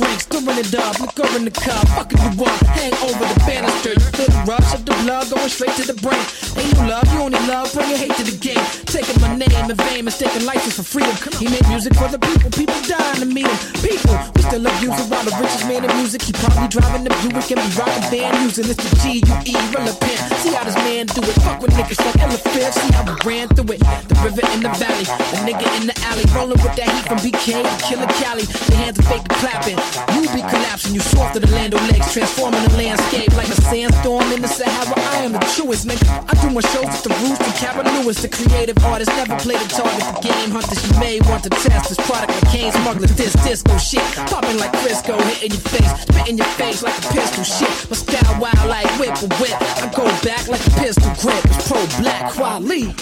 [0.00, 0.24] drinks.
[0.24, 1.84] Stirring it up, liquor in the cup.
[1.96, 3.92] Fucking you up, hang over the banister.
[3.92, 6.24] You feel the rush of the blood going straight to the brain.
[6.56, 8.64] Ain't you love, you only love, bring your hate to the game.
[8.88, 11.14] Taking my name in vain, mistaking license for freedom.
[11.36, 13.58] He made music for the people, people dying to meet him.
[13.84, 16.22] People, we still abuse him while the richest man in music.
[16.22, 19.54] He probably driving the Buick and be rocking band using this the G U E
[19.76, 20.18] relevant.
[20.40, 21.36] See how this man do it.
[21.44, 22.80] Fuck with niggas like elephants.
[22.80, 23.80] See how we ran through it.
[24.08, 27.18] The river in the valley, the nigga in the alley, rolling with that heat from
[27.20, 28.44] BK Killer Cali.
[28.44, 29.78] The hands are fake clapping.
[30.16, 30.94] You be collapsing.
[30.94, 34.48] You soft to the land of legs, transforming the landscape like a sandstorm in the
[34.48, 34.96] Sahara.
[34.96, 36.08] I am the truest, nigga.
[36.24, 38.22] I do my shows at the Roost and Cabin Lewis.
[38.22, 40.04] The creative artist never played a target.
[40.16, 43.12] The game hunters you may want to test this product Kane smugglers.
[43.16, 47.44] This disco shit, popping like Crisco, hitting your face, spitting your face like a pistol
[47.44, 47.90] shit.
[47.90, 49.56] My style wild like whip a whip.
[49.60, 51.44] I go back like a pistol grip.
[51.46, 52.92] It's pro black quality.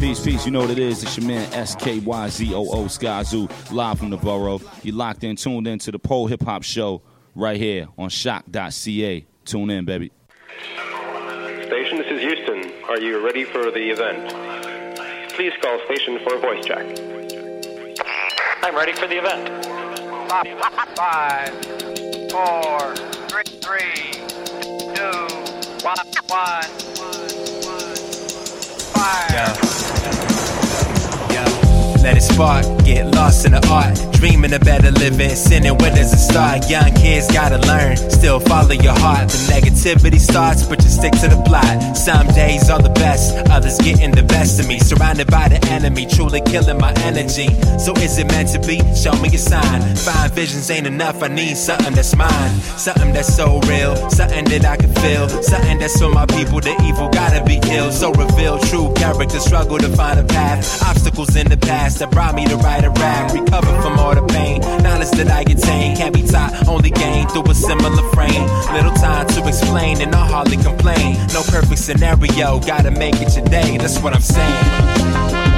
[0.00, 0.44] Peace, peace.
[0.44, 1.02] You know what it is.
[1.02, 4.60] It's your man SKYZOO Skyzoo, live from the borough.
[4.82, 7.02] You locked in, tuned in to the Pole Hip Hop Show
[7.34, 9.26] right here on choq.ca.
[9.44, 10.12] Tune in, baby.
[11.66, 12.72] Station, this is Houston.
[12.88, 14.32] Are you ready for the event?
[15.32, 16.84] Please call station for a voice check.
[18.62, 19.64] I'm ready for the event.
[20.96, 21.54] Five,
[22.30, 22.94] four,
[23.28, 24.12] three, three,
[24.94, 25.26] two,
[25.82, 25.96] one,
[26.28, 26.62] one,
[28.92, 29.72] five.
[32.02, 34.11] Let it spark, get lost in the art.
[34.22, 36.70] Dreaming of better living, sinning where does it start?
[36.70, 39.28] Young kids gotta learn, still follow your heart.
[39.28, 41.96] The negativity starts, but you stick to the plot.
[41.96, 44.78] Some days are the best, others getting the best of me.
[44.78, 47.48] Surrounded by the enemy, truly killing my energy.
[47.80, 48.78] So is it meant to be?
[48.94, 49.96] Show me a sign.
[49.96, 52.50] Five visions ain't enough, I need something that's mine.
[52.78, 55.28] Something that's so real, something that I can feel.
[55.42, 57.92] Something that's for my people, the evil gotta be killed.
[57.92, 60.80] So reveal true character, struggle to find a path.
[60.86, 63.32] Obstacles in the past that brought me to write a rap.
[63.32, 67.50] Recover from all the pain, knowledge that I attain can't be taught, only gained through
[67.50, 68.46] a similar frame.
[68.72, 71.16] Little time to explain, and I hardly complain.
[71.32, 73.76] No perfect scenario, gotta make it today.
[73.78, 75.51] That's what I'm saying.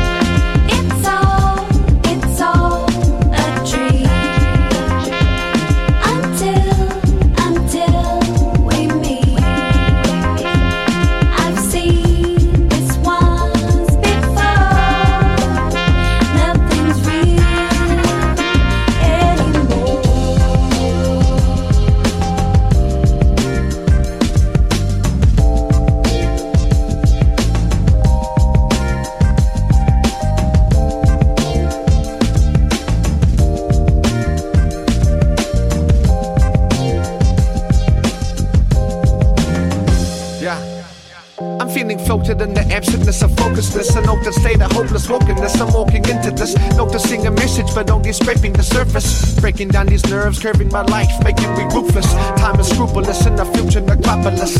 [43.54, 43.96] Focusedness.
[43.96, 45.60] I note the state of hopeless wokenness.
[45.60, 49.38] I'm walking into this, noticing a message, but only scraping the surface.
[49.40, 52.12] Breaking down these nerves, curving my life, making me ruthless.
[52.36, 54.54] Time is scrupulous, and the future necropolis.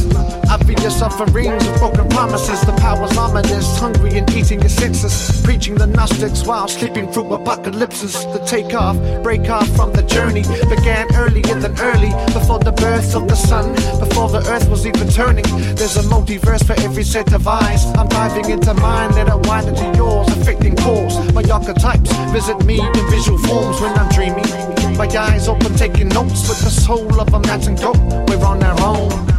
[0.50, 2.60] Obvious offerings of broken promises.
[2.62, 5.42] The power's ominous, hungry and eating your senses.
[5.42, 8.12] Preaching the Gnostics while sleeping through apocalypses.
[8.26, 13.28] The takeoff, break off from the journey began earlier than early, before the birth of
[13.28, 15.44] the sun, before the earth was even turning.
[15.74, 17.84] There's a multiverse for every set of eyes.
[17.96, 21.14] I'm diving into mine, let it wind into yours, affecting cause.
[21.32, 24.48] My archetypes visit me in visual forms when I'm dreaming.
[25.00, 27.98] My eyes open, taking notes with the soul of a mountain goat.
[28.28, 29.33] We're on our own.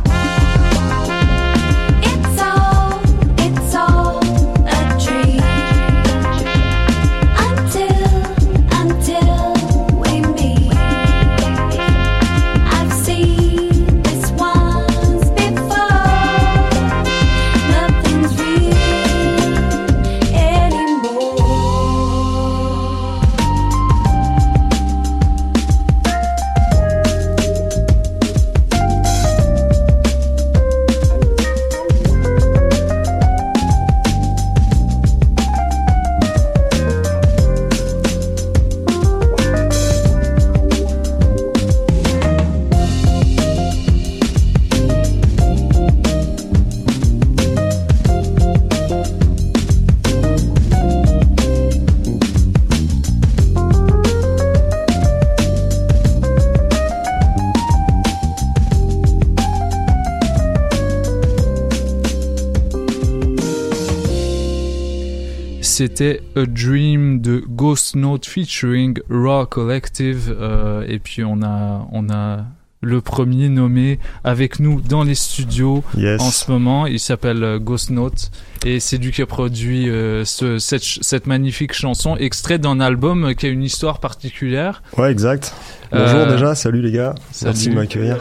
[65.97, 70.35] C'était A Dream de Ghost Note featuring Raw Collective.
[70.37, 72.43] euh, et puis on a, on a
[72.81, 76.21] le premier nommé avec nous dans les studios Yes.
[76.21, 76.85] en ce moment.
[76.85, 78.29] Il s'appelle euh, Ghost Note
[78.65, 83.33] et c'est lui qui a produit euh, ce- cette, cette magnifique chanson, extrait d'un album
[83.33, 84.83] qui a une histoire particulière.
[84.97, 85.55] Ouais, exact.
[85.93, 87.15] Bonjour Euh, déjà, salut les gars.
[87.41, 87.73] Merci salut.
[87.73, 88.17] de m'accueillir.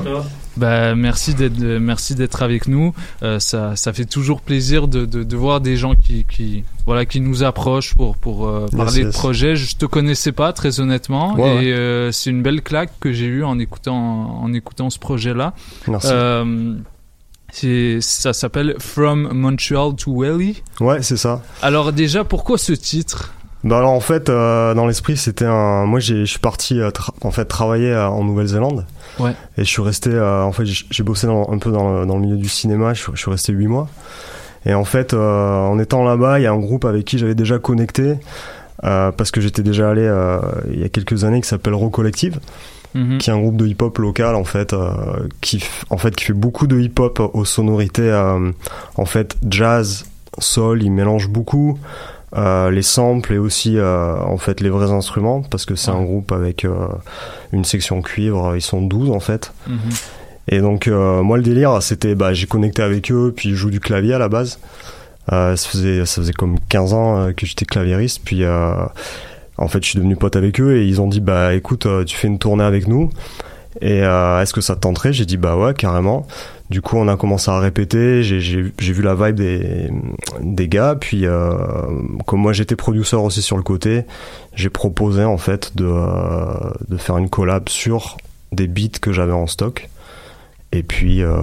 [0.56, 2.94] Bah, merci d'être merci d'être avec nous.
[3.22, 7.04] Euh, ça, ça fait toujours plaisir de, de, de voir des gens qui, qui voilà
[7.06, 9.56] qui nous approchent pour pour euh, Yes, parler de projet.
[9.56, 11.72] Je te connaissais pas très honnêtement Ouais, et ouais.
[11.72, 15.54] euh, c'est une belle claque que j'ai eue en écoutant en écoutant ce projet là.
[15.88, 16.08] Merci.
[18.00, 20.62] ça s'appelle From Montreal to Welly.
[20.80, 21.42] Ouais, c'est ça.
[21.62, 23.32] Alors déjà pourquoi ce titre?
[23.62, 25.86] Bah alors en fait, euh, dans l'esprit, c'était un.
[25.86, 26.90] Moi, j'ai- je suis parti euh,
[27.22, 28.84] en fait travailler euh, en Nouvelle-Zélande.
[29.18, 29.32] Ouais.
[29.58, 30.10] Et je suis resté.
[30.10, 32.94] euh, en fait, j'ai bossé dans- un peu dans le, dans le milieu du cinéma.
[32.94, 33.88] Je, suis- je suis resté huit mois.
[34.66, 37.34] Et en fait, euh, en étant là-bas, il y a un groupe avec qui j'avais
[37.34, 38.16] déjà connecté.
[38.82, 40.02] euh, parce que j'étais déjà allé
[40.70, 42.38] il y a quelques années qui s'appelle Raw Collective
[42.94, 43.18] Mhm.
[43.18, 44.90] qui est un groupe de hip-hop local en fait euh,
[45.40, 48.50] qui en fait qui fait beaucoup de hip-hop aux sonorités euh,
[48.96, 50.04] en fait jazz
[50.38, 51.78] soul il mélange beaucoup
[52.36, 56.02] euh, les samples et aussi euh, en fait les vrais instruments parce que c'est un
[56.02, 56.88] groupe avec euh,
[57.52, 58.56] une section cuivre.
[58.56, 59.52] Ils sont 12 en fait.
[59.68, 59.78] Mhm.
[60.48, 63.80] et donc moi le délire c'était bah j'ai connecté avec eux puis je joue du
[63.80, 64.58] clavier à la base.
[65.30, 69.98] Ça faisait ça faisait comme 15 ans que j'étais claviériste puis en fait je suis
[69.98, 72.88] devenu pote avec eux et ils ont dit bah écoute tu fais une tournée avec
[72.88, 73.10] nous
[73.80, 75.12] et euh, est-ce que ça te tenterait?
[75.12, 76.26] J'ai dit bah ouais carrément.
[76.70, 78.22] Du coup on a commencé à répéter.
[78.22, 79.90] J'ai vu la vibe des
[80.40, 80.96] des gars.
[80.98, 81.52] Puis euh,
[82.26, 84.04] comme moi j'étais producteur aussi sur le côté
[84.54, 88.16] j'ai proposé en fait de euh, de faire une collab sur
[88.52, 89.88] des beats que j'avais en stock
[90.74, 91.34] et puis euh,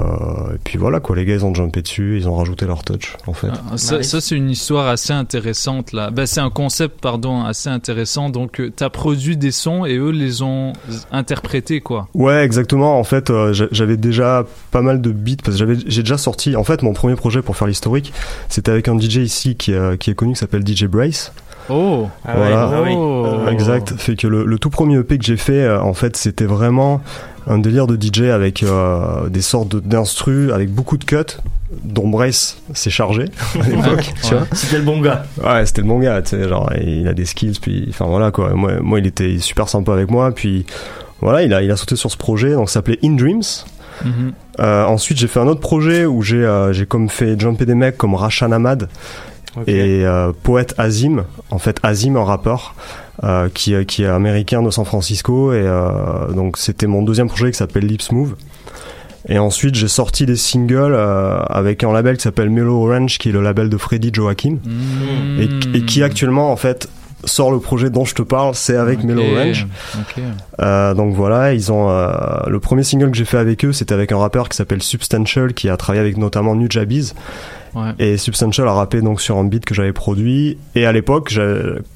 [0.54, 3.16] et puis voilà quoi les gars ils ont jumpé dessus ils ont rajouté leur touch
[3.28, 6.10] en fait Ah, Ça, ça, c'est une histoire assez intéressante là.
[6.12, 8.30] Ben, c'est un concept pardon assez intéressant.
[8.30, 10.74] Donc tu as produit des sons et eux les ont
[11.12, 12.08] interprétés quoi.
[12.14, 13.00] Ouais, exactement.
[13.00, 16.18] En fait, euh, j'a- j'avais déjà pas mal de beats parce que j'avais, j'ai déjà
[16.18, 16.56] sorti.
[16.56, 18.14] En fait, mon premier projet pour faire l'historique,
[18.50, 21.32] c'était avec un DJ ici qui, euh, qui est connu, qui s'appelle DJ Brace.
[21.70, 22.08] Oh.
[22.26, 22.70] voilà.
[22.92, 23.26] Oh.
[23.26, 23.94] Euh, exact.
[23.98, 27.02] Fait que le, le tout premier EP que j'ai fait, euh, en fait, c'était vraiment
[27.48, 31.38] un délire de DJ avec euh, des sortes d'instrus, avec beaucoup de cuts,
[31.84, 33.26] dont Brace s'est chargé
[33.60, 34.14] à l'époque.
[34.54, 35.24] C'était le bon gars.
[35.44, 38.32] Ouais, c'était le bon gars, tu sais, genre, il a des skills, puis, enfin voilà
[38.32, 38.54] quoi.
[38.54, 40.66] Moi, moi, il était super sympa avec moi, puis
[41.22, 43.44] voilà, il a, il a sauté sur ce projet, donc ça s'appelait In Dreams.
[44.04, 44.34] Mhm.
[44.60, 47.98] Euh, ensuite, j'ai fait un autre projet où j'ai euh, comme fait jumper des mecs
[47.98, 48.90] comme Rashan Ahmad
[49.68, 51.26] et euh, poète Azim.
[51.50, 52.76] En fait, Azim, un rappeur
[53.24, 55.54] euh, qui, qui est américain de San Francisco.
[55.54, 58.36] Et euh, donc, c'était mon deuxième projet qui s'appelle Lips Move.
[59.28, 63.30] Et ensuite, j'ai sorti des singles euh, avec un label qui s'appelle Mellow Orange, qui
[63.30, 64.58] est le label de Freddy Joachim,
[65.40, 65.48] et,
[65.78, 66.90] et qui actuellement, en fait,
[67.24, 69.68] sort le projet dont je te parle, c'est avec Ok, Mellow Orange.
[70.00, 70.24] ok.
[70.62, 72.10] Euh, donc voilà, ils ont euh,
[72.48, 75.54] le premier single que j'ai fait avec eux, c'était avec un rappeur qui s'appelle Substantial,
[75.54, 77.14] qui a travaillé avec notamment Nujabiz.
[77.76, 77.92] Ouais.
[78.00, 80.58] Et Substantial a rappé donc sur un beat que j'avais produit.
[80.76, 81.34] Et à l'époque,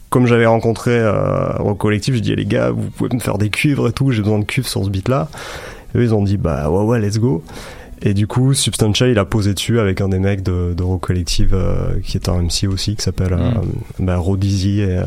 [0.09, 3.49] comme j'avais rencontré euh, au collectif, je dis les gars, vous pouvez me faire des
[3.49, 5.27] cuivres et tout, j'ai besoin de cuivres sur ce beat-là.
[5.93, 7.43] Et eux, ils ont dit bah ouais ouais, let's go.
[8.01, 11.01] Et du coup, Substantial, il a posé dessus avec un des mecs de, de Rock
[11.01, 13.51] Collective euh, qui est un MC aussi, qui s'appelle euh,
[13.99, 15.03] bah, et, euh,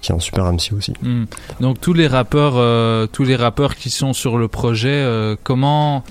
[0.00, 0.92] qui est un super MC aussi.
[1.02, 1.24] Hmm.
[1.60, 6.04] Donc tous les rappeurs, euh, tous les rappeurs qui sont sur le projet, euh, comment,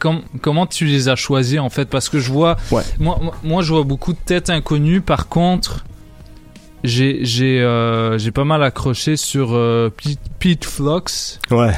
[0.00, 1.84] com- comment tu les as choisis en fait?
[1.90, 2.56] Parce que je vois,
[2.98, 5.00] moi, moi- moi, je vois beaucoup de têtes inconnues.
[5.02, 5.84] Par contre,
[6.82, 9.58] j'ai j'ai euh, j'ai pas mal accroché sur
[10.02, 11.72] Pete, Pete Flux, Ouais.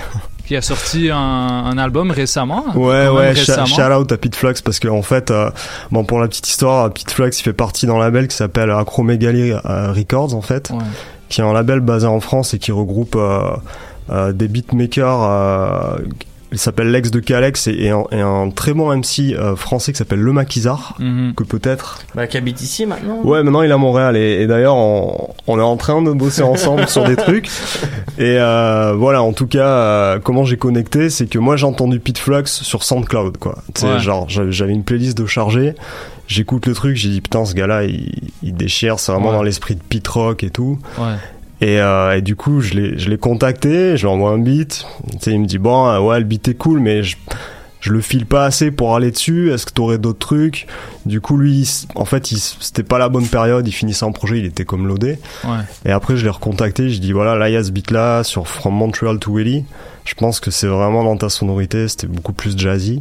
[0.47, 2.65] qui a sorti un, un album récemment.
[2.75, 3.67] Ouais, même ouais, récemment.
[3.67, 5.51] shout out à Pete Flux parce que en fait, euh,
[5.93, 9.53] bon, pour la petite histoire, Pete Flux il fait partie d'un label qui s'appelle Acromegaly
[9.53, 10.71] Records en fait,
[11.29, 13.41] qui est un label basé en France et qui regroupe euh,
[14.11, 15.23] euh, des beatmakers.
[15.23, 15.97] Euh,
[16.53, 19.91] il s'appelle Lex de Calex et, et un, et un très bon MC euh, français
[19.91, 21.35] qui s'appelle Le Maquisard, Mhm.
[21.35, 23.21] que peut-être Bah, qui habite ici maintenant.
[23.25, 26.13] Ouais, maintenant il est à Montréal et, et d'ailleurs on, on est en train de
[26.13, 27.49] bosser ensemble sur des trucs.
[28.19, 31.99] Et euh, voilà, en tout cas, euh, comment j'ai connecté, c'est que moi j'ai entendu
[31.99, 33.59] Pete Flux sur SoundCloud, quoi.
[33.75, 33.99] Tu sais, Ouais.
[33.99, 35.75] genre j'avais j'avais une playlist de chargé,
[36.27, 38.13] j'écoute le truc, j'ai dit putain ce gars-là il,
[38.43, 39.37] il déchire, c'est vraiment Ouais.
[39.37, 40.79] dans l'esprit de Pete Rock et tout.
[40.99, 41.15] Ouais.
[41.63, 44.85] Et, euh, et du coup, je l'ai, contacté, je lui envoie un beat.
[45.13, 47.17] Tu sais, il me dit bon, euh, ouais, le beat est cool, mais je,
[47.81, 49.51] je le file pas assez pour aller dessus.
[49.53, 50.67] Est-ce que t'aurais d'autres trucs?
[51.07, 53.67] Du coup, lui, il en fait, c'était pas la bonne période.
[53.67, 55.19] Il finissait un projet, il était comme loadé.
[55.45, 55.57] Ouais.
[55.87, 56.91] Et après, je l'ai recontacté.
[56.91, 59.65] Je dis voilà, là, il y a ce beat là sur From Montreal to Willy.
[60.05, 61.89] Je pense que c'est vraiment dans ta sonorité.
[61.89, 63.01] C'était beaucoup plus jazzy.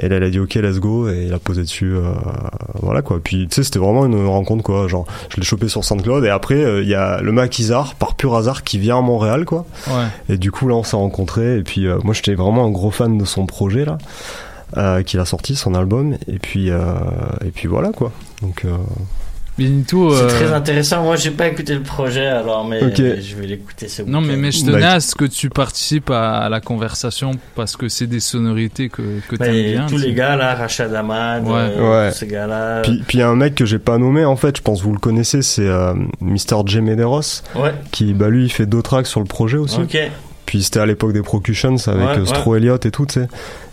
[0.00, 1.08] Et là, elle a dit ok, let's go.
[1.08, 1.92] Et il a posé dessus.
[1.94, 2.12] euh,
[2.82, 3.20] voilà quoi.
[3.22, 4.88] Puis tu sais, c'était vraiment une rencontre quoi.
[4.88, 6.24] Genre, je l'ai chopé sur SoundCloud.
[6.24, 9.44] Et après, euh, il y a le Maquisard, par pur hasard, qui vient à Montréal
[9.44, 9.66] quoi.
[9.88, 10.06] Ouais.
[10.34, 11.58] Et du coup, là, on s'est rencontrés.
[11.58, 13.98] Et puis, euh, moi, j'étais vraiment un gros fan de son projet là.
[14.76, 16.92] Euh, qu'il a sorti son album et puis euh,
[17.42, 18.76] et puis voilà quoi donc euh,
[19.58, 20.14] Benito.
[20.14, 21.02] C'est euh, très intéressant.
[21.02, 24.64] Moi, j'ai pas écouté le projet, alors, mais je vais l'écouter ce Non, mais, je
[24.64, 28.88] tenais à ce que tu participes à, à la conversation parce que c'est des sonorités
[28.88, 29.86] que, que Mais t'aimes bien.
[29.86, 31.52] tous les gars, là, Rachad Ahmad, Ouais.
[31.54, 32.10] euh, Ouais.
[32.12, 32.82] tous ces gars-là.
[32.82, 34.78] Puis puis il y a un mec que j'ai pas nommé en fait, je pense
[34.80, 36.62] que vous le connaissez, c'est euh, Mr.
[36.66, 37.42] J Medeiros.
[37.54, 37.72] Ouais.
[37.90, 39.80] Qui bah lui il fait deux tracks sur le projet aussi.
[39.80, 39.98] Ok.
[40.46, 43.28] Puis c'était à l'époque des Procutions avec Ouais, euh, Stro Elliott et tout, tu sais.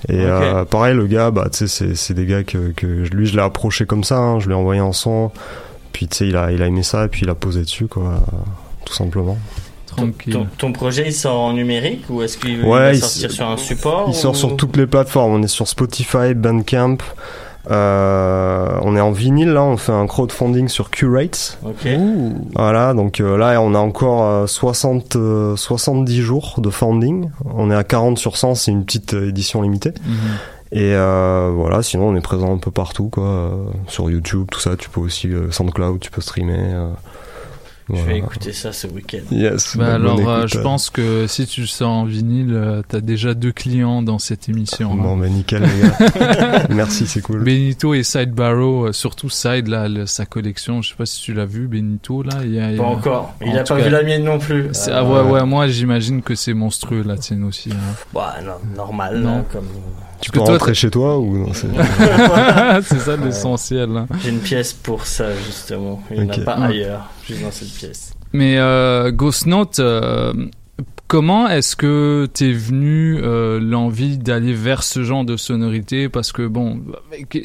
[0.10, 3.26] Et euh, pareil le gars, bah tu sais c'est c'est des gars que que lui
[3.28, 5.32] je l'ai approché comme ça, hein, je lui ai envoyé un son.
[5.96, 7.88] Puis tu sais il a il a aimé ça et puis il a posé dessus
[7.88, 8.16] quoi,
[8.84, 9.38] tout simplement.
[10.30, 13.48] Ton, ton projet, il sort en numérique ou est-ce qu'il Ouais, va il sortir sur
[13.48, 15.32] un support Il sort sur toutes les plateformes.
[15.36, 16.98] On est sur Spotify, Bandcamp.
[17.72, 19.64] euh, on est en vinyle là.
[19.64, 21.58] On fait un crowdfunding sur Curate.
[21.64, 21.88] Ok.
[22.56, 22.94] Voilà.
[22.94, 27.30] Donc euh, là, on a encore euh, 60, euh, 70 jours de funding.
[27.46, 28.56] On est à 40 sur 100.
[28.56, 29.94] C'est une petite euh, édition limitée.
[30.78, 33.24] Et euh, voilà, sinon on est présent un peu partout, quoi.
[33.24, 33.56] euh,
[33.88, 34.76] sur YouTube, tout ça.
[34.76, 36.58] Tu peux aussi euh, SoundCloud, tu peux streamer.
[36.60, 36.90] euh,
[37.88, 38.06] Je voilà.
[38.12, 39.20] vais écouter ça ce week-end.
[39.32, 39.78] Yes.
[39.78, 43.00] Bah alors, euh, écoute, je pense que si tu le sors en vinyle, euh, t'as
[43.00, 44.94] déjà deux clients dans cette émission.
[44.96, 45.18] Bon, hein.
[45.22, 46.66] bah nickel, les gars.
[46.72, 47.44] Merci, c'est cool.
[47.46, 50.82] Benito et Side Barrow, euh, surtout Side, là, le- sa collection.
[50.82, 52.40] Je sais pas si tu l'as vu, Benito, là.
[52.44, 53.34] Il y a, il y a- Pas encore.
[53.40, 54.68] Il En a pas cas, vu la mienne non plus.
[54.74, 57.70] c'est- Euh, ah ouais, ouais, moi j'imagine que c'est monstrueux, la tienne aussi.
[57.72, 57.94] hein.
[58.14, 59.38] Bah, non, normal, Non.
[59.38, 59.68] là, comme.
[60.26, 61.68] Tu peux toi, rentrer chez toi ou non c'est-
[63.00, 63.90] ça l'essentiel.
[63.96, 64.08] hein.
[64.24, 66.02] J'ai une pièce pour ça, justement.
[66.10, 66.66] Il n'y en a pas Ouais.
[66.68, 68.14] ailleurs, juste dans cette pièce.
[68.34, 70.34] Mais euh, Ghost Note, euh,
[71.08, 76.10] comment est-ce que t'es venu euh, l'envie d'aller vers ce genre de sonorité?
[76.10, 76.82] Parce que bon,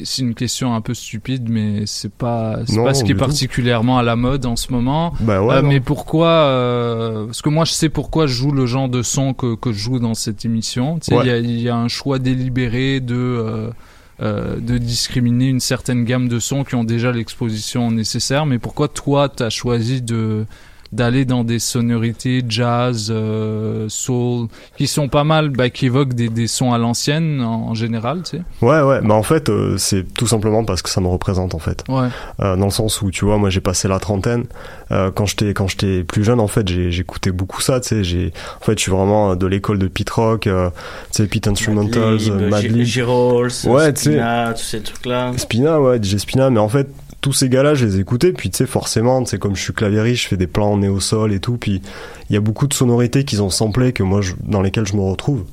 [0.03, 3.19] c'est une question un peu stupide, mais c'est pas Non, pas ce qui est tout.
[3.19, 5.13] particulièrement à la mode en ce moment.
[5.19, 8.65] Bah ouais, Euh, mais pourquoi euh, Parce que moi, je sais pourquoi je joue le
[8.65, 10.99] genre de son que, que je joue dans cette émission.
[10.99, 11.21] Tu Ouais.
[11.23, 16.03] il y, a, il y a un choix délibéré de euh, de discriminer une certaine
[16.05, 18.45] gamme de sons qui ont déjà l'exposition nécessaire.
[18.45, 20.45] Mais pourquoi toi, t'as choisi de
[20.91, 26.29] d'aller dans des sonorités jazz, euh, soul, qui sont pas mal, bah, qui évoquent des,
[26.29, 28.43] des sons à l'ancienne en, en général, tu sais.
[28.61, 31.59] Ouais, ouais, bah en fait, euh, c'est tout simplement parce que ça me représente en
[31.59, 31.83] fait.
[31.87, 32.07] Ouais.
[32.41, 34.45] Euh, dans le sens où, tu vois, moi j'ai passé la trentaine.
[34.91, 38.03] Euh, quand j'étais quand j'étais plus jeune, en fait, j'ai- j'écoutais beaucoup ça, tu sais.
[38.03, 40.69] J'ai, en fait, je suis vraiment de l'école de Pete Rock, euh,
[41.11, 42.83] tu sais, Pete Instrumentals, Madlib, euh, G- Madlib.
[42.85, 44.09] G-Rolls, Ouais, tu sais.
[44.11, 45.31] Spina, tous ces trucs-là.
[45.37, 46.89] Spina, ouais, DJ Spina, mais en fait,
[47.21, 50.23] tous ces gars-là, je les écoutais, puis tu sais, forcément, sais, comme je suis claviériste,
[50.23, 51.81] je fais des plans en néo-sol et tout, puis
[52.29, 54.95] il y a beaucoup de sonorités qu'ils ont samplées que moi, je- dans lesquelles je
[54.95, 55.43] me retrouve.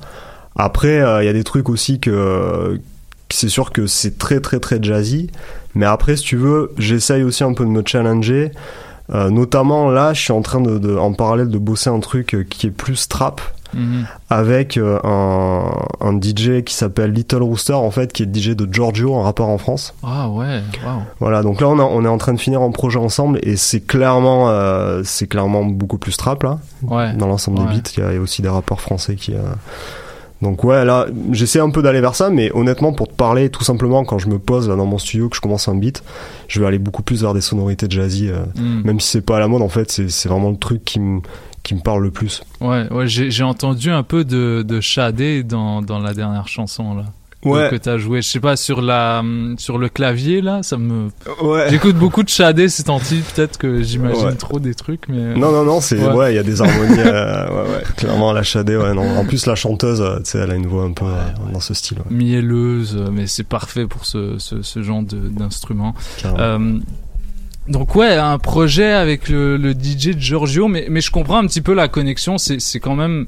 [0.55, 2.79] Après, euh, il y a des trucs aussi que,
[3.29, 5.29] que c'est sûr que c'est très, très, très jazzy,
[5.75, 8.51] mais après, si tu veux, j'essaye aussi un peu de me challenger.
[9.11, 12.33] Euh, notamment là, je suis en train de, de- en parallèle de bosser un truc
[12.35, 13.41] euh, qui est plus trap
[13.73, 14.05] Mhm.
[14.29, 15.69] avec euh, un,
[16.01, 19.23] un DJ qui s'appelle Little Rooster en fait qui est le DJ de Giorgio un
[19.23, 21.01] rappeur en France Ah ouais, waouh.
[21.19, 23.57] voilà donc là on, a- on est en train de finir un projet ensemble et
[23.57, 27.13] c'est clairement euh, c'est clairement beaucoup plus trap là Ouais.
[27.13, 27.65] dans l'ensemble Ouais.
[27.67, 29.39] des beats il y, a, il y a aussi des rappeurs français qui euh,
[30.41, 33.63] donc ouais là j'essaie un peu d'aller vers ça mais honnêtement pour te parler tout
[33.65, 36.01] simplement quand je me pose là dans mon studio que je commence un beat
[36.47, 38.81] je vais aller beaucoup plus vers des sonorités jazzy euh, Mm.
[38.85, 40.99] même si c'est pas à la mode en fait c'est c'est vraiment le truc qui
[41.01, 41.19] me
[41.69, 45.81] qui me parle le plus Ouais, ouais j'ai entendu un peu de, de Shadé dans,
[45.81, 47.03] dans la dernière chanson là.
[47.45, 47.69] Ouais.
[47.71, 49.23] Que t'as joué, je sais pas sur la
[49.57, 51.07] sur le clavier là, ça me.
[51.41, 51.67] Ouais.
[51.69, 54.35] J'écoute beaucoup de Shadé ces temps-ci, peut-être que j'imagine Ouais.
[54.35, 55.35] trop des trucs, mais.
[55.35, 56.13] Non, non, non, c'est Ouais.
[56.13, 56.99] ouais, il y a des harmonies.
[56.99, 59.17] euh, ouais, ouais, clairement, la Shadé, ouais, non.
[59.17, 61.21] En plus, la chanteuse, euh, tu sais, elle a une voix un peu euh,
[61.53, 61.99] dans ce style.
[61.99, 62.13] ouais.
[62.13, 65.93] mielleuse, euh, mais c'est parfait pour ce, ce, ce genre d'instrument.
[66.25, 66.77] Euh,
[67.69, 71.73] donc ouais, un projet avec le, DJ de Giorgio, mais, je comprends un petit peu
[71.73, 72.37] la connexion.
[72.37, 73.27] C'est c'est quand même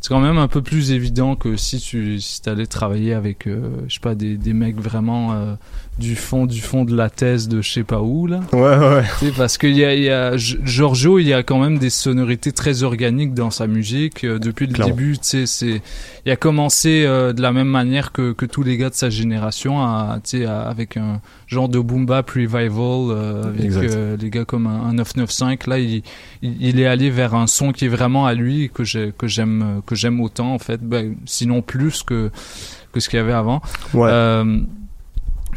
[0.00, 3.70] c'est quand même un peu plus évident que si tu si allais travailler avec euh,
[3.88, 5.54] je sais pas des, des mecs vraiment euh,
[5.98, 8.40] du fond du fond de la thèse de je sais pas où là.
[8.52, 9.02] Ouais, ouais.
[9.18, 11.78] Tu sais, parce qu'il y a, il y a Giorgio, il y a quand même
[11.78, 14.94] des sonorités très organiques dans sa musique euh, depuis le Clairement.
[14.94, 15.12] début.
[15.18, 15.82] Tu sais, c'est
[16.24, 19.10] il a commencé euh, de la même manière que, que tous les gars de sa
[19.10, 22.70] génération, à, tu sais, à- avec un genre de boom bap revival
[23.10, 25.66] euh, avec euh, les gars comme un, un 995.
[25.66, 26.02] Là, il,
[26.42, 29.26] il, il est allé vers un son qui est vraiment à lui que j'ai que
[29.26, 32.30] j'aime euh, que j'aime autant en fait, ben, sinon plus que
[32.92, 33.60] que ce qu'il y avait avant.
[33.94, 34.10] Ouais.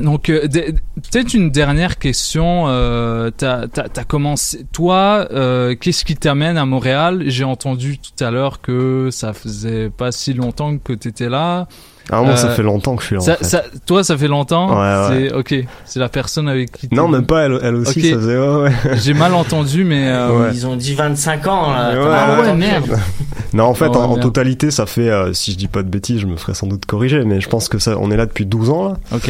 [0.02, 2.66] Donc, euh, peut-être une dernière question.
[2.68, 3.68] Euh, t'as,
[4.08, 4.66] commencé.
[4.74, 7.24] Toi, euh, qu'est-ce qui t'amène à Montréal?
[7.28, 11.68] J'ai entendu tout à l'heure que ça faisait pas si longtemps que t'étais là.
[12.14, 13.44] Ah, moi, ça fait longtemps que je suis là, en ça- fait.
[13.46, 14.72] ça- toi, ça fait longtemps?
[14.72, 15.30] Ouais, ouais.
[15.30, 15.66] C'est ok.
[15.86, 16.90] C'est la personne avec qui.
[16.92, 18.72] Non, même pas, elle, elle aussi, ça faisait, ouais, ouais.
[19.02, 20.08] J'ai mal entendu, mais.
[20.10, 21.90] euh, Ils ont dit 25 ans, là.
[21.92, 22.98] Ouais, T'as ouais, merde.
[23.54, 25.90] Non, en fait, Oh, en, en totalité, ça fait, euh, si je dis pas de
[25.90, 28.26] bêtises, je me ferai sans doute corriger, mais je pense que ça, on est là
[28.26, 28.94] depuis 12 ans, là.
[29.14, 29.30] Ok.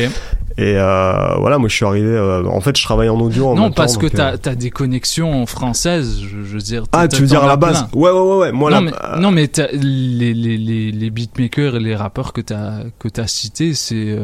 [0.62, 2.06] Et euh, voilà, moi je suis arrivé.
[2.08, 3.48] euh, en fait, je travaille en audio.
[3.48, 6.60] En Non, même temps, parce que t'as euh, as des connexions françaises, je, je veux
[6.60, 6.84] dire.
[6.92, 8.00] Ah, t'as- tu veux dire à la base plein.
[8.00, 8.52] Ouais, ouais, ouais, ouais.
[8.52, 8.82] Moi, non, la-
[9.16, 13.08] mais, non, mais t'as- les, les, les, les beatmakers et les rappeurs que t'as que
[13.08, 14.16] t'as cités, c'est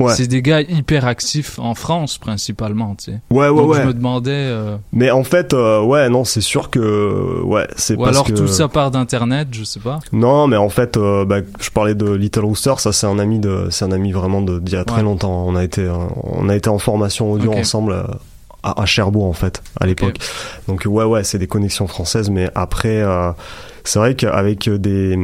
[0.00, 0.14] Ouais.
[0.14, 3.20] c'est des gars hyper actifs en France principalement, tu sais.
[3.30, 3.82] Ouais, ouais, Donc ouais.
[3.82, 4.30] je me demandais.
[4.32, 8.24] euh, Mais en fait, euh, ouais, non, c'est sûr que, ouais, c'est ou parce alors
[8.26, 8.32] que.
[8.32, 10.00] tout ça part d'internet, je sais pas.
[10.12, 12.74] Non, mais en fait, euh, bah, je parlais de Little Rooster.
[12.78, 15.44] Ça, c'est un ami de, c'est un ami vraiment de d'il y a très longtemps.
[15.46, 15.92] On a été, euh,
[16.24, 18.02] on a été en formation audio ensemble euh,
[18.62, 20.16] à, à Cherbourg en fait à l'époque.
[20.68, 22.30] Donc ouais, ouais, c'est des connexions françaises.
[22.30, 23.32] Mais après, euh,
[23.84, 25.18] c'est vrai qu'avec des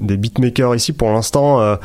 [0.00, 1.78] des beatmakers ici, pour l'instant.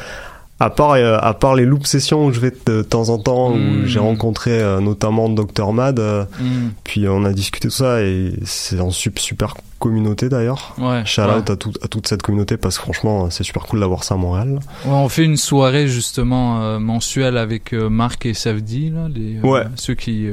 [0.60, 3.52] À part, euh, à part les loop sessions où je vais de temps en temps,
[3.52, 3.86] où Mm.
[3.86, 6.70] j'ai rencontré euh, notamment Dr Mad, euh, Mm.
[6.84, 10.74] puis on a discuté de ça et c'est en sup- super communauté d'ailleurs.
[10.78, 11.36] Ouais, Shout ouais.
[11.40, 14.16] out à, tout- à toute cette communauté parce que franchement c'est super cool d'avoir ça
[14.16, 14.60] à Montréal.
[14.86, 19.38] Ouais, on fait une soirée justement euh, mensuelle avec euh, Marc et Savdi, là, les,
[19.38, 19.64] euh, Ouais.
[19.76, 20.28] ceux qui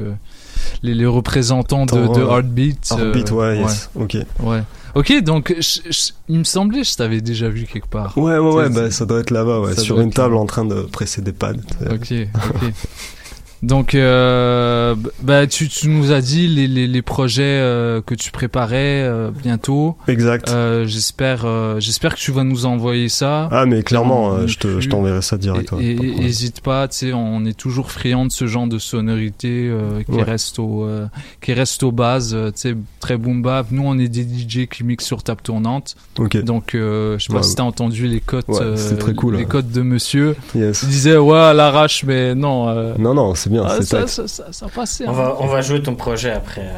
[0.82, 2.88] les, les représentants de, Attends, de Heartbeat.
[2.92, 4.18] Heartbeat, ouais, yes, ok.
[4.40, 4.62] Ouais.
[4.94, 8.16] Ok, donc je- je- il me semblait que je t'avais déjà vu quelque part.
[8.18, 10.64] Ouais ouais ouais bah, ça doit être là-bas ouais, ça sur une table en train
[10.64, 11.54] de presser des pads.
[11.90, 12.72] Ok, ok.
[13.62, 18.30] Donc, euh, bah, tu, tu nous as dit les, les, les projets euh, que tu
[18.30, 19.96] préparais euh, bientôt.
[20.08, 20.48] Exact.
[20.50, 23.48] Euh, j'espère, euh, j'espère que tu vas nous envoyer ça.
[23.52, 25.72] Ah mais clairement euh, je te je t'enverrai ça direct.
[25.80, 29.68] Et, ouais, et- pas tu sais, on est toujours friand de ce genre de sonorité
[29.70, 30.22] euh, qui Ouais.
[30.22, 31.06] reste au, euh,
[31.40, 33.66] qui reste aux bases, euh, tu sais, très boom bap.
[33.70, 35.96] Nous, on est des DJ qui mixent sur table tournante.
[36.18, 36.36] Ok.
[36.44, 39.44] Donc, euh, je sais pas Ouais, si t'as entendu les cotes, euh, très cool, les
[39.44, 40.34] cotes de Monsieur.
[40.54, 40.82] Yes.
[40.82, 42.68] Il disait ouais à l'arrache, mais non.
[42.68, 44.08] euh, Non non c'est bien ah, c'est ça, tight.
[44.08, 45.06] ça, ça, ça passait.
[45.06, 45.12] On hein.
[45.12, 46.68] va, on va jouer ton projet après.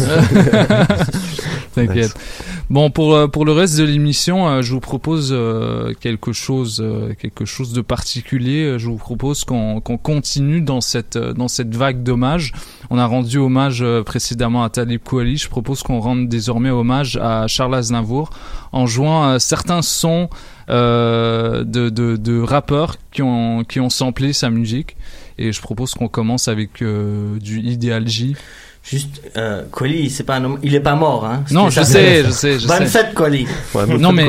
[0.00, 0.22] euh.
[1.74, 1.96] T'inquiète.
[1.96, 2.14] Nice.
[2.68, 5.36] Bon, pour, euh, pour le reste de l'émission, euh, je vous propose
[6.00, 6.84] quelque chose,
[7.18, 8.78] quelque chose de particulier.
[8.78, 12.52] Je vous propose qu'on qu'on continue dans cette, dans cette vague d'hommages.
[12.90, 15.36] On a rendu hommage précédemment à Talib Kweli.
[15.36, 18.30] Je propose qu'on rende désormais hommage à Charles Aznavour
[18.72, 20.28] en jouant certains sons
[20.70, 24.96] euh, de, de, de rappeurs qui ont, qui ont samplé sa musique.
[25.42, 28.36] Et je propose qu'on commence avec euh, du Ideal J.
[28.82, 31.44] Juste, euh, Colli, c'est pas un homme- il est pas mort, hein.
[31.50, 33.04] Non, je sais, je sais, je Bonne sais.
[33.04, 33.46] fête, Colli.
[33.98, 34.26] non mais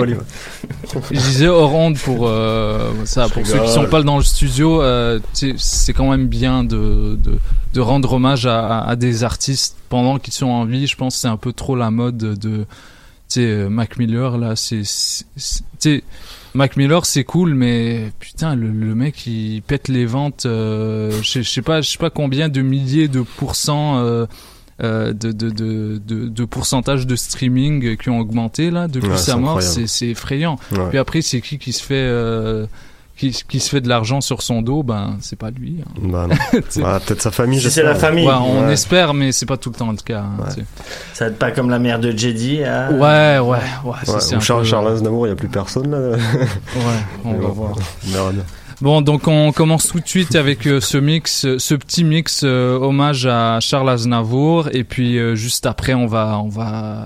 [1.12, 4.82] je disais hors onde pour euh, ça pour ceux qui sont pas dans le studio
[4.82, 7.38] euh, c'est quand même bien de, de,
[7.74, 11.16] de rendre hommage à, à- à des artistes pendant qu'ils sont en vie je pense
[11.16, 12.66] que c'est un peu trop la mode de
[13.30, 14.82] tu sais Mac Miller là c'est
[16.54, 21.42] Mac Miller c'est cool mais putain le, le mec il pète les ventes euh, je
[21.42, 24.26] je sais pas je sais pas combien de milliers de pourcents euh,
[24.84, 29.18] euh, de, de, de, de, de pourcentage de streaming qui ont augmenté là depuis Ouais,
[29.18, 30.58] sa mort, c'est effrayant.
[30.72, 30.90] Ouais.
[30.90, 32.68] Puis après, c'est qui qui se fait
[33.30, 35.78] qui, qui se fait de l'argent sur son dos Ben, c'est pas lui.
[35.86, 35.92] hein.
[36.02, 36.28] Bah.
[36.78, 37.60] Bah, peut-être sa famille.
[37.62, 38.26] Si c'est la famille.
[38.28, 38.74] Ouais, on Ouais.
[38.74, 40.22] espère, mais c'est pas tout le temps le cas.
[40.22, 40.66] hein, tu sais.
[41.14, 42.64] Ça va être pas comme la mère de Jedi.
[42.66, 42.90] hein.
[42.94, 43.58] Ouais, ouais, ouais.
[43.92, 46.18] Ouais, c'est Charles, peu- Charles Aznavour, il y a plus personne là.
[46.76, 46.82] Ouais,
[47.26, 47.76] on Mais va bon, voir.
[48.04, 48.22] Bien.
[48.82, 52.78] Bon, donc on commence tout de suite avec euh, ce mix, ce petit mix euh,
[52.80, 57.06] hommage à Charles Aznavour, et puis euh, juste après on va on va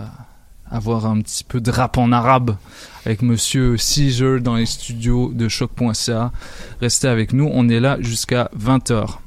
[0.71, 2.55] avoir un petit peu de rap en arabe
[3.05, 6.31] avec Monsieur Caesar dans les studios de choc.ca.
[6.81, 9.19] Restez avec nous, on est là jusqu'à 20h.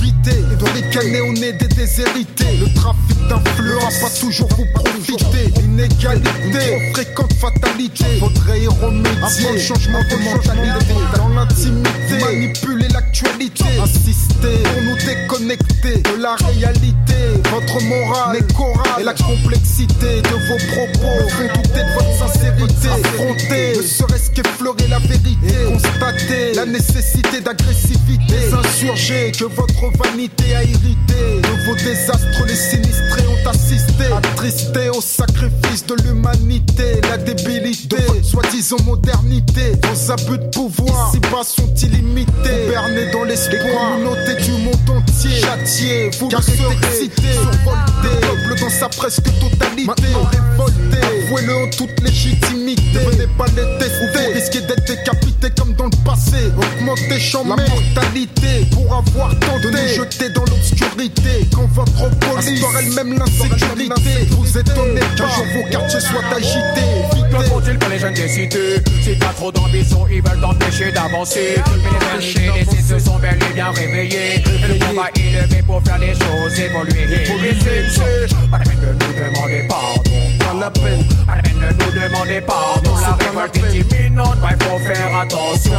[0.00, 2.58] Vité et de ricaner au nez des déshérités.
[2.60, 5.52] Le trafic d'influence va toujours vous profiter.
[5.60, 8.04] L'inégalité, fréquente fatalité.
[8.20, 9.52] Faudrait y remédier.
[9.52, 13.64] Le changement de mentalité, dans l'intimité, manipuler l'actualité.
[13.82, 17.14] Insister pour nous déconnecter de la réalité.
[17.50, 22.88] Votre morale n'est chorale et la complexité de vos propos font douter de votre sincérité.
[22.88, 25.36] Affronter, ne serait-ce qu'effleurer la vérité.
[25.72, 28.34] Constater la nécessité d'agressivité.
[28.40, 31.40] Les insurgés que votre vanité a irrité.
[31.42, 34.04] De vos désastres, les sinistrés ont assisté.
[34.16, 37.00] Attristés au sacrifice de l'humanité.
[37.08, 39.72] La débilité de votre soi-disant modernité.
[39.84, 42.68] Vos abus de pouvoir ici-bas sont illimités.
[42.68, 43.58] Bernés dans l'espoir.
[43.58, 45.40] Les communautés du monde entier.
[45.40, 48.08] Châtiés, vous car excité, survolté.
[48.20, 49.84] Peuple dans sa presque totalité.
[49.84, 50.98] Maintenant révolté.
[51.24, 52.98] Avouez-le en toute légitimité.
[53.10, 54.26] Venez pas les tester.
[54.26, 56.50] Vous risquez d'être décapité comme dans le passé.
[56.56, 61.46] Augmentez champ la mortalité pour avoir tenté de nous jeter dans l'obscurité.
[61.54, 64.26] Quand votre police elle-même l'insécurité.
[64.30, 67.28] Vous étonnez qu'un jour vos quartiers soient agités.
[67.30, 71.56] Que faut-il que les jeunes des cités Si t'as trop d'ambition, ils veulent t'empêcher d'avancer
[71.58, 75.82] Mais les les se sont bel et bien réveillés Et le combat est levé pour
[75.82, 76.98] faire les choses évoluer
[78.50, 82.87] pas la peine de nous demander pardon Pas la peine, pas de nous demander pardon
[84.88, 85.72] Faire attention.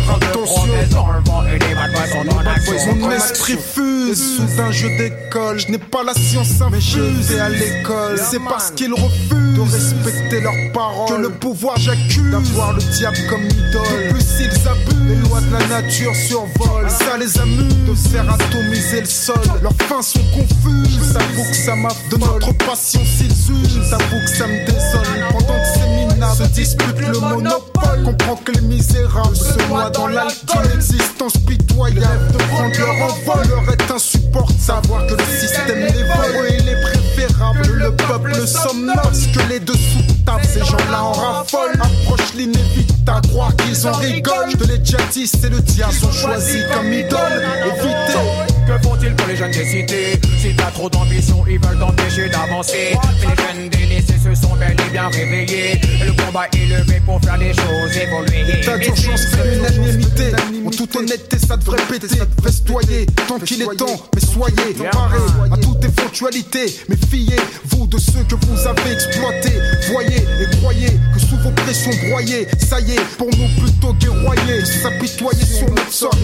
[2.95, 5.60] Mon esprit fuse sous un jeu d'école.
[5.60, 8.19] Je n'ai pas la science infuse et à l'école.
[8.19, 13.18] C'est parce qu'ils refusent de respecter leurs paroles que le pouvoir j'accuse d'avoir le diable
[13.30, 14.10] comme idole.
[14.10, 16.89] Plus ils abusent, les lois de la nature survolent.
[16.89, 19.41] Ça les amuse de faire atomiser le sol.
[19.61, 21.14] Leurs fins sont confuses.
[21.14, 23.89] T'avoues que ça m'a de notre passion s'ils usent.
[23.89, 28.04] T'avoues que ça me désole pendant que ces se disputent le monopole.
[28.04, 30.64] Comprends que les misérables se noient dans l'alcool.
[30.74, 34.60] L'existence pitoyable de prendre leur envol leur est insupportable.
[34.60, 37.68] Savoir que le système les vole et il est préférable.
[37.68, 41.80] Le peuple somnole parce que les deux sous table, ces gens-là en raffolent.
[41.80, 44.52] Approche l'inévitable, croire qu'ils en rigolent.
[44.52, 47.44] Je te l'ai déjà dit, c'est le diable, sont choisis comme idole.
[47.66, 48.50] Évitez.
[48.68, 50.22] Que faut-il pour les jeunes des cités?
[50.40, 52.96] Si t'as trop d'ambition, ils veulent t'empêcher d'avancer.
[53.22, 55.80] Mais les jeunes délaissés se sont bel et bien réveillés.
[56.06, 58.60] Le combat est levé pour faire les choses évoluer.
[58.60, 60.31] État d'urgence fait l'unanimité.
[60.65, 62.07] En toute honnêteté, ça devrait péter.
[62.43, 65.18] Festoyer, tant qu'il est temps, mais soyez parés
[65.51, 66.76] à toute éventualité.
[66.89, 69.60] Méfiez-vous de ceux que vous avez exploités.
[69.91, 74.65] Voyez et croyez que sous vos pressions broyées, ça y est, pour nous plutôt guerroyer,
[74.65, 76.18] s'apitoyer sur notre sort.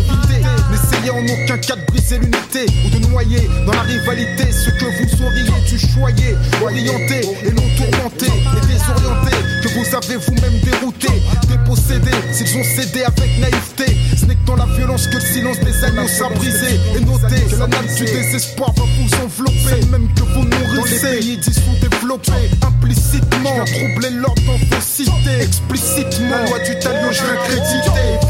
[0.71, 4.85] N'essayez en aucun cas de briser l'unité ou de noyer dans la rivalité ce que
[4.85, 7.63] vous auriez dû choyer, orienter et non
[7.95, 11.07] et désorienter, que vous avez vous-même dérouté,
[11.47, 13.97] dépossédé, s'ils ont cédé avec naïveté.
[14.17, 16.79] Ce n'est que dans la violence que le silence des agneaux sera brisé.
[16.95, 21.01] Et notez que la nappe du désespoir va vous envelopper, même que vous nourrissez.
[21.01, 26.79] Dans les pays dissous développés, implicitement, troubler l'ordre dans vos cités, explicitement, la loi du
[26.79, 28.25] talion, je vais créditer.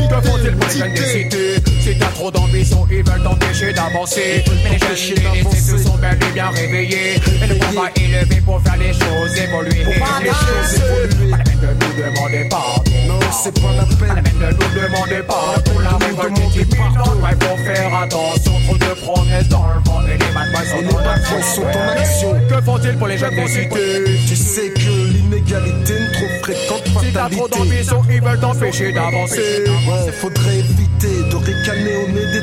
[1.81, 4.43] Si t'as trop d'ambition, ils veulent t'empêcher d'avancer.
[4.63, 7.15] Mais les jeunes se sont bel et bien réveillés.
[7.43, 9.85] Et le combat est levé pour faire les choses évoluer.
[10.23, 11.31] Les choses évoluer.
[11.31, 12.91] Pas la peine de nous demander pardon.
[13.07, 13.97] Non, c'est pas la peine.
[13.97, 15.79] Pas la peine de nous demander pardon.
[15.79, 17.21] La révolte est imminente.
[17.21, 18.53] Ouais, faut faire attention.
[18.65, 20.01] Trop de promesses dans le vent.
[20.07, 21.41] Et les bad boys sont en action.
[21.41, 22.31] sont en action.
[22.49, 25.93] Que faut-il pour les jeunes des cités Tu sais que l'inégalité
[26.45, 27.57] fréquente Si t'as trop fatalité.
[27.57, 29.63] d'ambition, ils veulent t'empêcher d'avancer.
[29.65, 32.41] Ouais, faudrait éviter de ricaner au nez des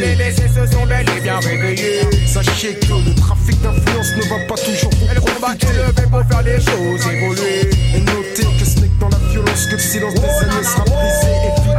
[0.00, 2.02] Mais les jeunes se sont bel et bien réveillés.
[2.26, 5.66] Sachez que le trafic d'influence ne va pas toujours vous Et le combat profiter.
[5.66, 7.70] est levé pour faire les choses évoluer.
[7.96, 10.84] Et notez que ce n'est que dans la violence que le silence des années sera
[10.84, 11.30] brisé.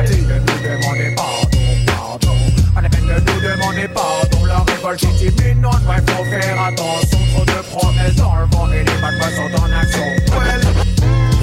[0.04, 0.22] Évitez.
[0.26, 2.38] Ne nous demandez pardon, pardon.
[2.74, 4.46] Pas la peine de nous demander pardon.
[4.46, 7.20] La révolte est imminente, ouais, faut faire attention.
[7.36, 10.63] Trop de promesses dans le vent et les boys sont en action.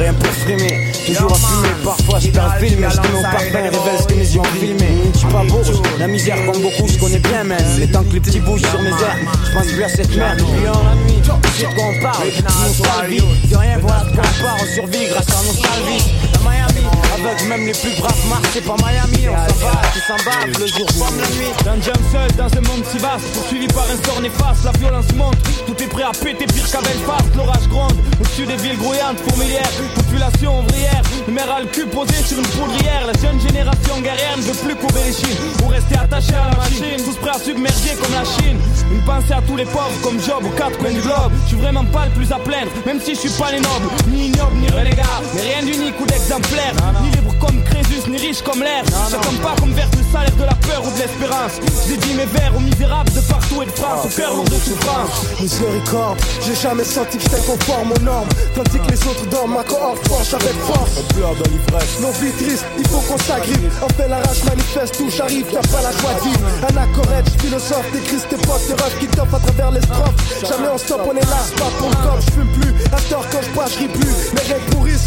[0.00, 4.00] Rien pour frimer, toujours à fumer, parfois je perds le film, je mon parfum révèle
[4.00, 4.88] ce que mes yeux ont filmé.
[5.12, 5.60] Je suis pas beau,
[5.98, 7.58] la misère comme beaucoup, je connais bien même.
[7.78, 10.38] Les temps que les petits bougent sur mes airs, je pense plus à cette merde.
[10.38, 12.28] Puis en nuit, tu sais de quoi on parle,
[12.66, 13.22] nostalgie.
[13.50, 16.04] De rien, voilà de quoi on part, on survit grâce à nostalgie.
[16.32, 20.00] La Miami, avec même les plus braves marques, c'est pas Miami, on s'en va, tu
[20.00, 21.52] s'en bats, le jour comme la nuit.
[21.62, 25.12] D'un jump seul dans un monde si vaste, poursuivi par un sort néfaste, la violence
[25.14, 25.36] monte,
[25.66, 29.68] tout est prêt à péter pire qu'à Belfast, l'orage gronde, au-dessus des villes grouillantes, fourmilières,
[29.90, 34.42] population ouvrière, maire a le cul posé sur une poudrière, la jeune génération guerrière ne
[34.42, 37.94] veut plus couper les chines, ou rester attaché à la machine, tous prêts à submerger
[38.00, 38.58] comme la Chine,
[38.92, 41.56] une pensée à tous les pauvres comme Job aux quatre coins du globe, je suis
[41.56, 44.56] vraiment pas le plus à plaindre, même si je suis pas les nobles, ni ignoble
[44.56, 49.16] ni renégat, mais rien d'unique ou d'exemplaire, ni libre comme Ni riche comme l'air, je
[49.16, 52.24] tombe pas comme verse le salaire de la peur ou de l'espérance, j'ai dit mes
[52.24, 55.40] vers aux misérables de partout et de France, au cœur lourd de souffrance.
[55.40, 58.28] Miséricorde, j'ai jamais senti que j'étais conforme aux normes.
[58.54, 60.90] Tandis que les autres dorment, ma cohorte force avec force.
[60.98, 62.00] On pleure dans l'ivresse.
[62.00, 63.70] Nos vies tristes, il faut qu'on s'agrippe.
[63.82, 66.40] On fait la rage manifeste où j'arrive, y'a pas la joie de vivre.
[66.70, 70.14] Un accorette, philosophe, décris tes potes, tes refs qui t'offrent à travers les strophes.
[70.48, 72.74] Jamais on stop, on est là, pas pour le je fume plus.
[72.92, 74.32] À tort quand je bois, je ris plus.
[74.34, 75.06] Mes règles pourrissent.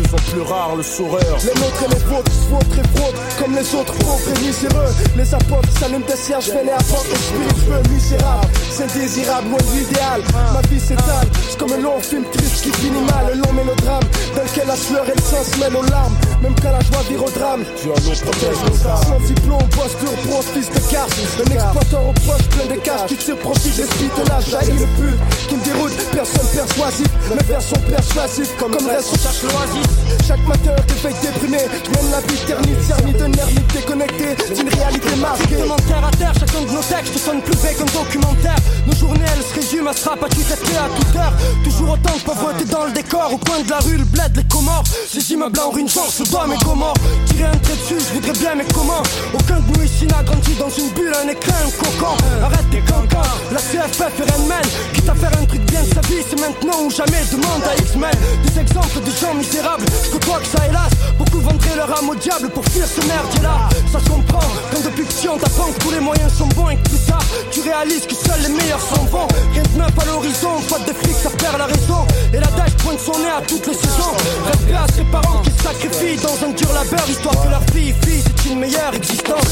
[0.00, 1.36] Plus en plus rare le sourire.
[1.44, 4.92] Les nôtres et les vôtres se fraudes Comme les autres pauvres et miséreux.
[5.16, 10.22] Les apôtres s'allument des cierges, fais les et spiritueux Misérable, c'est désirable, loin de l'idéal.
[10.54, 13.32] Ma vie s'étale, c'est comme un long film triste qui finit mal.
[13.32, 14.04] Un long mélodrame
[14.34, 17.02] dans lequel la sueur et le sang se mêlent aux larmes Même quand la joie
[17.08, 17.64] vire au drame.
[17.84, 19.04] Nous protège nos âmes.
[19.06, 23.16] Sans diplôme, posture, pro, fils de casse Un exploiteur aux poches plein de cash Qui
[23.16, 23.84] tire profit des
[24.28, 24.48] l'âge.
[24.50, 28.56] Jaillit le pute qui me déroute Personne persuasif, mes vers sont persuasifs.
[28.58, 29.90] Comme, comme reste on cherche l'oasis.
[30.26, 35.16] Chaque matin, réveil déprimé Je mène la vie ternite, cernie d'un ermite déconnecté D'une réalité
[35.16, 35.42] marquée.
[35.44, 38.56] Exactement terre à terre, chacun de nos textes sonne plus vrai qu'un documentaire.
[38.86, 41.32] Nos journées elles se résument à se rapatrier à toute heure.
[41.64, 44.44] Toujours autant de pauvreté dans le décor, au coin de la rue, le bled, les
[44.44, 44.84] comores.
[45.08, 46.94] Ces immeubles en ruine, genre doigt, mais comment
[47.26, 49.02] Tirer un trait dessus, je voudrais bien, mais comment
[49.34, 52.16] Aucun de nous ici n'a grandi dans une bulle, un écran, un cocon.
[52.42, 54.62] Arrête tes cancans, la CFF et Rennes
[54.94, 57.22] Qui t'a faire un truc bien de sa vie, c'est maintenant ou jamais.
[57.30, 58.10] Demande à X-Men
[58.44, 59.84] des exemples de gens misérables.
[60.04, 60.90] Je côtoie que ça, hélas.
[61.18, 63.68] Beaucoup vendraient leur âme au diable pour fuir ce merdier-là.
[63.92, 66.76] Ça se comprend quand depuis petit on t'apprend que tous les moyens sont bons et
[66.76, 69.28] que plus tard tu réalises que seuls les meilleurs sont bons.
[69.52, 72.06] Rien de neuf à l'horizon, faute de flics, ça perd la raison.
[72.32, 74.14] Et la dash pointe son nez à toutes les saisons.
[74.46, 78.22] Respect à ses parents qui sacrifient dans un dur labeur, histoire que leur fille, fille,
[78.24, 79.48] c'est une meilleure existence.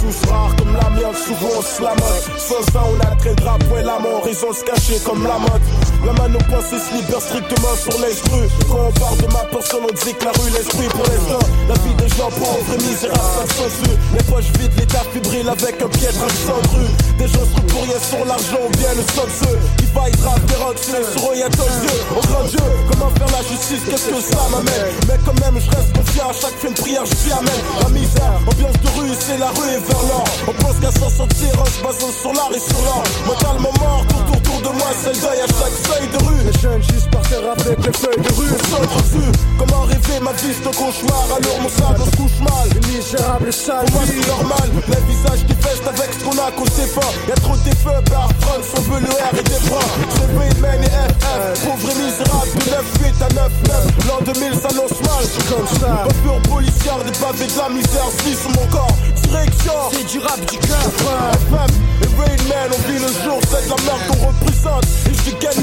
[0.00, 1.94] Sous rare comme la mienne, souvent on se la.
[2.38, 5.62] Sans ça, on a très drapeau et la mort, ont se cacher comme la mode.
[6.04, 8.48] La mano pensée se libère strictement sur l'esprit.
[8.68, 11.46] Quand on parle de ma personne, on dit que la rue, l'esprit pour l'instant.
[11.68, 13.98] La vie des gens pauvres et misérables, ça se censure.
[14.14, 16.90] Les poches vides, l'état fibrile avec un piètre accent rue.
[17.18, 20.40] Des gens se pour rien sur l'argent ou bien le stock ceux qui faillent rap
[20.46, 21.96] des rocs, sur eux, y'a ton Dieu.
[22.16, 24.92] Oh grand Dieu, comment faire la justice, qu'est-ce que ça m'amène?
[25.08, 27.64] Mais quand même, je reste confiant à chaque fin de prière, je suis amène.
[27.82, 30.24] La misère, ambiance de rue, c'est la rue et vers l'or.
[30.48, 33.02] On pense qu'à s'en sortir en se basant sur l'art et sur l'or.
[33.26, 36.42] Mentalement mort, tout autour de moi, c'est le deuil à chaque feuille de rue.
[36.46, 38.54] Les jeunes juste par terre avec les feuilles de rue.
[38.70, 41.26] Sans dessus, comment rêver ma vie, c'est un cauchemar.
[41.36, 42.66] Alors mon sac, on se couche mal.
[42.74, 43.86] Les misérables sales.
[43.86, 44.68] Pour moi, c'est normal.
[44.88, 47.12] Les visages qui festent avec ce qu'on a sait pas.
[47.28, 49.88] Y'a trop de feux par France, on veut le R et des bras.
[50.14, 52.52] C'est Bayman et FF, pauvre et misérable.
[52.56, 52.68] De
[53.00, 54.08] 9-8 à 9-9.
[54.08, 55.24] L'an 2000 s'annonce mal.
[55.48, 56.04] Comme ça.
[56.24, 58.96] Peur policière, des pavés de la misère, si sur mon corps.
[59.28, 60.86] Direction, c'est du rap du cœur.
[60.86, 61.72] FM
[62.02, 64.84] et Rain Man, on vit le jour, c'est de la merde qu'on représente.
[64.84, 65.56] Et je dis qu'elle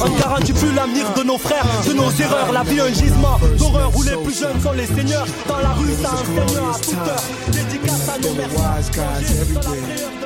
[0.00, 2.52] On garantit plus l'avenir de nos frères, de nos erreurs.
[2.52, 5.26] La vie, un gisement d'horreur où les plus jeunes sont les seigneurs.
[5.48, 7.24] Dans la rue, ça enseigne à toute heure.
[7.48, 10.24] Dédicace à nos wise guys everywhere.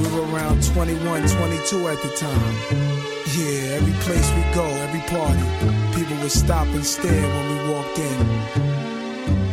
[0.00, 2.96] We were around 21, 22 at the time.
[3.36, 5.42] Yeah, every place we go, every party,
[6.26, 8.18] would stop and stare when we walked in.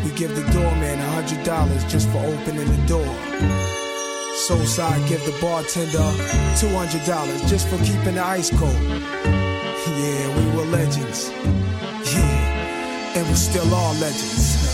[0.03, 3.13] We give the doorman a hundred dollars just for opening the door.
[4.45, 6.09] So Soulside give the bartender
[6.57, 8.73] two hundred dollars just for keeping the ice cold.
[10.01, 11.29] Yeah, we were legends.
[12.11, 14.73] Yeah, and we still are legends.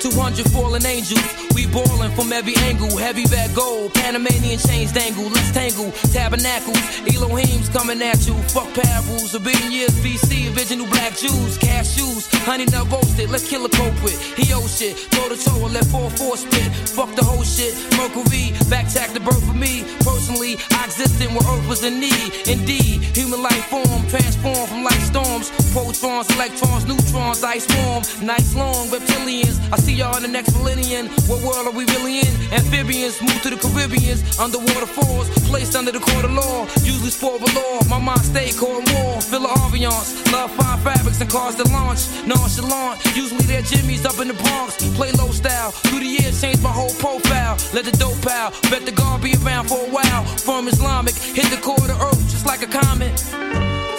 [0.00, 1.49] 200 fallen angels.
[1.60, 2.96] We ballin' from every angle.
[2.96, 5.28] Heavy bag gold, Panamanian chains dangle.
[5.28, 5.92] Let's tangle.
[6.08, 8.32] Tabernacles, Elohim's coming at you.
[8.48, 9.34] Fuck parables.
[9.34, 11.58] A billion years BC, original black Jews.
[11.58, 13.28] Cashews, honey nut roasted.
[13.28, 14.16] Let's kill a culprit.
[14.40, 14.96] He owe shit.
[15.12, 16.72] Toe to toe and let 4-4 spit.
[16.96, 17.76] Fuck the whole shit.
[17.98, 19.84] Mercury, back tack the birth of me.
[20.00, 22.48] Personally, I existed when Earth was in need.
[22.48, 25.52] Indeed, human life form transformed from light storms.
[25.76, 28.02] Protons, electrons, neutrons, ice warm.
[28.24, 29.60] Nights long, reptilians.
[29.70, 31.08] I see y'all in the next millennium.
[31.28, 32.32] What world are we really in?
[32.54, 34.20] Amphibians move to the Caribbeans.
[34.38, 36.66] Underwater falls, placed under the court of law.
[36.82, 37.80] Usually sport of law.
[37.88, 39.20] My mind stay cold war.
[39.20, 40.08] Feel the ambiance.
[40.32, 42.02] Love fine fabrics and cars to launch.
[42.26, 43.04] Nonchalant.
[43.16, 44.76] Usually they're Jimmy's up in the Bronx.
[44.96, 45.70] Play low style.
[45.70, 47.56] Through the years, changed my whole profile.
[47.74, 48.54] Let the dope out.
[48.70, 50.24] Bet the guard be around for a while.
[50.46, 53.18] From Islamic, hit the core of the earth just like a comet.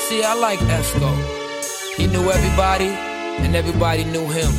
[0.07, 1.11] See, I like Esco.
[1.98, 2.91] He knew everybody,
[3.44, 4.52] and everybody knew him.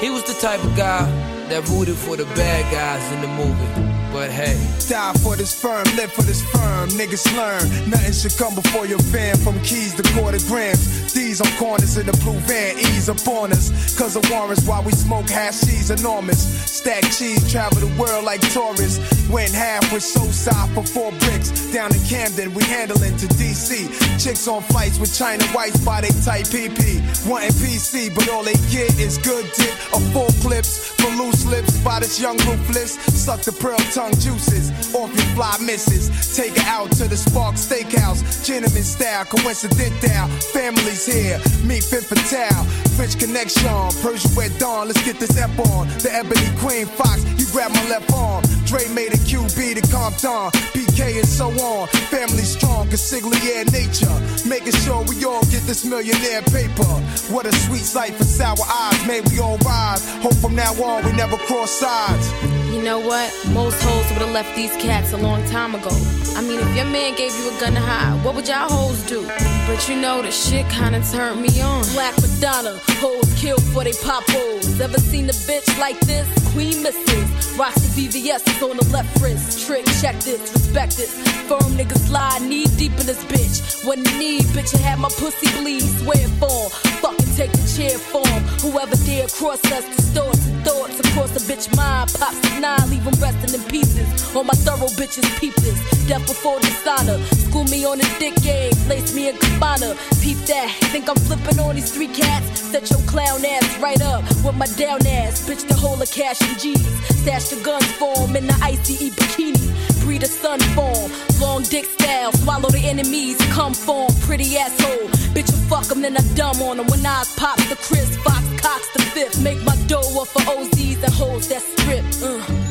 [0.00, 4.05] He was the type of guy that rooted for the bad guys in the movie.
[4.16, 4.56] But hey,
[4.88, 6.88] Die for this firm, live for this firm.
[6.96, 9.36] Niggas learn, nothing should come before your fam.
[9.36, 11.12] From keys to quarter grams.
[11.12, 13.68] These on corners in the blue van, ease up on us.
[13.98, 16.40] Cause of warrants while we smoke hash, hashies enormous.
[16.64, 19.28] Stack cheese, travel the world like tourists.
[19.28, 21.50] Went half with so soft for four bricks.
[21.74, 23.84] Down in Camden, we handling to DC.
[24.22, 27.04] Chicks on flights with China whites by they type PP.
[27.28, 31.76] Wanting PC, but all they get is good dick A full clips for loose lips
[31.84, 32.94] by this young ruthless.
[33.12, 36.10] Suck the pearl tongue juices off your fly misses.
[36.36, 40.28] Take her out to the Spark Steakhouse, gentleman style, coincidental.
[40.52, 42.64] Families here, meet Fifth Fatale,
[42.96, 43.70] French connection,
[44.02, 44.88] Persian Red Dawn.
[44.88, 45.88] Let's get this ep on.
[46.04, 48.42] The Ebony Queen Fox, you grab my left arm.
[48.66, 51.86] Dre made a QB to Compton, PK and so on.
[52.10, 54.16] Family strong, consigliere nature,
[54.48, 56.90] making sure we all get this millionaire paper.
[57.32, 60.02] What a sweet sight for sour eyes, may we all rise.
[60.22, 62.26] Hope from now on we never cross sides.
[62.72, 63.32] You know what?
[63.52, 65.90] Most hoes would have left these cats a long time ago.
[66.36, 69.00] I mean, if your man gave you a gun to hide, what would y'all hoes
[69.06, 69.26] do?
[69.66, 71.82] But you know, the shit kinda turned me on.
[71.94, 74.80] Black Madonna, hoes killed for they pop hoes.
[74.80, 76.26] Ever seen a bitch like this?
[76.52, 77.26] Queen misses.
[77.56, 79.66] The VVS is on the left wrist.
[79.66, 81.12] Trick, check this, respect this.
[81.48, 83.84] Firm niggas lie, knee deep in this bitch.
[83.86, 85.80] When need, bitch, I had my pussy bleed.
[86.00, 86.68] Swear form,
[87.00, 88.40] fucking take the chair form.
[88.60, 92.12] Whoever dare cross us, distorts and thoughts across the bitch mind.
[92.20, 94.34] Pops the nine, leave 'em resting in pieces.
[94.34, 95.78] All my thorough bitches peep this.
[96.08, 97.18] Death before dishonor.
[97.46, 99.94] School me on this dick game, place me in Cabana.
[100.22, 102.60] Peep that, think I'm flipping on these three cats?
[102.60, 105.48] Set your clown ass right up with my down ass.
[105.48, 106.86] Bitch, the whole of cash and G's.
[107.22, 109.66] Stash the guns for in the ICE bikini.
[110.04, 111.10] breed a sun form.
[111.40, 114.12] Long dick style, swallow the enemies, come form.
[114.26, 116.86] Pretty asshole, bitch, you fuck 'em, then I dumb on 'em.
[116.86, 119.40] When eyes pop the Chris Fox, cocks the fifth.
[119.40, 122.04] Make my dough up for OZs and hoes that strip.
[122.22, 122.65] Uh.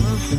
[0.00, 0.37] Oh.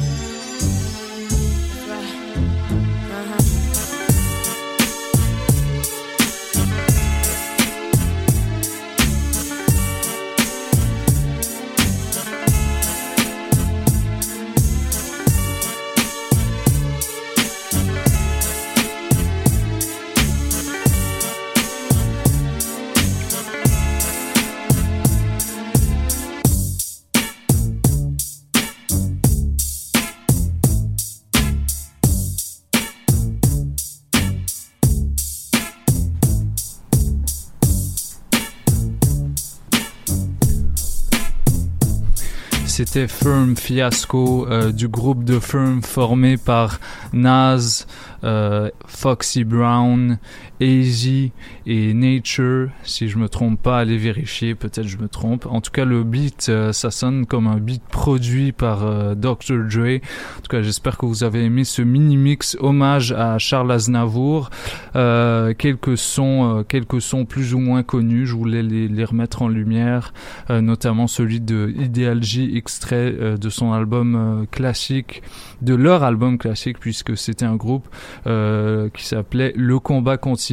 [42.92, 46.80] C'était Firm Fiasco euh, du groupe de Firm formé par
[47.14, 47.86] Nas,
[48.24, 50.18] euh, Foxy Brown,
[50.60, 51.32] Easy
[51.66, 52.70] et Nature.
[52.84, 55.46] Si je me trompe pas, allez vérifier, peut-être je me trompe.
[55.46, 59.66] En tout cas, le beat, euh, ça sonne comme un beat produit par euh, Dr.
[59.70, 60.00] Dre.
[60.38, 64.50] En tout cas, j'espère que vous avez aimé ce mini-mix hommage à Charles Aznavour.
[64.96, 69.48] Euh, quelques sons, euh, quelques sons plus ou moins connus, je voulais les, remettre en
[69.48, 70.14] lumière,
[70.50, 75.24] notamment celui de Ideal J, extrait de son album classique,
[75.62, 77.88] de leur album classique, puisque c'était un groupe
[78.26, 80.49] qui s'appelait Le Combat Continue.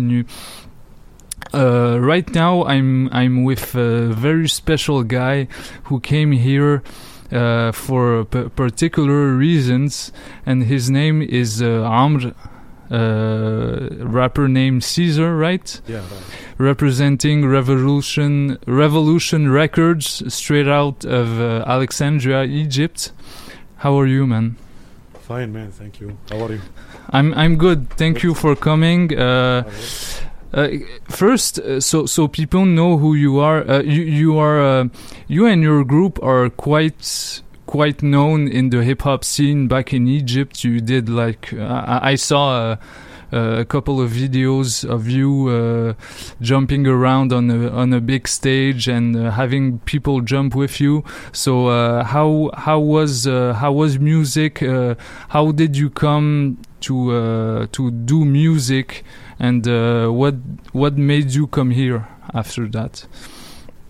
[1.55, 5.49] Uh, right now, I'm I'm with a very special guy
[5.85, 6.83] who came here
[7.33, 10.13] uh, for p- particular reasons,
[10.45, 12.35] and his name is uh, Amr,
[12.91, 15.81] uh, rapper named Caesar, right?
[15.87, 16.23] Yeah, right.
[16.59, 23.13] Representing Revolution Revolution Records, straight out of uh, Alexandria, Egypt.
[23.79, 24.57] How are you, man?
[25.27, 25.73] Fine, man.
[25.73, 26.17] Thank you.
[26.31, 26.61] How are you?
[27.11, 27.91] I'm I'm good.
[27.91, 29.13] Thank you for coming.
[29.19, 29.65] Uh,
[30.55, 30.69] uh,
[31.09, 33.69] first, uh, so so people know who you are.
[33.69, 34.89] Uh, you you are uh,
[35.27, 40.07] you and your group are quite quite known in the hip hop scene back in
[40.07, 40.63] Egypt.
[40.63, 42.77] You did like I, I saw.
[43.33, 45.95] A couple of videos of you uh,
[46.41, 51.03] jumping around on a on a big stage and uh, having people jump with you.
[51.33, 54.61] So uh, how how was how was music?
[55.29, 59.05] How did you come to to do music?
[59.39, 59.67] And
[60.17, 60.37] what
[60.73, 63.07] what made you come here after that?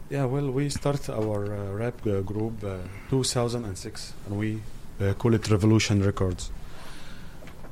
[0.09, 2.77] Yeah, well, we start our uh, rap uh, group uh,
[3.11, 4.61] 2006, and we
[5.19, 6.51] call it Revolution Records.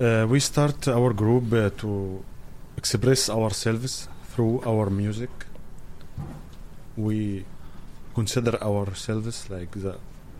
[0.00, 2.22] Uh, we start our group uh, to
[2.76, 5.30] express ourselves through our music.
[6.96, 7.44] We
[8.14, 9.96] consider ourselves like the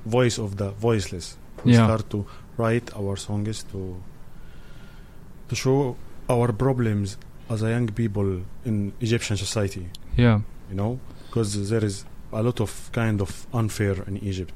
[0.07, 1.37] voice of the voiceless.
[1.65, 1.85] We Yeah.
[1.87, 2.27] start to
[2.59, 3.97] write our songs to
[5.49, 5.97] to show
[6.29, 7.19] our problems
[7.51, 8.29] as a young people
[8.65, 9.87] in Egyptian society.
[10.17, 10.41] Yeah.
[10.71, 14.55] You know, because there is a lot of kind of unfair in Egypt.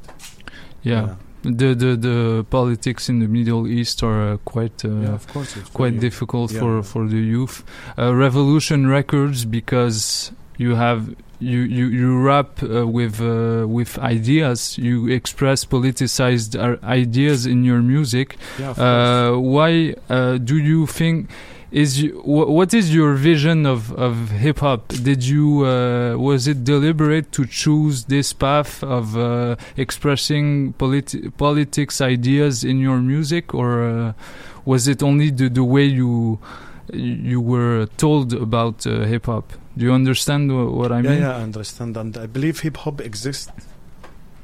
[0.83, 1.17] Yeah.
[1.43, 5.55] The, the the politics in the Middle East are uh, quite uh, Yeah, of course,
[5.73, 6.61] quite very- difficult yeah.
[6.61, 7.63] for for the youth.
[7.97, 14.77] Uh, Revolution Records because you have you you you rap uh, with uh, with ideas.
[14.79, 18.37] You express politicized uh, ideas in your music.
[18.59, 21.31] Yeah, uh, why uh, do you think?
[21.71, 24.89] Is you, wh- what is your vision of, of hip hop?
[24.89, 32.01] Did you uh, was it deliberate to choose this path of uh, expressing politi- politics
[32.01, 34.13] ideas in your music, or uh,
[34.65, 36.39] was it only the, the way you
[36.91, 39.53] you were told about uh, hip hop?
[39.77, 41.21] Do you understand wh- what I yeah, mean?
[41.21, 43.53] yeah, I understand, and I believe hip hop exists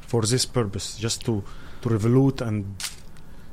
[0.03, 1.43] for this purpose, just to
[1.81, 2.77] to revolute and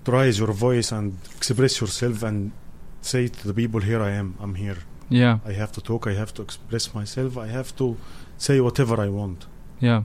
[0.04, 2.52] to raise your voice and express yourself and
[3.02, 4.36] say to the people, "Here I am.
[4.40, 4.78] I'm here.
[5.10, 5.40] Yeah.
[5.46, 6.08] I have to talk.
[6.08, 7.38] I have to express myself.
[7.38, 7.96] I have to
[8.38, 9.48] say whatever I want."
[9.80, 10.04] Yeah.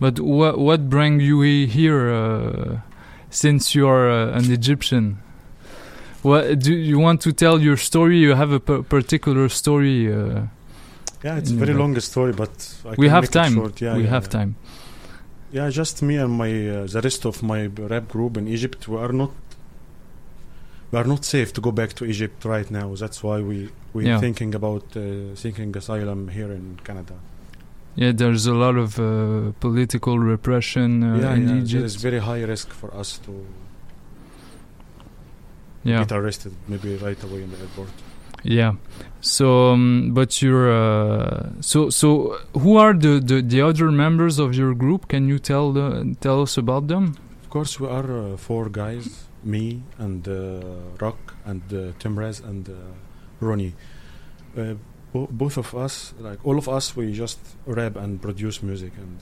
[0.00, 2.80] But what what bring you he- here uh,
[3.30, 5.18] since you are uh, an Egyptian?
[6.22, 8.18] What do you want to tell your story?
[8.18, 10.12] You have a particular story.
[10.12, 10.46] Uh,
[11.24, 12.50] Yeah, it's a very long story, but
[12.84, 13.54] I we can have time.
[13.54, 13.80] short.
[13.80, 14.38] Yeah, we yeah, have yeah.
[14.40, 14.54] time.
[15.52, 18.86] Yeah, just me and my uh, the rest of my rap group in Egypt.
[18.88, 19.30] We are not
[20.90, 22.94] we are not safe to go back to Egypt right now.
[22.94, 24.20] That's why we we Yeah.
[24.20, 27.14] thinking about uh, seeking asylum here in Canada.
[27.96, 31.72] Yeah, there's a lot of uh, political repression uh, yeah, in yeah, Egypt.
[31.72, 33.32] there is very high risk for us to
[35.84, 36.00] Yeah.
[36.00, 37.88] get arrested maybe right away in the airport.
[38.44, 38.74] Yeah.
[39.20, 42.38] So, um, but you're uh, so so.
[42.54, 45.08] Who are the, the the other members of your group?
[45.08, 47.16] Can you tell the, tell us about them?
[47.42, 49.24] Of course, we are uh, four guys.
[49.44, 50.60] Me and uh,
[51.00, 52.72] Rock and uh, Tim Rez and uh,
[53.40, 53.74] Ronnie.
[54.56, 54.74] Uh,
[55.12, 59.18] bo- both of us, like all of us, we just rap and produce music and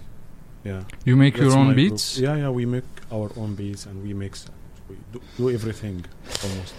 [0.64, 0.82] yeah.
[1.04, 1.90] You make your own my group.
[1.90, 2.18] beats?
[2.18, 4.46] Yeah, yeah, we make our own beats and we mix.
[4.88, 6.04] We do, do everything
[6.42, 6.74] almost.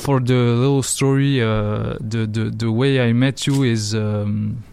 [0.00, 4.64] For the little story, uh, the, the the way I met you is um,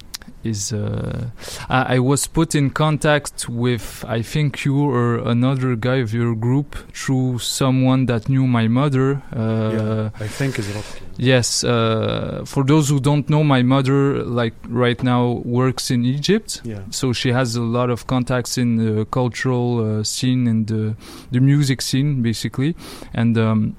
[0.45, 1.29] is uh,
[1.69, 6.35] I, I was put in contact with I think you or another guy of your
[6.35, 9.21] group through someone that knew my mother.
[9.35, 10.85] Uh, yeah, I think it's Rock.
[11.17, 16.61] Yes, uh, for those who don't know, my mother, like right now, works in Egypt.
[16.63, 16.81] Yeah.
[16.91, 20.95] So she has a lot of contacts in the cultural uh, scene and the
[21.31, 22.75] the music scene, basically.
[23.13, 23.75] And um,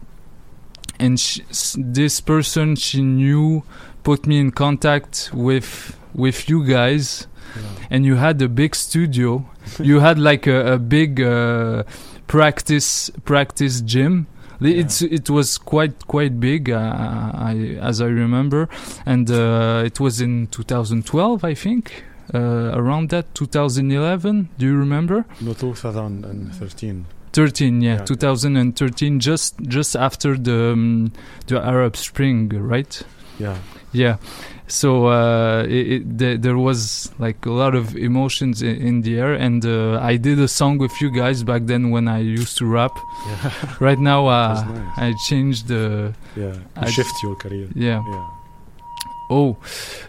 [0.99, 1.41] and sh
[1.77, 3.63] this person she knew
[4.03, 7.29] put me in contact with with you guys.
[7.91, 9.45] And you had a big studio.
[9.79, 11.85] you had like a, a big uh,
[12.27, 14.27] practice practice gym.
[14.61, 16.77] Li- It's it was quite quite big, uh,
[17.35, 18.69] I as I remember,
[19.07, 24.49] and uh, it was in 2012, I think, uh, around that 2011.
[24.59, 25.25] Do you remember?
[25.41, 27.07] No, 2013.
[27.33, 28.05] 13, yeah, Yeah.
[28.05, 31.13] 2013, just just after the um,
[31.47, 33.03] the Arab Spring, right?
[33.39, 33.57] Yeah.
[33.93, 34.17] Yeah.
[34.69, 39.19] So uh, it, it, there, there was like a lot of emotions in, in the
[39.21, 42.59] air, and uh, I did a song with you guys back then when I used
[42.59, 42.91] to rap.
[43.29, 43.53] Yeah.
[43.81, 44.99] Right now, uh, nice.
[44.99, 46.15] I changed the.
[46.35, 47.69] Yeah, you I- shift your career.
[47.77, 48.03] Yeah.
[48.11, 48.27] Yeah.
[49.31, 49.57] Oh,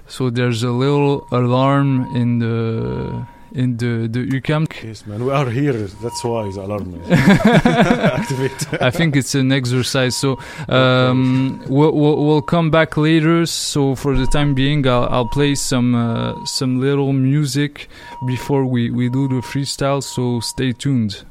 [0.08, 3.26] so there's a little alarm in the
[3.58, 4.68] in the the UQAM.
[4.84, 5.74] Yes, man, we are here.
[6.04, 7.10] That's why the alarm is
[8.22, 8.82] activate.
[8.82, 10.16] I think it's an exercise.
[10.16, 10.38] So
[10.70, 13.46] um, we'll, we'll we'll come back later.
[13.46, 17.90] So for the time being, I'll, I'll play some uh, some little music
[18.28, 20.02] before we we do the freestyle.
[20.04, 21.26] So stay tuned.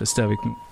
[0.00, 0.71] Restez avec nous.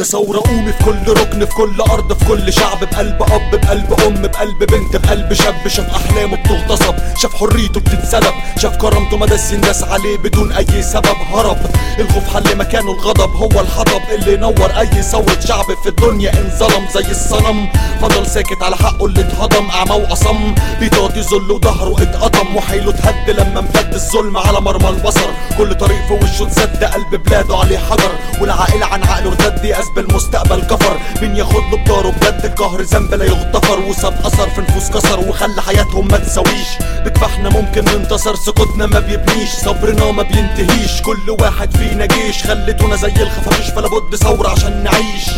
[0.00, 4.00] يا ثورة قومي في كل ركن في كل أرض في كل شعب بقلب أب بقلب
[4.06, 9.82] أم بقلب بنت بقلب شاب شاف أحلامه بتغتصب شاف حريته بتتسلب شاف كرامته مدس الناس
[9.82, 11.58] عليه بدون أي سبب هرب.
[11.98, 17.10] الخوف حل مكانه الغضب هو الحطب اللي نور أي ثورة شعب في الدنيا انظلم زي
[17.10, 17.68] الصنم.
[18.02, 20.54] فضل ساكت على حقه اللي اتهضم أعمى وأصم.
[20.80, 25.30] بيطاطي ذل وظهره اتقطم وحيله اتهد لما امتد الظلم على مرمى البصر.
[25.58, 29.60] كل طريق في وشه اتسد قلب بلاده عليه حجر والعائلة عن عقله ارتد
[29.96, 31.00] بالمستقبل كفر.
[31.22, 33.78] مين ياخد له بداره؟ بجد القهر ذنب لا يغتفر.
[33.78, 36.68] وساب أثر في نفوس كسر وخلى حياتهم ما تساويش.
[37.04, 39.50] بكفاحنا ممكن ننتصر سكوتنا ما بيبنيش.
[39.50, 41.02] صبرنا ما بينتهيش.
[41.02, 42.42] كل واحد فينا جيش.
[42.42, 45.30] خليتونا زي الخفافيش فلا بد ثورة عشان نعيش.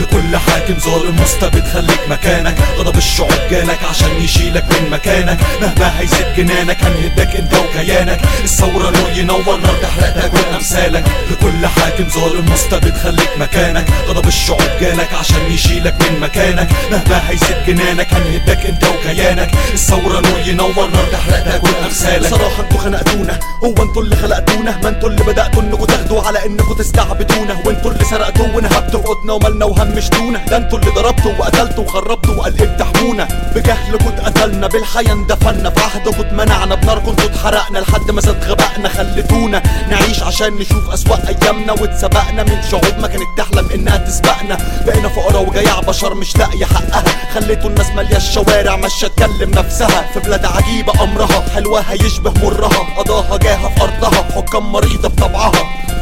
[0.00, 2.56] لكل حاكم ظالم مستبد خليك مكانك.
[2.78, 5.38] غضب الشعوب جالك عشان يشيلك من مكانك.
[5.60, 8.20] مهما هيزيد جنانك هنهدك انت وكيانك.
[8.44, 11.04] الثورة نور ينور نار تحرق تاكل أمثالك.
[11.30, 13.86] لكل حاكم ظالم مستبد خليك مكانك.
[14.08, 16.68] غضب الشعوب جالك عشان يشيلك من مكانك.
[16.90, 22.78] مهما هيزيد جنانك هنهدك انت وكيانك؟ الثورة نور ينور نار تحرق تاكل امثالك صراحة أنتوا
[22.78, 23.38] خنقتونا.
[23.64, 27.56] هو أنتوا اللي خلقتونا؟ ما أنتوا اللي بدأتوا انكوا تاخدوا على انكوا تستعبدونا.
[27.66, 30.46] وانتوا اللي سرقتوا ونهبتوا في قطنا ومالنا وهمشتونا.
[30.46, 32.34] ده أنتوا اللي ضربتوا وقتلتوا وخربتوا.
[32.34, 35.70] وقلب تحمونا بجهلكوا اتقتلنا بالحياة اندفنا.
[35.70, 37.78] في عهدكوا اتمنعنا بناركوا أنتوا اتحرقنا.
[37.78, 43.28] لحد ما زاد غبائنا خلتونا نعيش عشان نشوف أسوأ أيامنا واتسبقنا من شعوب ما كانت
[43.38, 44.58] تحلم إنها تسبقنا.
[44.86, 47.04] بقينا فقراء وجياع بشر مش لاقية حقها.
[47.34, 50.12] خليتوا الناس مالية الشوارع مش تكلم نفسها.
[50.14, 52.86] في بلاد عجيبة أمرها حلوها يشبه مرها.
[52.96, 55.52] قضاها جاها في أرضها حكام مريضة بطبعها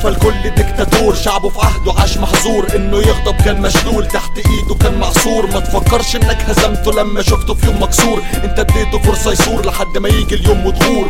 [0.03, 2.66] فالكل ديكتاتور شعبه في عهده عاش محظور.
[2.77, 5.47] إنه يغضب كان مشلول تحت إيده كان معصور.
[5.47, 8.23] ما تفكرش إنك هزمته لما شفته في يوم مكسور.
[8.44, 11.09] أنت اديته فرصة يثور لحد ما يجي اليوم وتغور.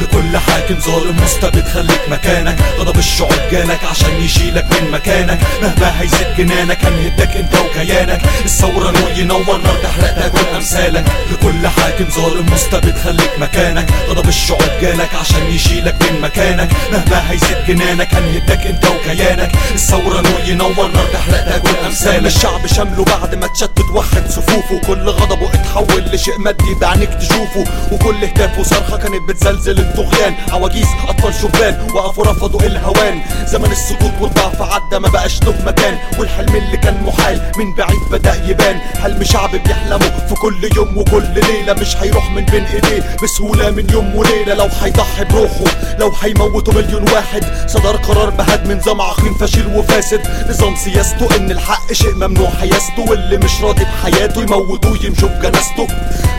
[0.00, 2.58] لكل حاكم ظالم مستبد خليك مكانك.
[2.78, 5.38] غضب الشعوب جالك عشان يشيلك من مكانك.
[5.62, 11.04] مهما هيزيد جنانك هنهدك انت وكيانك؟ الثورة نور ينور نار تحرق تاكل أمثالك.
[11.32, 13.90] لكل حاكم ظالم مستبد خليك مكانك.
[14.08, 16.70] غضب الشعوب جالك عشان يشيلك من مكانك.
[16.92, 22.26] مهما هيزيد جنانك هنهدك انت وكيانك؟ الثورة نور ينور نار تحرق تاكل أمثالك.
[22.26, 24.80] الشعب شمله بعد ما اتشتت وحد صفوفه.
[24.86, 27.64] كل غضبه اتحول لشيء مادي بعينيك تشوفه.
[27.92, 33.20] وكل هتاف وصرخة كانت بتزلزل الطغيان عواجيز أطفال شبان وقفوا رفضوا الهوان.
[33.46, 35.98] زمن السكوت والضعف عدى ما بقاش له مكان.
[36.18, 38.80] والحلم اللي كان محال من بعيد بدأ يبان.
[39.02, 41.72] حلم شعب بيحلمه في كل يوم وكل ليلة.
[41.72, 44.54] مش هيروح من بين إيديه بسهولة من يوم وليلة.
[44.54, 45.64] لو هيضحي بروحه
[45.98, 47.44] لو هيموتوا مليون واحد.
[47.66, 50.20] صدر قرار بهدم نظام عقيم فاشل وفاسد.
[50.50, 53.10] نظام سياسته إن الحق شيء ممنوع حياسته.
[53.10, 55.86] واللي مش راضي بحياته يموتوه يمشوا بجنازته.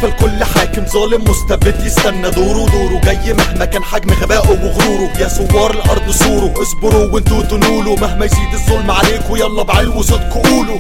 [0.01, 1.85] فالكل حاكم ظالم مستبد.
[1.85, 7.43] يستنى دوره دوره جاي مهما كان حجم غبائه وغروره يا ثوار الأرض صوروا اصبروا وانتوا
[7.43, 10.79] تنولوا مهما يزيد الظلم عليكوا يلا بعلو صدقوا قولوا.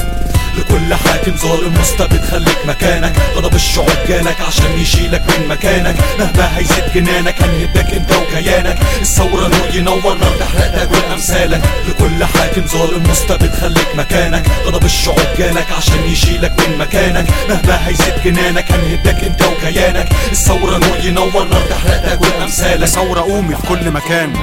[0.59, 3.13] لكل حاكم ظالم مستبد خليك مكانك.
[3.35, 5.95] غضب الشعوب جالك عشان يشيلك من مكانك.
[6.19, 8.77] مهما هيزيد جنانك هنهدك انت وكيانك.
[9.01, 11.61] الثورة نور ينور نار تحرق تاكل أمثالك.
[11.89, 14.45] لكل حاكم ظالم مستبد خليك مكانك.
[14.65, 17.25] غضب الشعوب جالك عشان يشيلك من مكانك.
[17.49, 20.09] مهما هيزيد جنانك هنهدك انت وكيانك.
[20.31, 22.85] الثورة نور ينور نار تحرق تاكل أمثالك.
[22.85, 24.33] ثورة قومي في كل مكان.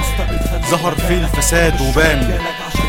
[0.69, 2.39] ظهر فيه الفساد وبان.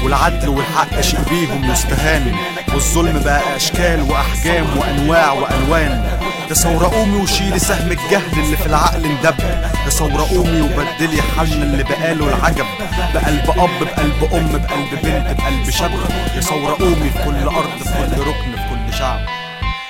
[0.05, 2.35] والعدل والحق شيء بيهم يستهان
[2.69, 6.19] والظلم بقى أشكال وأحجام وأنواع وألوان.
[6.49, 9.37] ده ثورة قومي وشيلي سهم الجهل اللي في العقل اندب.
[9.85, 12.67] ده ثورة قومي وبدلي حالنا اللي بقاله العجب.
[13.15, 15.91] بقلب أب بقلب أم بقلب بنت بقلب شاب.
[16.37, 19.21] يا ثورة قومي في كل أرض في كل ركن في كل شعب.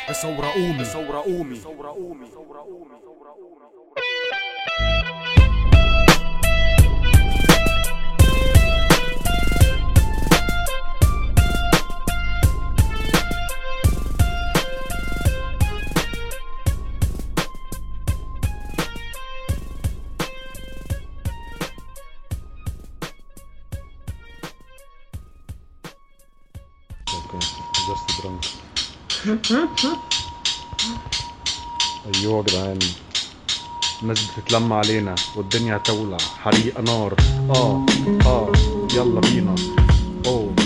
[0.08, 2.28] يا ثورة قومي ثورة قومي ثورة قومي.
[32.06, 32.78] أيوه يا جدعان.
[34.02, 36.16] الناس بتتلم علينا والدنيا تولع.
[36.18, 37.16] حريقة نار.
[37.50, 37.86] آه
[38.26, 38.52] آه
[38.94, 39.54] يلا بينا.
[40.26, 40.57] أوه.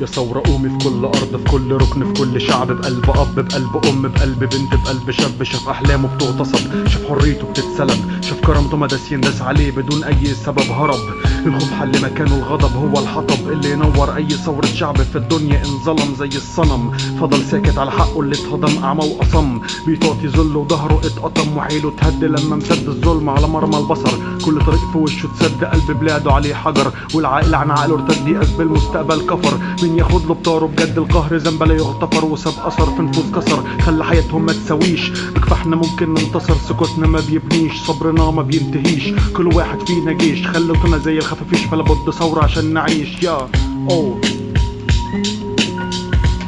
[0.00, 3.86] يا ثورة قومي في كل أرض في كل ركن في كل شعب بقلب أب بقلب
[3.86, 5.42] أم بقلب بنت بقلب شاب.
[5.42, 8.22] شاف أحلامه بتغتصب شاف حريته بتتسلب.
[8.22, 10.98] شاف كرامته مداس ينداس عليه بدون أي سبب هرب.
[11.46, 13.52] الخوف حل مكانه الغضب هو الحطب.
[13.52, 16.90] اللي ينور أي ثورة شعب في الدنيا انظلم زي الصنم.
[17.20, 19.60] فضل ساكت على حقه اللي اتهضم أعمى وأصم.
[19.86, 24.10] بيطاطي ذله وظهره اتقطم وحيله اتهد لما مسد الظلم على مرمى البصر.
[24.44, 26.92] كل طريق في وشه اتسد قلب بلاده عليه حجر.
[27.14, 29.58] والعاقل عن عقله ارتد يأس بالمستقبل كفر.
[29.84, 32.24] مين ياخد له بطاره بجد القهر ذنب لا يغتفر.
[32.24, 33.64] وساب أثر في نفوس كسر.
[33.80, 36.54] خلى حياتهم ما تساويش بكفاحنا ممكن ننتصر.
[36.68, 37.72] سكوتنا ما بيبنيش.
[37.86, 39.12] صبرنا ما بينتهيش.
[39.36, 40.46] كل واحد فينا جيش.
[40.46, 41.60] خلوتنا زي الخفافيش.
[41.60, 43.22] فلا بد ثورة عشان نعيش.
[43.22, 43.48] يا.
[43.90, 44.20] أوه.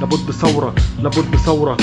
[0.00, 0.74] لابد ثورة.
[1.02, 1.76] لابد ثورة.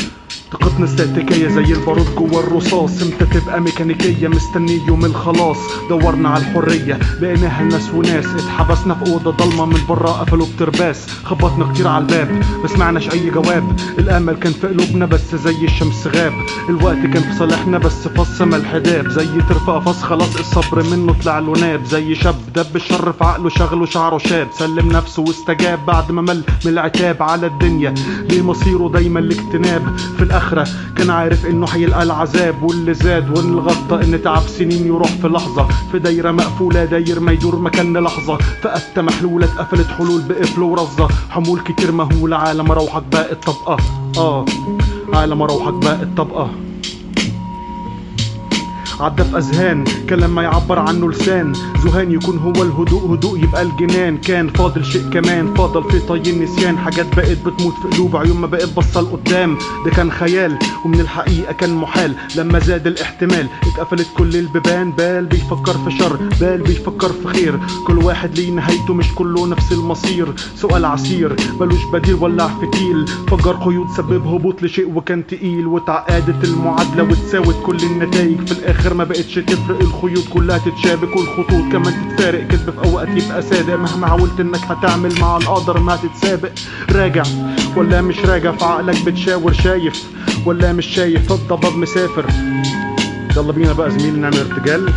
[0.54, 5.58] طاقتنا استاتيكية زي البارود جوا الرصاص إمتى تبقى ميكانيكية مستني يوم الخلاص.
[5.90, 8.26] دورنا على الحرية لقيناها ناس وناس.
[8.26, 12.32] اتحبسنا في أوضة ضلمة من برا قفلوا بترباس خبطنا كتير على الباب
[12.62, 13.80] ما سمعناش أي جواب.
[14.00, 16.34] الأمل كان في قلوبنا بس زي الشمس غاب.
[16.70, 19.10] الوقت كان في صالحنا بس فص الحداب.
[19.10, 21.86] زي ترفع فص خلاص الصبر منه طلع له ناب.
[21.86, 24.48] زي شاب دب الشر في عقله شغله شعره شاب.
[24.60, 27.94] سلم نفسه واستجاب بعد ما مل من العتاب على الدنيا.
[28.30, 30.68] ليه مصيره دايما الاجتناب؟ في الآخرة.
[30.98, 35.68] كان عارف إنه هيلقى العذاب واللي زاد وان الغلطة إن تعب سنين يروح في لحظة.
[35.92, 41.60] في دايرة مقفولة داير ما يدور مكان لحظة فقدت محلولة اتقفلت حلول بقفل ورصة حمول
[41.60, 43.78] كتير مهولة عالم روحك بقت طبقة.
[44.18, 44.46] آه
[45.14, 46.50] عالم روحك بقت طبقة.
[49.04, 51.54] عدى في أذهان كلام ما يعبر عنه لسان
[51.86, 54.18] ذهان يكون هو الهدوء هدوء يبقى الجنان.
[54.18, 56.78] كان فاضل شيء كمان فاضل في طي النسيان.
[56.78, 59.58] حاجات بقت بتموت في قلوب عيون ما بقت بصة لقدام.
[59.86, 62.16] ده كان خيال ومن الحقيقة كان محال.
[62.36, 64.92] لما زاد الاحتمال اتقفلت كل البيبان.
[64.92, 67.60] بال بيفكر في شر بال بيفكر في خير.
[67.88, 70.34] كل واحد ليه نهايته مش كله نفس المصير.
[70.56, 75.68] سؤال عسير ملوش بديل ولع فتيل فجر قيود سبب هبوط لشيء وكان تقيل.
[75.68, 78.52] وتعقدت المعادلة وتساوت كل النتائج في
[78.94, 82.48] ما بقتش تفرق الخيوط كلها تتشابك والخطوط كمان تتفارق.
[82.48, 86.50] كدب في أوقات يبقى صادق مهما حاولت إنك هتعمل مع القدر ما هتتسابق
[86.92, 87.24] راجع
[87.76, 90.04] ولا مش راجع في عقلك بتشاور شايف
[90.46, 91.32] ولا مش شايف.
[91.32, 92.26] الضباب مسافر.
[93.38, 94.94] يلا بينا بقى زميلي نعمل ارتجال.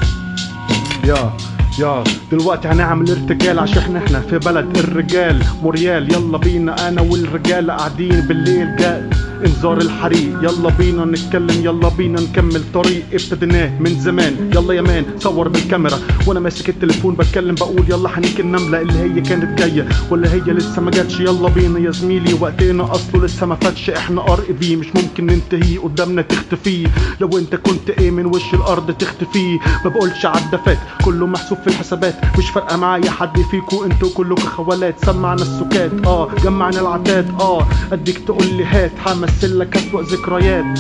[1.05, 1.33] يا
[1.79, 5.43] يا دلوقتي هنعمل ارتجال عشان إحنا في بلد الرجال.
[5.63, 8.77] موريال يلا بينا أنا والرجال قاعدين بالليل.
[8.77, 9.11] جاي
[9.45, 10.39] انذار الحريق.
[10.43, 12.63] يلا بينا نتكلم يلا بينا نكمل.
[12.75, 14.51] طريق ابتديناه من زمان.
[14.55, 19.21] يلا يا مان صور بالكاميرا وأنا ماسك التليفون بتكلم بقول يلا هنيك النملة اللي هي
[19.21, 19.89] كانت جاية.
[20.11, 23.91] ولا هي لسه ما جاتش؟ يلا بينا يا زميلي وقتنا أصله لسه ما فاتش.
[23.91, 26.89] إحنا ار في مش ممكن ننتهي قدامنا تختفي.
[27.21, 32.15] لو انت كنت إيه من وش الأرض تختفي؟ ما بقولش عدفات كله محسوب في الحسابات.
[32.39, 35.05] مش فارقة معايا حد فيكو أنتوا كلكم خوالات.
[35.05, 37.67] سمعنا السكات آه جمعنا العتاد آه.
[37.93, 38.93] أديك تقول لي هات
[39.27, 40.79] همثل لك أسوأ ذكريات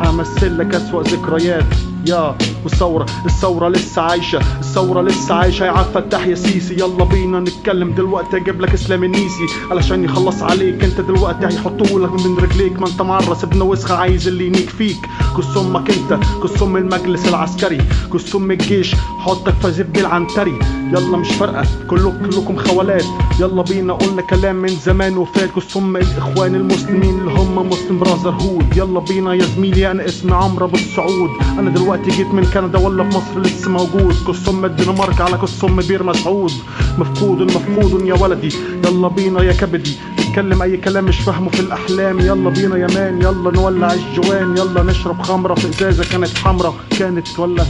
[0.00, 1.64] همثل لك أسوأ ذكريات.
[2.06, 5.64] يا والثورة الثورة لسه عايشة الثورة لسه عايشة.
[5.64, 8.36] يا عبد الفتاح يا سيسي يلا بينا نتكلم دلوقتي.
[8.36, 10.84] أجيب لك إسلام النيسي علشان يخلص عليك.
[10.84, 12.80] أنت دلوقتي هيحطوا لك من رجليك.
[12.80, 14.98] ما أنت معرس ابن وسخة عايز اللي ينيك فيك.
[15.38, 17.78] كس أمك أنت كس أم المجلس العسكري
[18.12, 20.58] كس أم الجيش حطك في زبد العنتري.
[20.92, 21.66] يلا مش فارقة.
[21.88, 23.04] كلكم كلكم خوالات.
[23.40, 25.50] يلا بينا قلنا كلام من زمان وفات.
[25.76, 30.66] ام الإخوان المسلمين اللي هم مسلم براذر هود يلا بينا يا زميلي أنا اسمي عمرو
[30.66, 31.30] أبو السعود.
[31.58, 34.14] أنا دلوقتي جيت من كندا ولا في مصر لسه موجود.
[34.28, 36.52] كس ام الدنمارك على كس ام بير مسعود.
[36.98, 38.54] مفقود مفقود يا ولدي.
[38.84, 39.96] يلا بينا يا كبدي.
[40.18, 42.20] اتكلم أي كلام مش فاهمه في الأحلام.
[42.20, 43.22] يلا بينا يا مان.
[43.22, 44.56] يلا نولع الجوان.
[44.56, 47.64] يلا نشرب خمرة في إزازة كانت حمرا كانت ولا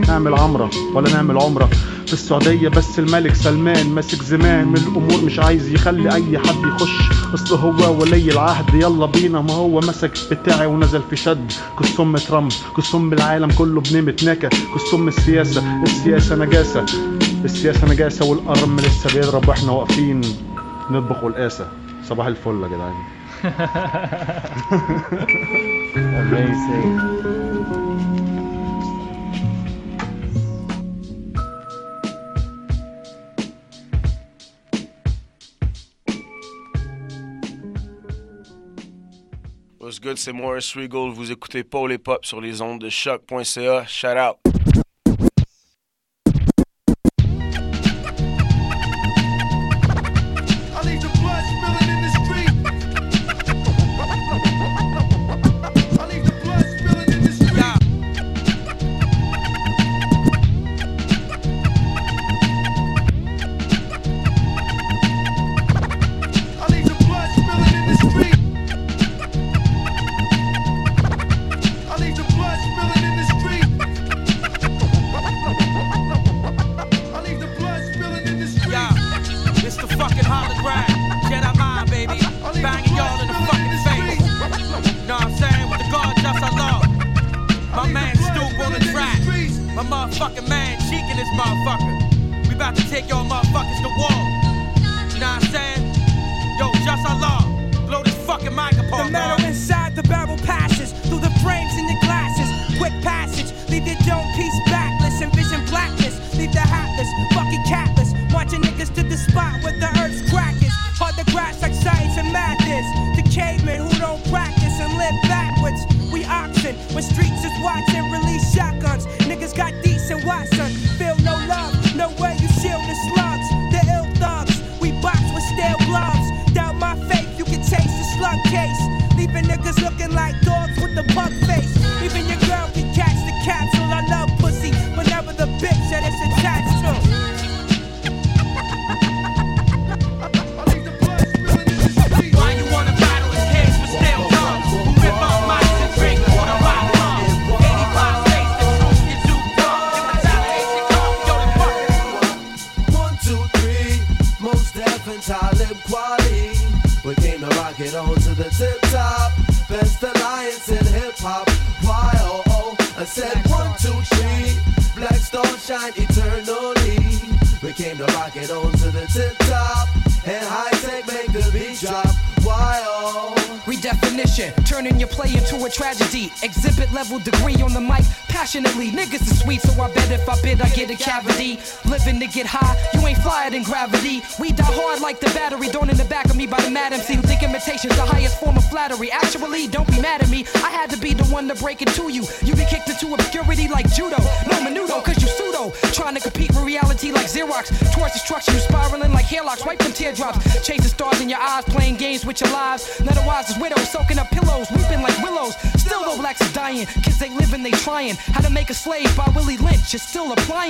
[0.00, 1.70] نعمل عمرة ولا نعمل عمرة.
[2.06, 6.90] في السعودية بس الملك سلمان ماسك زمان من الأمور مش عايز يخلي أي حد يخش.
[7.34, 9.40] أصل هو ولي العهد يلا بينا.
[9.40, 11.52] ما هو مسك بتاعي ونزل في شد.
[11.80, 14.48] كسم ترامب كسم العالم كله بنمة نكا.
[14.48, 16.86] كسم السياسة السياسة نجاسة.
[17.44, 20.20] السياسة نجاسة والقرم لسه بيضرب وإحنا واقفين.
[20.90, 21.68] نطبخ والقاسة.
[22.08, 22.94] صباح الفل يا جدعان.
[40.00, 41.10] Good, c'est Morris Regal.
[41.10, 43.84] Vous écoutez Paul et Pop sur les ondes de choc.ca.
[43.86, 44.81] Shout out.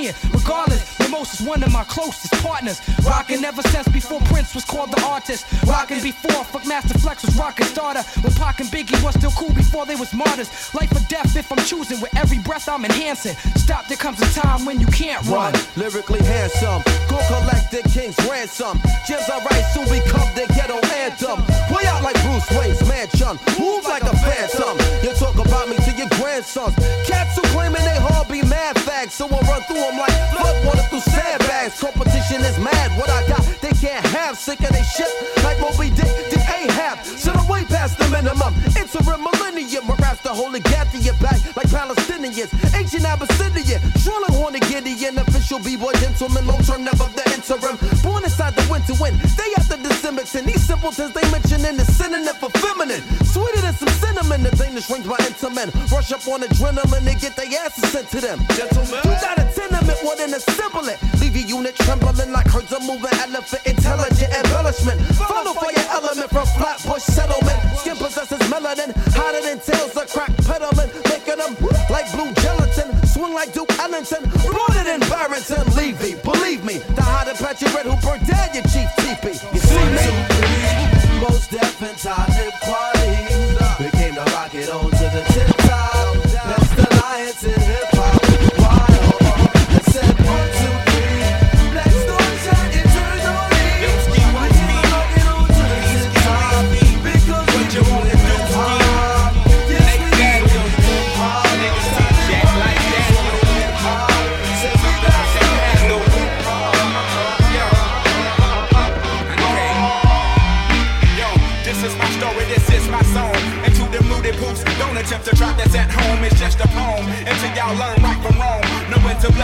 [0.09, 0.33] Applying.
[0.33, 2.81] Regardless, Mimosa's one of my closest partners.
[3.05, 5.45] Rockin' ever since before Prince was called the artist.
[5.65, 8.01] Rockin' before Funkmaster Flex was rockin' starter.
[8.21, 10.49] When Pac and Biggie was still cool before they was martyrs.
[10.73, 12.01] Life or death if I'm choosing.
[12.01, 13.35] With every breath I'm enhancing.
[13.55, 15.53] Stop, there comes a time when you can't run.
[15.53, 16.81] Run, lyrically handsome.
[17.09, 18.79] Go collect the king's ransom.
[19.07, 19.22] Gems
[45.53, 46.47] Official B-boy gentleman.
[46.47, 47.77] Long term, never the interim.
[48.01, 49.19] Born inside the winter wind.
[49.37, 50.31] They after the Simmons.
[50.33, 53.01] These simpletons they mention in the synonym for feminine.
[53.21, 54.41] Sweeter than some cinnamon.
[54.41, 55.69] The thing that shrinks my intimate.
[55.91, 58.41] Rush up on adrenaline and get their asses sent to them.
[58.57, 58.97] Gentlemen.
[59.05, 60.97] You got a tenement, what an assemble it.
[61.21, 63.61] Leave your unit trembling like herds of moving elephant.
[63.65, 64.97] Intelligent embellishment.
[65.21, 67.59] Follow for your element from Flatbush settlement.
[67.77, 68.89] Skin possesses melanin.
[69.13, 70.89] Hotter than tails of crack peddling.
[71.05, 71.53] Making them
[71.93, 73.02] like blue gelatin.
[73.13, 74.23] Swing like Duke Ellington.
[74.23, 75.63] rooted in Barrington.
[75.75, 76.15] Levy.
[76.23, 76.79] Believe me.
[76.95, 79.37] The hot Apache Red who burned down your chief teepee.
[79.53, 81.21] You see me?
[81.21, 82.27] Most deaf and top
[82.61, 82.92] quality.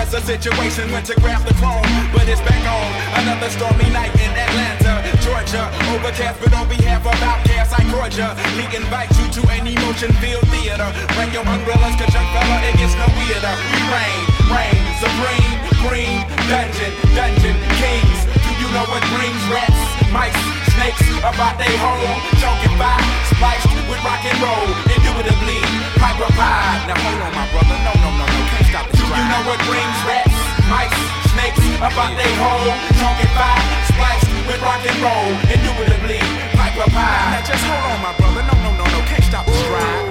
[0.09, 1.85] Bless a situation, when to grab the chrome.
[2.09, 2.89] But it's back on
[3.21, 5.69] another stormy night in Atlanta, Georgia.
[5.93, 8.33] Overcast, but on behalf of OutKast, I Georgia.
[8.57, 10.89] We invite you to an emotion-filled theater.
[11.13, 13.53] Bring your umbrellas, cause young fella, it gets no weirder.
[13.69, 15.53] We reign, reign, supreme,
[15.85, 18.19] green, dungeon, dungeon, kings.
[18.33, 19.77] Do you know what brings rats,
[20.09, 20.33] mice,
[20.73, 22.19] snakes about they home?
[22.37, 22.97] Choking by,
[23.33, 25.61] spiced with rock and roll, indubitably,
[25.97, 26.85] Piper Pie.
[26.85, 29.41] Now hold on, my brother, no, no, no, no, can't stop this Do you know
[29.49, 30.35] what brings rats,
[30.69, 30.93] mice,
[31.33, 32.77] snakes about they home?
[32.99, 33.57] Choking by,
[33.89, 36.21] spiced with rock and roll, indubitably,
[36.53, 37.27] Piper Pie.
[37.33, 40.08] Now just hold on, my brother, no, no, no, no, can't stop this ride.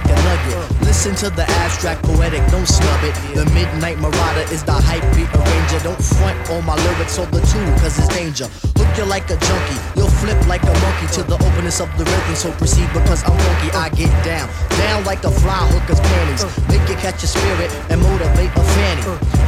[0.00, 0.80] Like a nugget.
[0.82, 3.14] Listen to the abstract poetic, don't snub it.
[3.34, 5.80] The midnight marauder is the hype beat arranger.
[5.84, 8.79] Don't front on my lyrics or the tool, cause it's danger.
[9.00, 12.34] You like a junkie, you'll flip like a monkey to the openness of the rhythm.
[12.36, 14.44] So proceed because I'm funky, I get down.
[14.76, 16.44] Down like the fly hooker's panties.
[16.68, 19.00] Make you catch your spirit and motivate a fanny.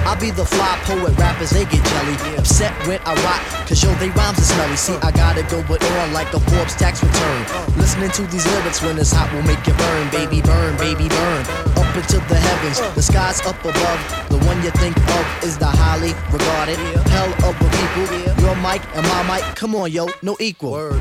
[0.08, 2.16] I be the fly poet, rappers they get jelly.
[2.40, 4.76] Upset when I rock, cause yo, they rhymes are smelly.
[4.80, 7.44] See, I gotta go it on like a Forbes tax return.
[7.76, 11.44] Listening to these lyrics when it's hot will make you burn, baby, burn, baby, burn.
[11.76, 14.00] Up into the heavens, the skies up above.
[14.32, 16.80] The one you think of is the highly regarded
[17.12, 18.08] hell of a people.
[18.42, 20.92] Your mic and my mic, come on, yo, no equal.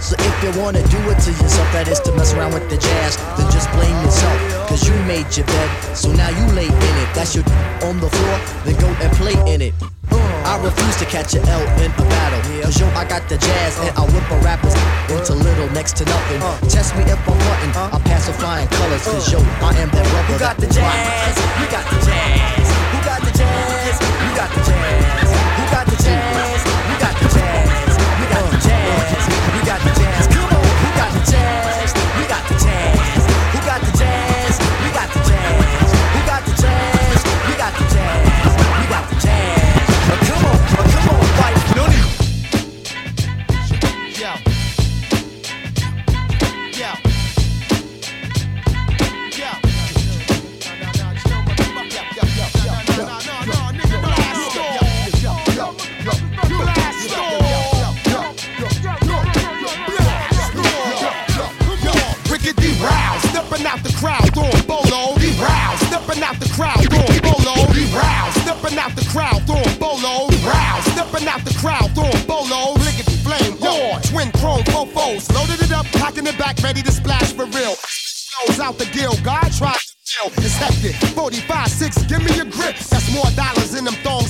[0.00, 2.76] So if you wanna do it to yourself, that is to mess around with the
[2.76, 4.38] jazz, then just blame yourself.
[4.68, 7.08] Cause you made your bed, so now you lay in it.
[7.14, 7.44] That's your
[7.86, 9.74] on the floor, then go and play in it.
[10.10, 12.42] Uh, I refuse to catch a L in a battle.
[12.62, 14.74] Cause yo, I got the jazz and I whip a rappers
[15.08, 16.42] into little next to nothing.
[16.42, 16.58] Uh.
[16.66, 17.96] Test me if I'm button, uh.
[17.96, 19.04] I pass with flying colors.
[19.04, 20.34] Cause yo, I am that rubber.
[20.34, 20.98] Who got the that will rock.
[20.98, 21.36] jazz?
[21.60, 22.66] We got the jazz.
[22.90, 23.94] Who got the jazz?
[24.02, 25.28] We got the jazz.
[25.30, 26.21] Who got the jazz?
[75.12, 77.74] Loaded it up, packing it back, ready to splash for real.
[78.46, 80.44] Nose out the deal, God tried to deal.
[80.44, 80.94] It's hectic.
[81.10, 82.76] 45, 6, give me a grip.
[82.76, 84.21] That's more dollars in them thongs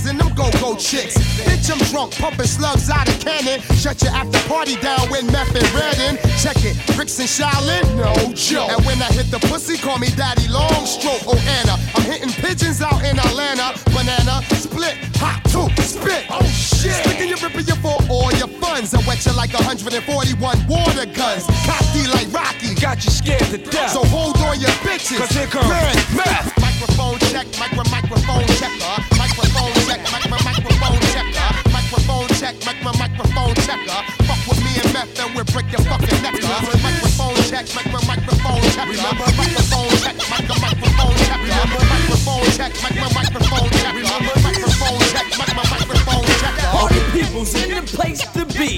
[0.72, 1.16] than chicks.
[1.44, 3.60] Bitch, I'm drunk, pumping slugs out of cannon.
[3.76, 6.16] Shut your after party down with meth and red in.
[6.38, 8.70] Check it, bricks and Shaolin, no joke.
[8.70, 11.22] And when I hit the pussy, call me Daddy Long Stroke.
[11.26, 13.78] Oh, Anna, I'm hitting pigeons out in Atlanta.
[13.92, 16.26] Banana, split, hot, two, spit.
[16.30, 16.94] Oh, shit.
[17.04, 18.94] Sticking your ripper you for all your funds.
[18.94, 21.44] I wet you like 141 water guns.
[21.66, 22.74] Cocky like Rocky.
[22.74, 23.90] Got you scared to death.
[23.90, 25.18] So hold on your bitches.
[25.18, 25.68] Cause here comes
[26.16, 26.52] meth.
[26.60, 28.94] Microphone check, micro microphone checker.
[29.18, 31.70] Microphone check, micro microphone checker.
[31.70, 34.00] Microphone check, micro microphone checker.
[34.26, 36.34] Fuck with me and meth and we'll break your fucking neck.
[36.42, 38.92] Microphone check, micro microphone checker.
[38.92, 41.48] Microphone check, micro microphone checker.
[41.90, 44.02] Microphone check, micro microphone checker.
[44.42, 46.68] Microphone check, micro microphone checker.
[46.76, 48.72] All the people's in the place to be.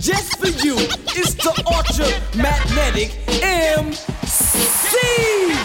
[0.00, 0.76] Just for you,
[1.14, 3.10] it's the Ultra Magnetic
[3.42, 5.59] MC.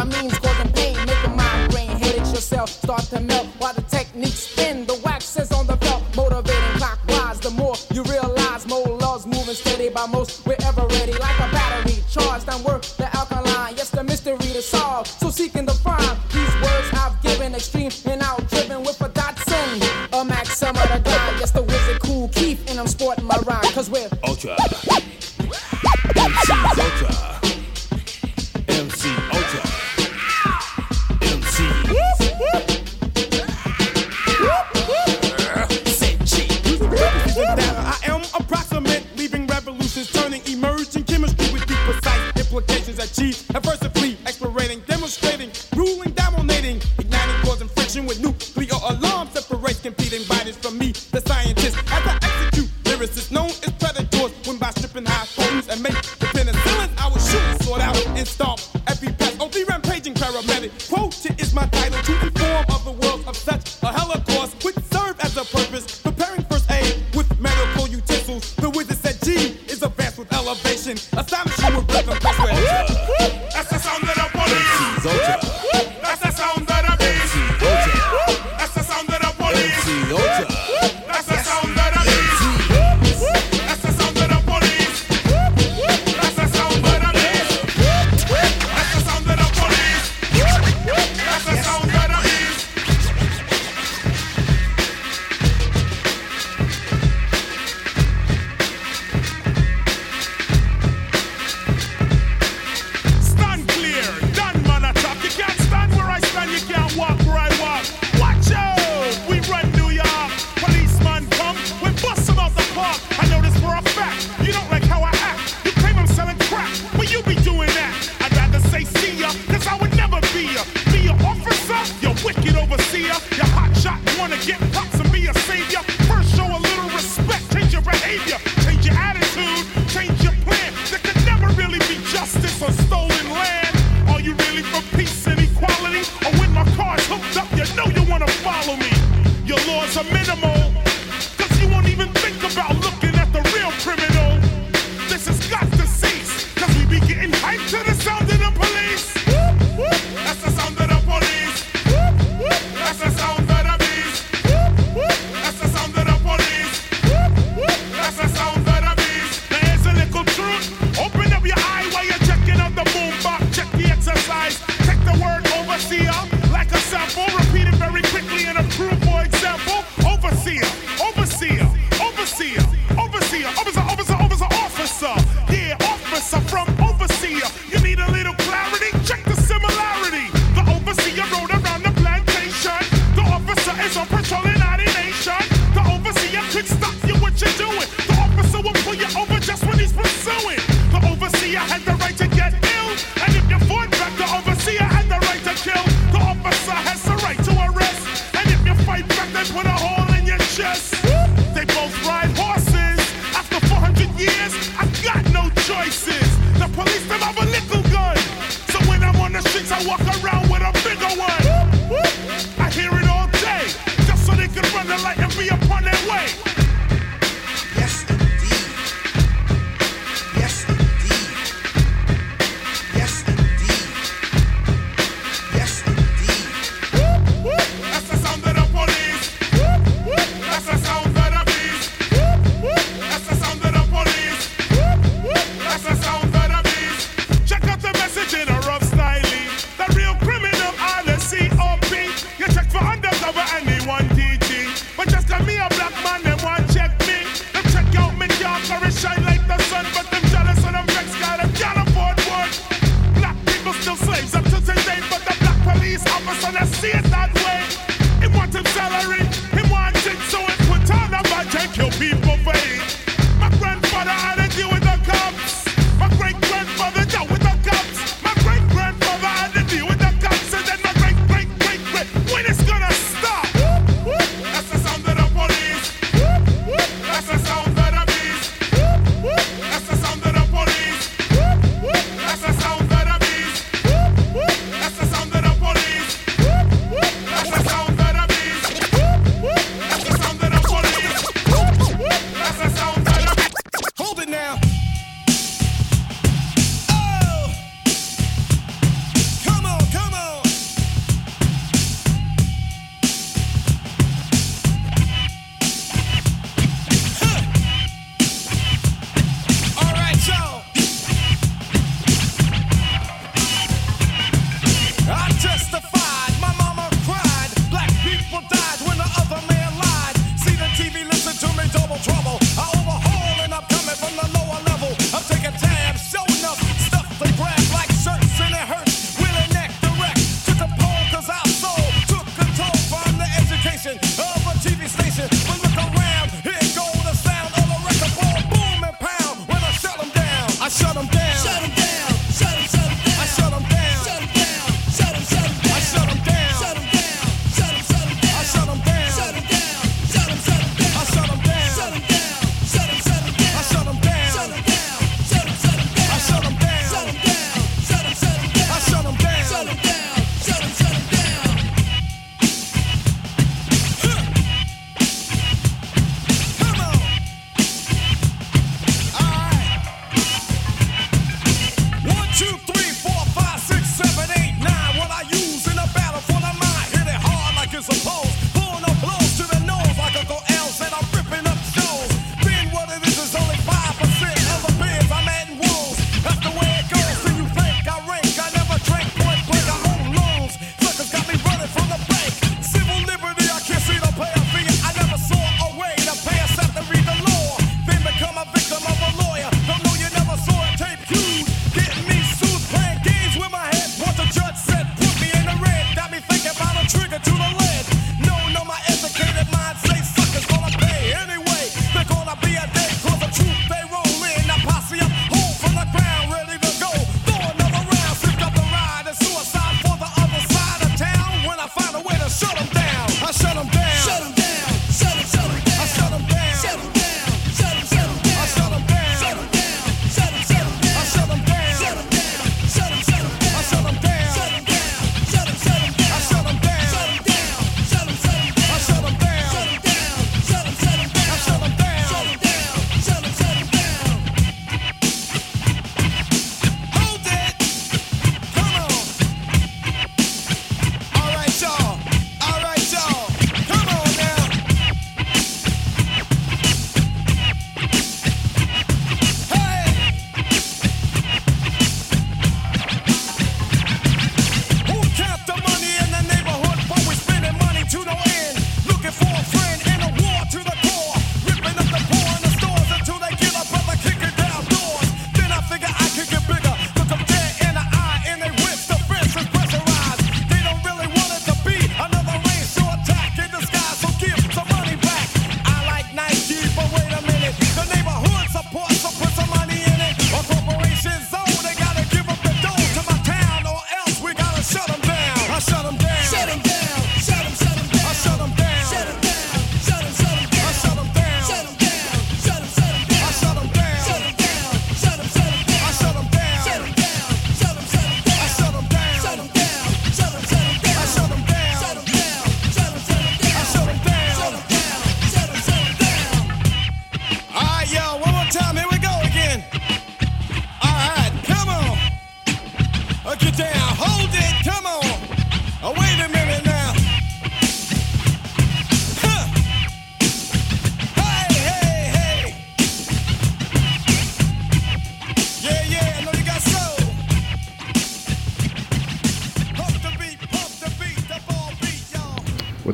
[0.00, 2.70] By means causing pain, making migraine headaches yourself.
[2.70, 3.19] Start to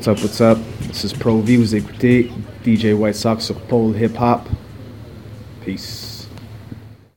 [0.06, 0.58] What's up, what's up?
[0.86, 2.30] This is Pro V, vous écoutez
[2.64, 4.48] DJ White Sox sur Pole Hip Hop.